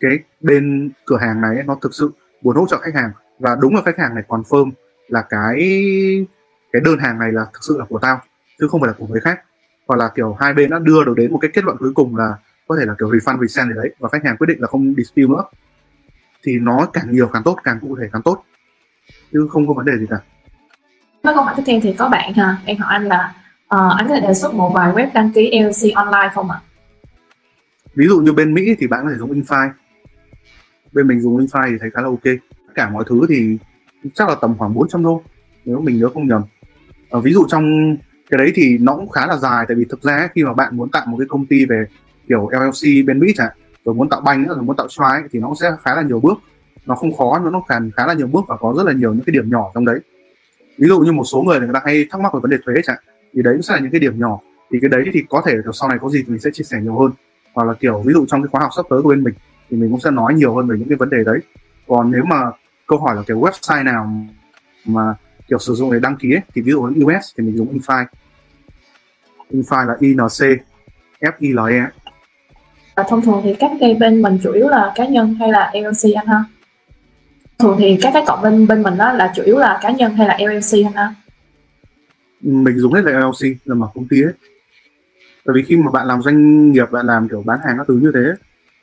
cái 0.01 0.19
bên 0.41 0.91
cửa 1.07 1.17
hàng 1.17 1.41
này 1.41 1.63
nó 1.67 1.79
thực 1.83 1.95
sự 1.95 2.11
muốn 2.43 2.57
hỗ 2.57 2.67
trợ 2.67 2.79
khách 2.79 2.95
hàng. 2.95 3.11
Và 3.39 3.57
đúng 3.61 3.75
là 3.75 3.83
khách 3.85 3.99
hàng 3.99 4.15
này 4.15 4.25
confirm 4.29 4.71
là 5.09 5.23
cái 5.23 5.57
cái 6.73 6.83
đơn 6.85 6.99
hàng 6.99 7.19
này 7.19 7.33
là 7.33 7.47
thực 7.53 7.65
sự 7.65 7.79
là 7.79 7.85
của 7.89 7.99
tao, 7.99 8.21
chứ 8.61 8.69
không 8.69 8.81
phải 8.81 8.89
là 8.89 8.95
của 8.99 9.07
người 9.07 9.21
khác. 9.21 9.41
Hoặc 9.89 9.97
là 9.97 10.11
kiểu 10.15 10.37
hai 10.41 10.55
bên 10.55 10.71
đã 10.71 10.79
đưa 10.79 11.05
được 11.05 11.15
đến 11.17 11.33
một 11.33 11.39
cái 11.43 11.51
kết 11.55 11.65
luận 11.65 11.77
cuối 11.81 11.93
cùng 11.95 12.17
là 12.17 12.35
có 12.69 12.77
thể 12.77 12.87
là 12.87 12.95
kiểu 12.99 13.09
refund 13.09 13.41
resend 13.41 13.69
gì 13.69 13.75
đấy, 13.77 13.95
và 13.99 14.09
khách 14.09 14.25
hàng 14.25 14.37
quyết 14.37 14.47
định 14.47 14.61
là 14.61 14.67
không 14.67 14.95
dispute 14.97 15.27
nữa 15.27 15.45
thì 16.45 16.59
nó 16.59 16.87
càng 16.93 17.13
nhiều 17.13 17.29
càng 17.33 17.43
tốt 17.43 17.59
càng 17.65 17.79
cụ 17.81 17.97
thể 18.01 18.09
càng 18.13 18.23
tốt. 18.23 18.45
Chứ 19.33 19.49
không 19.51 19.69
có 19.69 19.75
vấn 19.75 19.87
đề 19.87 19.93
gì 19.99 20.07
cả. 20.11 20.17
Với 21.23 21.35
câu 21.35 21.45
hỏi 21.45 21.55
tiếp 21.57 21.63
theo 21.67 21.81
thì 21.83 21.93
có 21.93 22.09
bạn 22.09 22.33
ha, 22.35 22.57
em 22.65 22.77
hỏi 22.77 22.93
anh 22.93 23.05
là 23.05 23.35
ờ, 23.69 23.95
anh 23.99 24.09
có 24.09 24.15
thể 24.15 24.21
đề 24.21 24.35
xuất 24.35 24.55
một 24.55 24.71
vài 24.75 24.93
web 24.93 25.09
đăng 25.15 25.33
ký 25.33 25.51
LLC 25.61 25.95
online 25.95 26.31
không 26.35 26.51
ạ? 26.51 26.61
ví 27.97 28.07
dụ 28.07 28.21
như 28.21 28.33
bên 28.33 28.55
Mỹ 28.55 28.75
thì 28.79 28.87
bạn 28.87 29.05
có 29.05 29.11
thể 29.11 29.17
dùng 29.19 29.33
Infi. 29.33 29.71
Bên 30.93 31.07
mình 31.07 31.21
dùng 31.21 31.39
Infi 31.39 31.71
thì 31.71 31.77
thấy 31.81 31.91
khá 31.91 32.01
là 32.01 32.09
ok. 32.09 32.25
Tất 32.51 32.73
cả 32.75 32.91
mọi 32.91 33.05
thứ 33.09 33.27
thì 33.29 33.59
chắc 34.15 34.29
là 34.29 34.35
tầm 34.41 34.55
khoảng 34.59 34.75
400 34.75 35.03
đô 35.03 35.23
nếu 35.65 35.81
mình 35.81 35.99
nhớ 35.99 36.09
không 36.15 36.29
nhầm. 36.29 36.43
Ờ, 37.11 37.21
ví 37.21 37.33
dụ 37.33 37.47
trong 37.49 37.97
cái 38.31 38.39
đấy 38.39 38.53
thì 38.55 38.79
nó 38.79 38.97
cũng 38.97 39.09
khá 39.09 39.27
là 39.27 39.37
dài 39.37 39.65
tại 39.69 39.75
vì 39.75 39.85
thực 39.91 40.03
ra 40.03 40.29
khi 40.35 40.45
mà 40.45 40.53
bạn 40.53 40.77
muốn 40.77 40.91
tạo 40.91 41.07
một 41.07 41.17
cái 41.19 41.27
công 41.29 41.47
ty 41.47 41.65
về 41.65 41.87
kiểu 42.29 42.49
LLC 42.53 43.07
bên 43.07 43.21
Mỹ 43.21 43.33
chẳng 43.37 43.47
hạn, 43.47 43.57
rồi 43.87 43.95
muốn 43.95 44.09
tạo 44.09 44.21
banh 44.21 44.43
nữa 44.43 44.55
rồi 44.55 44.63
muốn 44.63 44.77
tạo 44.77 44.89
xoáy 44.89 45.23
thì 45.33 45.39
nó 45.39 45.47
cũng 45.47 45.57
sẽ 45.57 45.73
khá 45.83 45.95
là 45.95 46.03
nhiều 46.03 46.21
bước. 46.21 46.39
Nó 46.87 46.95
không 46.95 47.17
khó 47.17 47.39
nó 47.39 47.51
nó 47.51 47.61
khá, 47.69 47.75
khá 47.97 48.07
là 48.07 48.15
nhiều 48.15 48.27
bước 48.27 48.45
và 48.49 48.57
có 48.57 48.75
rất 48.77 48.87
là 48.87 48.93
nhiều 48.93 49.15
những 49.15 49.25
cái 49.25 49.33
điểm 49.33 49.51
nhỏ 49.51 49.71
trong 49.75 49.85
đấy. 49.85 50.01
Ví 50.79 50.89
dụ 50.89 51.01
như 51.01 51.13
một 51.13 51.25
số 51.25 51.43
người 51.43 51.61
người 51.61 51.69
ta 51.75 51.81
hay 51.85 52.07
thắc 52.11 52.21
mắc 52.21 52.35
về 52.35 52.41
vấn 52.41 52.51
đề 52.51 52.57
thuế 52.65 52.75
chẳng 52.85 52.99
thì 53.35 53.43
đấy 53.43 53.55
cũng 53.55 53.63
sẽ 53.63 53.75
là 53.75 53.81
những 53.81 53.91
cái 53.91 54.01
điểm 54.01 54.19
nhỏ. 54.19 54.39
Thì 54.71 54.79
cái 54.83 54.89
đấy 54.89 55.05
thì 55.13 55.25
có 55.29 55.43
thể 55.47 55.55
sau 55.73 55.89
này 55.89 55.99
có 56.01 56.09
gì 56.09 56.23
thì 56.23 56.33
mình 56.33 56.41
sẽ 56.41 56.51
chia 56.51 56.65
sẻ 56.65 56.79
nhiều 56.83 56.99
hơn. 56.99 57.11
Hoặc 57.55 57.65
là 57.65 57.75
kiểu 57.75 58.03
ví 58.03 58.13
dụ 58.13 58.27
trong 58.27 58.43
cái 58.43 58.49
khóa 58.49 58.61
học 58.61 58.71
sắp 58.77 58.87
tới 58.91 59.03
của 59.03 59.09
bên 59.09 59.23
mình 59.23 59.35
thì 59.71 59.77
mình 59.77 59.91
cũng 59.91 60.01
sẽ 60.01 60.11
nói 60.11 60.35
nhiều 60.35 60.55
hơn 60.55 60.67
về 60.67 60.77
những 60.79 60.89
cái 60.89 60.97
vấn 60.97 61.11
đề 61.11 61.25
đấy. 61.25 61.39
Còn 61.87 62.11
nếu 62.11 62.25
mà 62.25 62.51
câu 62.87 62.99
hỏi 62.99 63.17
là 63.17 63.23
cái 63.27 63.37
website 63.37 63.85
nào 63.85 64.27
mà 64.85 65.15
kiểu 65.49 65.59
sử 65.59 65.75
dụng 65.75 65.93
để 65.93 66.01
đăng 66.01 66.17
ký 66.17 66.33
ấy, 66.33 66.43
thì 66.55 66.63
ví 66.63 66.73
dụ 66.73 66.83
ở 66.83 66.91
US 66.91 67.25
thì 67.39 67.45
mình 67.45 67.57
dùng 67.57 67.79
Infi. 67.79 68.05
Infi 69.51 69.87
là 69.87 69.97
INC 70.01 70.61
FILE 71.21 71.87
và 72.97 73.03
thông 73.09 73.23
thường 73.23 73.41
thì 73.45 73.55
các 73.55 73.71
cái 73.81 73.95
bên 73.95 74.23
mình 74.23 74.39
chủ 74.43 74.53
yếu 74.53 74.69
là 74.69 74.93
cá 74.95 75.07
nhân 75.07 75.35
hay 75.35 75.53
là 75.53 75.73
LLC 75.75 76.15
anh 76.17 76.27
ha? 76.27 76.45
Thường 77.59 77.77
thì 77.79 77.99
các 78.03 78.11
cái 78.15 78.23
cộng 78.27 78.43
bên 78.43 78.67
bên 78.67 78.83
mình 78.83 78.97
đó 78.97 79.13
là 79.13 79.33
chủ 79.37 79.43
yếu 79.43 79.59
là 79.59 79.79
cá 79.83 79.91
nhân 79.91 80.15
hay 80.15 80.29
là 80.29 80.39
LLC 80.41 80.87
anh 80.87 80.93
ha? 80.93 81.15
mình 82.41 82.79
dùng 82.79 82.93
hết 82.93 83.01
là 83.05 83.13
LLC 83.13 83.57
là 83.65 83.75
mở 83.75 83.89
công 83.95 84.09
ty 84.09 84.23
hết 84.23 84.33
tại 85.45 85.55
vì 85.55 85.63
khi 85.63 85.77
mà 85.77 85.91
bạn 85.91 86.07
làm 86.07 86.23
doanh 86.23 86.73
nghiệp, 86.73 86.91
bạn 86.91 87.07
làm 87.07 87.29
kiểu 87.29 87.43
bán 87.47 87.59
hàng 87.65 87.77
các 87.79 87.85
thứ 87.89 87.95
như 87.95 88.11
thế, 88.15 88.33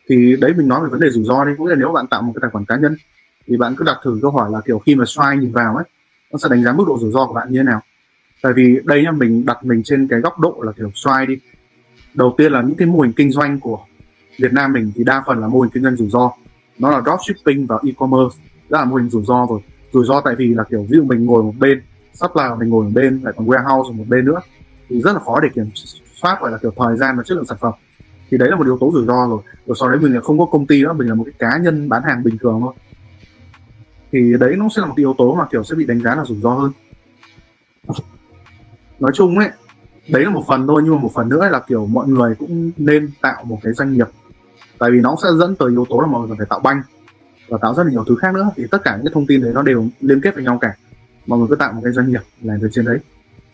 thì 0.10 0.36
đấy 0.42 0.54
mình 0.58 0.68
nói 0.68 0.82
về 0.84 0.90
vấn 0.90 1.00
đề 1.00 1.10
rủi 1.10 1.24
ro 1.24 1.46
đi 1.46 1.52
cũng 1.58 1.68
là 1.68 1.76
nếu 1.76 1.92
bạn 1.92 2.08
tạo 2.08 2.22
một 2.22 2.32
cái 2.36 2.40
tài 2.42 2.50
khoản 2.52 2.66
cá 2.66 2.76
nhân, 2.76 2.96
thì 3.48 3.58
bạn 3.58 3.76
cứ 3.76 3.84
đặt 3.86 3.98
thử 4.04 4.20
câu 4.22 4.32
hỏi 4.32 4.50
là 4.54 4.62
kiểu 4.66 4.80
khi 4.80 4.96
mà 4.96 5.06
xoay 5.08 5.38
nhìn 5.38 5.52
vào 5.52 5.76
ấy, 5.76 5.86
nó 6.32 6.38
sẽ 6.38 6.50
đánh 6.50 6.64
giá 6.64 6.74
mức 6.74 6.84
độ 6.88 6.98
rủi 7.00 7.12
ro 7.12 7.28
của 7.28 7.34
bạn 7.34 7.52
như 7.52 7.60
thế 7.60 7.64
nào 7.64 7.82
tại 8.42 8.54
vì 8.54 8.80
đây 8.84 9.04
nhá, 9.04 9.12
mình 9.12 9.46
đặt 9.46 9.66
mình 9.66 9.84
trên 9.84 10.08
cái 10.08 10.20
góc 10.20 10.40
độ 10.40 10.62
là 10.62 10.72
kiểu 10.72 10.92
xoay 10.96 11.26
đi 11.26 11.38
đầu 12.14 12.36
tiên 12.38 12.52
là 12.52 12.62
những 12.62 12.76
cái 12.76 12.88
mô 12.88 13.00
hình 13.00 13.14
kinh 13.14 13.32
doanh 13.32 13.60
của 13.60 13.80
Việt 14.38 14.54
Nam 14.54 14.74
mình 14.74 14.92
thì 14.96 15.04
đa 15.04 15.24
phần 15.28 15.40
là 15.40 15.48
mô 15.48 15.62
hình 15.62 15.72
kinh 15.74 15.84
doanh 15.84 15.96
rủi 15.96 16.10
ro. 16.10 16.32
Nó 16.80 16.90
là 16.90 17.02
dropshipping 17.02 17.66
và 17.66 17.80
e-commerce. 17.84 18.38
Đó 18.70 18.80
là 18.80 18.86
mô 18.86 18.96
hình 18.96 19.10
rủi 19.10 19.24
ro 19.26 19.46
rồi. 19.50 19.60
Rủi 19.94 20.06
ro 20.06 20.22
tại 20.22 20.36
vì 20.36 20.54
là 20.54 20.64
kiểu 20.64 20.86
ví 20.90 20.98
dụ 20.98 21.04
mình 21.04 21.26
ngồi 21.26 21.44
một 21.44 21.54
bên 21.60 21.82
sắp 22.14 22.36
là 22.36 22.56
mình 22.56 22.70
ngồi 22.70 22.84
một 22.84 22.92
bên, 22.94 23.22
lại 23.24 23.34
còn 23.38 23.48
warehouse 23.48 23.94
một 23.94 24.04
bên 24.08 24.26
nữa, 24.26 24.42
thì 24.90 25.02
rất 25.02 25.14
là 25.14 25.20
khó 25.20 25.40
để 25.40 25.50
kiểm 25.56 25.70
soát, 26.16 26.38
gọi 26.42 26.52
là 26.52 26.58
kiểu 26.58 26.74
thời 26.78 26.98
gian 26.98 27.18
và 27.18 27.24
chất 27.24 27.36
lượng 27.36 27.46
sản 27.46 27.58
phẩm. 27.62 27.74
Thì 28.32 28.38
đấy 28.38 28.50
là 28.50 28.56
một 28.56 28.66
yếu 28.66 28.78
tố 28.78 28.92
rủi 28.94 29.06
ro 29.06 29.28
rồi. 29.28 29.42
Rồi 29.66 29.76
sau 29.80 29.90
đấy 29.90 30.00
mình 30.00 30.14
là 30.14 30.22
không 30.22 30.40
có 30.40 30.46
công 30.46 30.66
ty 30.66 30.84
nữa, 30.84 30.94
mình 30.94 31.08
là 31.08 31.16
một 31.16 31.24
cái 31.24 31.34
cá 31.40 31.58
nhân 31.58 31.90
bán 31.90 32.04
hàng 32.04 32.24
bình 32.24 32.38
thường 32.38 32.60
thôi. 32.62 32.74
Thì 34.12 34.34
đấy 34.40 34.56
nó 34.58 34.70
sẽ 34.76 34.82
là 34.82 34.88
một 34.88 34.94
cái 34.98 35.02
yếu 35.02 35.16
tố 35.18 35.36
mà 35.36 35.46
kiểu 35.52 35.64
sẽ 35.64 35.76
bị 35.76 35.86
đánh 35.86 36.02
giá 36.02 36.16
là 36.16 36.26
rủi 36.26 36.42
ro 36.42 36.50
hơn. 36.50 36.72
Nói 39.00 39.12
chung 39.14 39.38
ấy, 39.38 39.50
đấy 40.10 40.24
là 40.24 40.30
một 40.30 40.44
phần 40.48 40.68
thôi, 40.68 40.82
nhưng 40.86 40.96
mà 40.96 41.02
một 41.02 41.12
phần 41.14 41.30
nữa 41.30 41.50
là 41.52 41.60
kiểu 41.68 41.86
mọi 41.86 42.08
người 42.08 42.36
cũng 42.36 42.72
nên 42.78 43.10
tạo 43.22 43.44
một 43.44 43.60
cái 43.64 43.74
doanh 43.74 43.94
nghiệp 43.94 44.08
tại 44.84 44.92
vì 44.92 45.00
nó 45.00 45.16
sẽ 45.24 45.30
dẫn 45.40 45.56
tới 45.56 45.70
yếu 45.72 45.86
tố 45.90 46.00
là 46.00 46.08
mọi 46.08 46.20
người 46.20 46.30
cần 46.30 46.38
phải 46.38 46.48
tạo 46.50 46.60
banh 46.60 46.82
và 47.48 47.58
tạo 47.62 47.74
rất 47.74 47.84
là 47.84 47.92
nhiều 47.92 48.04
thứ 48.08 48.16
khác 48.16 48.34
nữa. 48.34 48.50
Thì 48.56 48.64
tất 48.72 48.84
cả 48.84 48.96
những 48.96 49.06
cái 49.06 49.12
thông 49.14 49.28
tin 49.28 49.42
đấy 49.42 49.52
nó 49.54 49.62
đều 49.62 49.88
liên 50.02 50.22
kết 50.22 50.36
với 50.36 50.44
nhau 50.44 50.58
cả. 50.62 50.76
Mọi 51.26 51.40
người 51.40 51.48
cứ 51.50 51.56
tạo 51.56 51.74
một 51.74 51.82
cái 51.84 51.94
doanh 51.94 52.10
nghiệp 52.10 52.22
làm 52.42 52.60
từ 52.62 52.70
trên 52.72 52.86
đấy. 52.86 53.00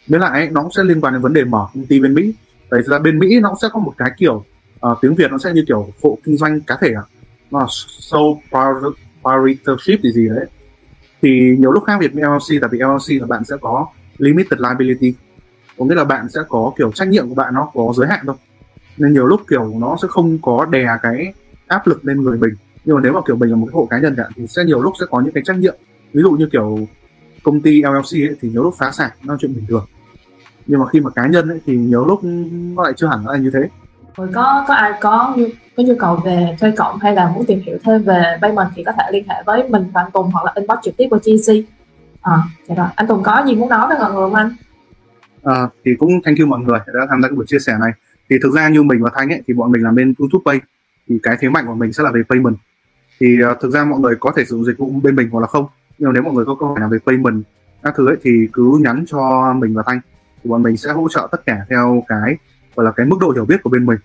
Với 0.08 0.20
lại 0.20 0.32
ấy, 0.32 0.50
nó 0.50 0.62
cũng 0.62 0.72
sẽ 0.72 0.84
liên 0.84 1.02
quan 1.02 1.14
đến 1.14 1.22
vấn 1.22 1.34
đề 1.34 1.44
mở 1.44 1.68
công 1.74 1.86
ty 1.86 2.00
bên 2.00 2.14
mỹ. 2.14 2.34
Tại 2.70 2.82
ra 2.84 3.00
bên 3.00 3.20
mỹ 3.20 3.40
nó 3.40 3.56
sẽ 3.62 3.68
có 3.74 3.80
một 3.80 3.94
cái 3.98 4.12
kiểu 4.18 4.46
uh, 4.88 4.98
tiếng 5.02 5.16
việt 5.16 5.32
nó 5.32 5.38
sẽ 5.38 5.54
như 5.54 5.64
kiểu 5.68 5.90
hộ 6.04 6.18
kinh 6.24 6.38
doanh 6.38 6.62
cá 6.62 6.78
thể 6.82 6.94
à 6.94 7.04
nó 7.52 7.60
là 7.60 7.66
sole 7.70 8.40
proprietorship 9.22 10.04
gì 10.04 10.12
gì 10.12 10.30
đấy. 10.30 10.46
Thì 11.22 11.56
nhiều 11.60 11.72
lúc 11.72 11.84
khác 11.88 11.98
biệt 12.00 12.14
với 12.14 12.24
LLC 12.24 12.62
tại 12.62 12.70
vì 12.72 12.80
LLC 12.80 13.22
là 13.22 13.28
bạn 13.28 13.46
sẽ 13.46 13.56
có 13.62 13.88
limited 14.18 14.60
liability. 14.60 15.14
Có 15.78 15.86
nghĩa 15.86 15.96
là 15.96 16.04
bạn 16.04 16.30
sẽ 16.30 16.40
có 16.50 16.72
kiểu 16.78 16.92
trách 16.92 17.08
nhiệm 17.08 17.30
của 17.30 17.36
bạn 17.36 17.54
nó 17.54 17.72
có 17.74 17.94
giới 17.96 18.08
hạn 18.08 18.20
thôi 18.28 18.36
nên 19.00 19.14
nhiều 19.14 19.26
lúc 19.26 19.42
kiểu 19.50 19.74
nó 19.80 19.98
sẽ 20.02 20.08
không 20.08 20.38
có 20.42 20.66
đè 20.66 20.88
cái 21.02 21.34
áp 21.68 21.88
lực 21.88 22.06
lên 22.06 22.22
người 22.22 22.38
mình 22.38 22.54
nhưng 22.86 22.96
mà 22.96 23.02
nếu 23.02 23.14
mà 23.14 23.20
kiểu 23.28 23.36
mình 23.36 23.50
là 23.50 23.56
một 23.56 23.66
cái 23.66 23.74
hộ 23.74 23.88
cá 23.90 24.00
nhân 24.00 24.14
chẳng 24.18 24.32
thì 24.36 24.48
sẽ 24.48 24.64
nhiều 24.64 24.82
lúc 24.82 24.94
sẽ 25.00 25.06
có 25.10 25.22
những 25.22 25.34
cái 25.34 25.44
trách 25.46 25.58
nhiệm 25.58 25.76
ví 26.14 26.22
dụ 26.22 26.32
như 26.32 26.50
kiểu 26.52 26.80
công 27.44 27.62
ty 27.62 27.82
LLC 27.82 28.30
ấy, 28.30 28.36
thì 28.42 28.50
nhiều 28.50 28.64
lúc 28.64 28.74
phá 28.78 28.92
sản 28.92 29.12
nó 29.24 29.34
là 29.34 29.38
chuyện 29.42 29.56
bình 29.56 29.66
thường 29.68 29.86
nhưng 30.66 30.80
mà 30.80 30.86
khi 30.88 31.00
mà 31.00 31.10
cá 31.10 31.28
nhân 31.28 31.50
ấy, 31.50 31.60
thì 31.66 31.78
nhiều 31.78 32.06
lúc 32.06 32.20
nó 32.24 32.84
lại 32.84 32.94
chưa 32.96 33.08
hẳn 33.08 33.28
là 33.28 33.38
như 33.38 33.52
thế 33.54 33.70
Rồi 34.18 34.30
có 34.34 34.66
có 34.68 34.74
ai 34.74 34.92
có 35.02 35.36
có 35.78 35.84
nhu 35.84 35.96
cầu 36.00 36.16
về 36.26 36.58
thuê 36.60 36.72
cộng 36.72 37.00
hay 37.00 37.14
là 37.14 37.32
muốn 37.36 37.46
tìm 37.46 37.62
hiểu 37.66 37.78
thêm 37.84 38.04
về 38.04 38.38
payment 38.42 38.68
thì 38.76 38.84
có 38.84 38.92
thể 38.92 39.04
liên 39.12 39.24
hệ 39.30 39.36
với 39.46 39.70
mình 39.70 39.84
và 39.94 40.02
anh 40.02 40.12
Tùng 40.12 40.32
hoặc 40.32 40.46
là 40.46 40.52
inbox 40.56 40.78
trực 40.84 40.98
tiếp 40.98 41.08
của 41.12 41.18
GC. 41.18 41.54
À, 42.22 42.38
dạ 42.68 42.76
rồi. 42.76 42.88
Anh 42.96 43.08
Tùng 43.08 43.24
có 43.24 43.44
gì 43.46 43.56
muốn 43.56 43.70
nói 43.70 43.88
với 43.88 43.98
mọi 44.00 44.14
người 44.14 44.22
không 44.22 44.36
anh? 44.36 44.56
à, 45.44 45.68
thì 45.86 45.92
cũng 46.00 46.10
thank 46.26 46.40
you 46.40 46.48
mọi 46.48 46.60
người 46.60 46.80
đã 46.94 47.06
tham 47.10 47.22
gia 47.22 47.28
cái 47.28 47.36
buổi 47.36 47.46
chia 47.48 47.60
sẻ 47.60 47.78
này 47.80 47.92
thì 48.30 48.36
thực 48.44 48.54
ra 48.54 48.70
như 48.70 48.84
mình 48.84 49.04
và 49.04 49.12
Thanh 49.16 49.30
ấy 49.30 49.42
thì 49.48 49.54
bọn 49.54 49.72
mình 49.72 49.84
làm 49.84 49.96
bên 49.96 50.14
YouTube 50.20 50.44
Pay. 50.46 50.62
Thì 51.08 51.20
cái 51.24 51.38
thế 51.40 51.50
mạnh 51.50 51.66
của 51.68 51.76
mình 51.76 51.94
sẽ 51.94 52.04
là 52.04 52.12
về 52.12 52.22
payment. 52.30 52.56
Thì 53.20 53.38
uh, 53.52 53.58
thực 53.62 53.72
ra 53.72 53.84
mọi 53.84 54.00
người 54.00 54.16
có 54.20 54.32
thể 54.36 54.46
sử 54.46 54.56
dụng 54.56 54.66
dịch 54.66 54.78
vụ 54.78 54.90
bên 55.04 55.16
mình 55.16 55.30
hoặc 55.30 55.40
là 55.40 55.48
không. 55.48 55.68
Nhưng 55.98 56.10
mà 56.10 56.14
nếu 56.14 56.24
mọi 56.24 56.34
người 56.34 56.46
có 56.46 56.56
câu 56.56 56.70
hỏi 56.70 56.80
nào 56.80 56.90
về 56.90 56.98
payment 57.06 57.44
các 57.84 57.94
thứ 57.98 58.08
ấy 58.08 58.18
thì 58.22 58.48
cứ 58.54 58.80
nhắn 58.82 59.04
cho 59.08 59.54
mình 59.54 59.74
và 59.74 59.84
Thanh. 59.86 60.00
Thì 60.44 60.50
bọn 60.50 60.64
mình 60.64 60.78
sẽ 60.78 60.92
hỗ 60.92 61.08
trợ 61.10 61.28
tất 61.32 61.46
cả 61.46 61.66
theo 61.70 62.04
cái 62.08 62.38
gọi 62.76 62.86
là 62.86 62.92
cái 62.92 63.06
mức 63.06 63.18
độ 63.22 63.32
hiểu 63.32 63.46
biết 63.46 63.64
của 63.64 63.70
bên 63.70 63.86
mình. 63.86 63.98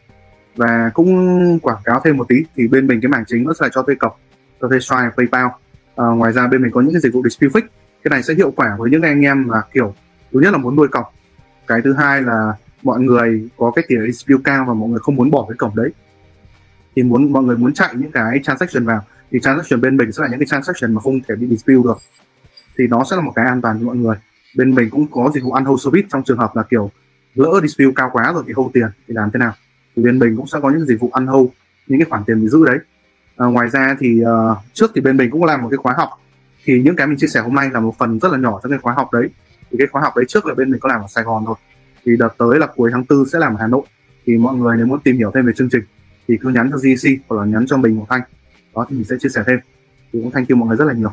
Và 0.56 0.90
cũng 0.94 1.58
quảng 1.62 1.82
cáo 1.84 2.00
thêm 2.04 2.16
một 2.16 2.28
tí 2.28 2.44
thì 2.56 2.68
bên 2.68 2.86
mình 2.86 3.00
cái 3.00 3.08
mảng 3.08 3.24
chính 3.26 3.44
nó 3.44 3.52
sẽ 3.52 3.66
là 3.66 3.70
cho 3.74 3.82
thuê 3.82 3.94
cọc 3.94 4.20
cho 4.60 4.68
thuê 4.68 4.80
xoay, 4.80 5.10
PayPal. 5.16 5.46
À, 5.96 6.04
ngoài 6.06 6.32
ra 6.32 6.46
bên 6.46 6.62
mình 6.62 6.70
có 6.70 6.80
những 6.80 6.92
cái 6.92 7.00
dịch 7.00 7.14
vụ 7.14 7.22
dispute 7.24 7.60
fix. 7.60 7.62
Cái 8.02 8.10
này 8.10 8.22
sẽ 8.22 8.34
hiệu 8.34 8.50
quả 8.50 8.76
với 8.78 8.90
những 8.90 9.02
anh 9.02 9.20
em 9.20 9.48
là 9.48 9.62
kiểu 9.72 9.94
thứ 10.32 10.40
nhất 10.40 10.52
là 10.52 10.58
muốn 10.58 10.76
nuôi 10.76 10.88
cọc. 10.88 11.14
Cái 11.66 11.80
thứ 11.84 11.92
hai 11.92 12.22
là 12.22 12.52
mọi 12.84 13.00
người 13.00 13.48
có 13.56 13.70
cái 13.70 13.84
tỷ 13.88 13.96
lệ 13.96 14.06
dispute 14.06 14.42
cao 14.44 14.64
và 14.68 14.74
mọi 14.74 14.88
người 14.88 14.98
không 14.98 15.16
muốn 15.16 15.30
bỏ 15.30 15.46
cái 15.48 15.56
cổng 15.56 15.76
đấy 15.76 15.90
thì 16.96 17.02
muốn 17.02 17.32
mọi 17.32 17.42
người 17.42 17.56
muốn 17.56 17.74
chạy 17.74 17.94
những 17.94 18.12
cái 18.12 18.40
transaction 18.42 18.84
vào 18.84 19.02
thì 19.30 19.40
transaction 19.40 19.80
bên 19.80 19.96
mình 19.96 20.12
sẽ 20.12 20.22
là 20.22 20.28
những 20.28 20.38
cái 20.38 20.46
transaction 20.46 20.94
mà 20.94 21.00
không 21.00 21.20
thể 21.28 21.34
bị 21.34 21.46
dispute 21.46 21.82
được 21.84 21.98
thì 22.78 22.86
nó 22.86 23.04
sẽ 23.10 23.16
là 23.16 23.22
một 23.22 23.32
cái 23.36 23.44
an 23.44 23.62
toàn 23.62 23.78
cho 23.80 23.86
mọi 23.86 23.96
người. 23.96 24.16
Bên 24.56 24.74
mình 24.74 24.90
cũng 24.90 25.06
có 25.10 25.30
dịch 25.34 25.44
vụ 25.44 25.52
unhold 25.52 25.84
service 25.84 26.08
trong 26.12 26.22
trường 26.24 26.38
hợp 26.38 26.56
là 26.56 26.62
kiểu 26.62 26.90
lỡ 27.34 27.60
dispute 27.62 27.92
cao 27.96 28.10
quá 28.12 28.32
rồi 28.32 28.42
thì 28.46 28.52
hold 28.52 28.72
tiền 28.74 28.86
thì 29.08 29.14
làm 29.14 29.30
thế 29.30 29.38
nào. 29.38 29.52
Thì 29.96 30.02
bên 30.02 30.18
mình 30.18 30.36
cũng 30.36 30.46
sẽ 30.46 30.58
có 30.62 30.70
những 30.70 30.86
dịch 30.86 31.00
vụ 31.00 31.10
ăn 31.12 31.26
unhold 31.26 31.48
những 31.86 31.98
cái 31.98 32.06
khoản 32.10 32.24
tiền 32.24 32.42
bị 32.42 32.48
giữ 32.48 32.64
đấy. 32.64 32.78
À, 33.36 33.46
ngoài 33.46 33.68
ra 33.68 33.96
thì 34.00 34.22
uh, 34.22 34.58
trước 34.72 34.90
thì 34.94 35.00
bên 35.00 35.16
mình 35.16 35.30
cũng 35.30 35.44
làm 35.44 35.62
một 35.62 35.68
cái 35.70 35.78
khóa 35.78 35.94
học. 35.96 36.10
Thì 36.64 36.82
những 36.82 36.96
cái 36.96 37.06
mình 37.06 37.18
chia 37.18 37.26
sẻ 37.26 37.40
hôm 37.40 37.54
nay 37.54 37.70
là 37.72 37.80
một 37.80 37.94
phần 37.98 38.18
rất 38.18 38.32
là 38.32 38.38
nhỏ 38.38 38.60
trong 38.62 38.70
cái 38.70 38.78
khóa 38.78 38.92
học 38.92 39.12
đấy. 39.12 39.28
Thì 39.70 39.78
cái 39.78 39.86
khóa 39.86 40.02
học 40.02 40.12
đấy 40.16 40.24
trước 40.28 40.46
là 40.46 40.54
bên 40.54 40.70
mình 40.70 40.80
có 40.80 40.88
làm 40.88 41.00
ở 41.00 41.06
Sài 41.08 41.24
Gòn 41.24 41.42
thôi 41.46 41.56
thì 42.06 42.12
đợt 42.18 42.28
tới 42.38 42.58
là 42.58 42.66
cuối 42.66 42.90
tháng 42.92 43.04
tư 43.04 43.24
sẽ 43.32 43.38
làm 43.38 43.54
ở 43.54 43.56
Hà 43.60 43.66
Nội. 43.66 43.82
Thì 44.26 44.36
mọi 44.36 44.54
người 44.54 44.76
nếu 44.76 44.86
muốn 44.86 45.00
tìm 45.00 45.16
hiểu 45.16 45.30
thêm 45.34 45.46
về 45.46 45.52
chương 45.56 45.68
trình 45.72 45.82
thì 46.28 46.36
cứ 46.40 46.48
nhắn 46.48 46.70
cho 46.70 46.76
GC 46.76 47.08
hoặc 47.28 47.40
là 47.40 47.46
nhắn 47.46 47.64
cho 47.66 47.76
mình 47.76 47.96
một 47.96 48.06
thanh. 48.08 48.20
Đó 48.74 48.86
thì 48.90 48.96
mình 48.96 49.04
sẽ 49.04 49.16
chia 49.20 49.28
sẻ 49.28 49.42
thêm. 49.46 49.58
Thì 50.12 50.20
cũng 50.22 50.30
thank 50.30 50.48
you 50.48 50.56
mọi 50.56 50.68
người 50.68 50.76
rất 50.76 50.84
là 50.84 50.92
nhiều. 50.92 51.10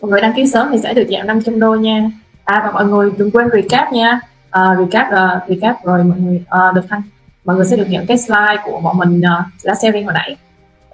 Mọi 0.00 0.10
người 0.10 0.20
đăng 0.20 0.32
ký 0.36 0.46
sớm 0.46 0.68
thì 0.72 0.78
sẽ 0.82 0.94
được 0.94 1.06
giảm 1.10 1.26
500 1.26 1.60
đô 1.60 1.74
nha. 1.74 2.10
À 2.44 2.60
và 2.64 2.72
mọi 2.72 2.86
người 2.86 3.12
đừng 3.18 3.30
quên 3.30 3.48
recap 3.52 3.92
nha. 3.92 4.20
Uh, 4.46 4.78
recap 4.78 5.06
uh, 5.08 5.48
recap 5.48 5.76
rồi 5.84 6.04
mọi 6.04 6.18
người 6.18 6.44
uh, 6.68 6.74
được 6.74 6.82
Thanh 6.88 7.02
mọi 7.44 7.56
người 7.56 7.64
sẽ 7.64 7.76
được 7.76 7.86
nhận 7.88 8.06
cái 8.06 8.18
slide 8.18 8.56
của 8.64 8.80
bọn 8.80 8.98
mình 8.98 9.18
uh, 9.20 9.64
đã 9.64 9.74
sharing 9.74 10.04
hồi 10.04 10.14
nãy. 10.14 10.36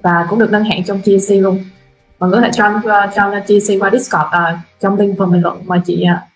Và 0.02 0.26
cũng 0.30 0.38
được 0.38 0.50
nâng 0.50 0.64
hạng 0.64 0.84
trong 0.84 0.98
GC 0.98 1.30
luôn. 1.30 1.64
Mọi 2.18 2.30
người 2.30 2.40
có 2.40 2.46
thể 2.46 2.50
cho 2.52 2.76
uh, 2.76 2.84
join 2.84 3.40
GC 3.40 3.82
qua 3.82 3.90
Discord 3.90 4.26
uh, 4.26 4.58
trong 4.80 4.98
link 4.98 5.18
phần 5.18 5.32
bình 5.32 5.42
luận 5.42 5.62
mà 5.66 5.82
chị 5.86 6.04
uh, 6.12 6.35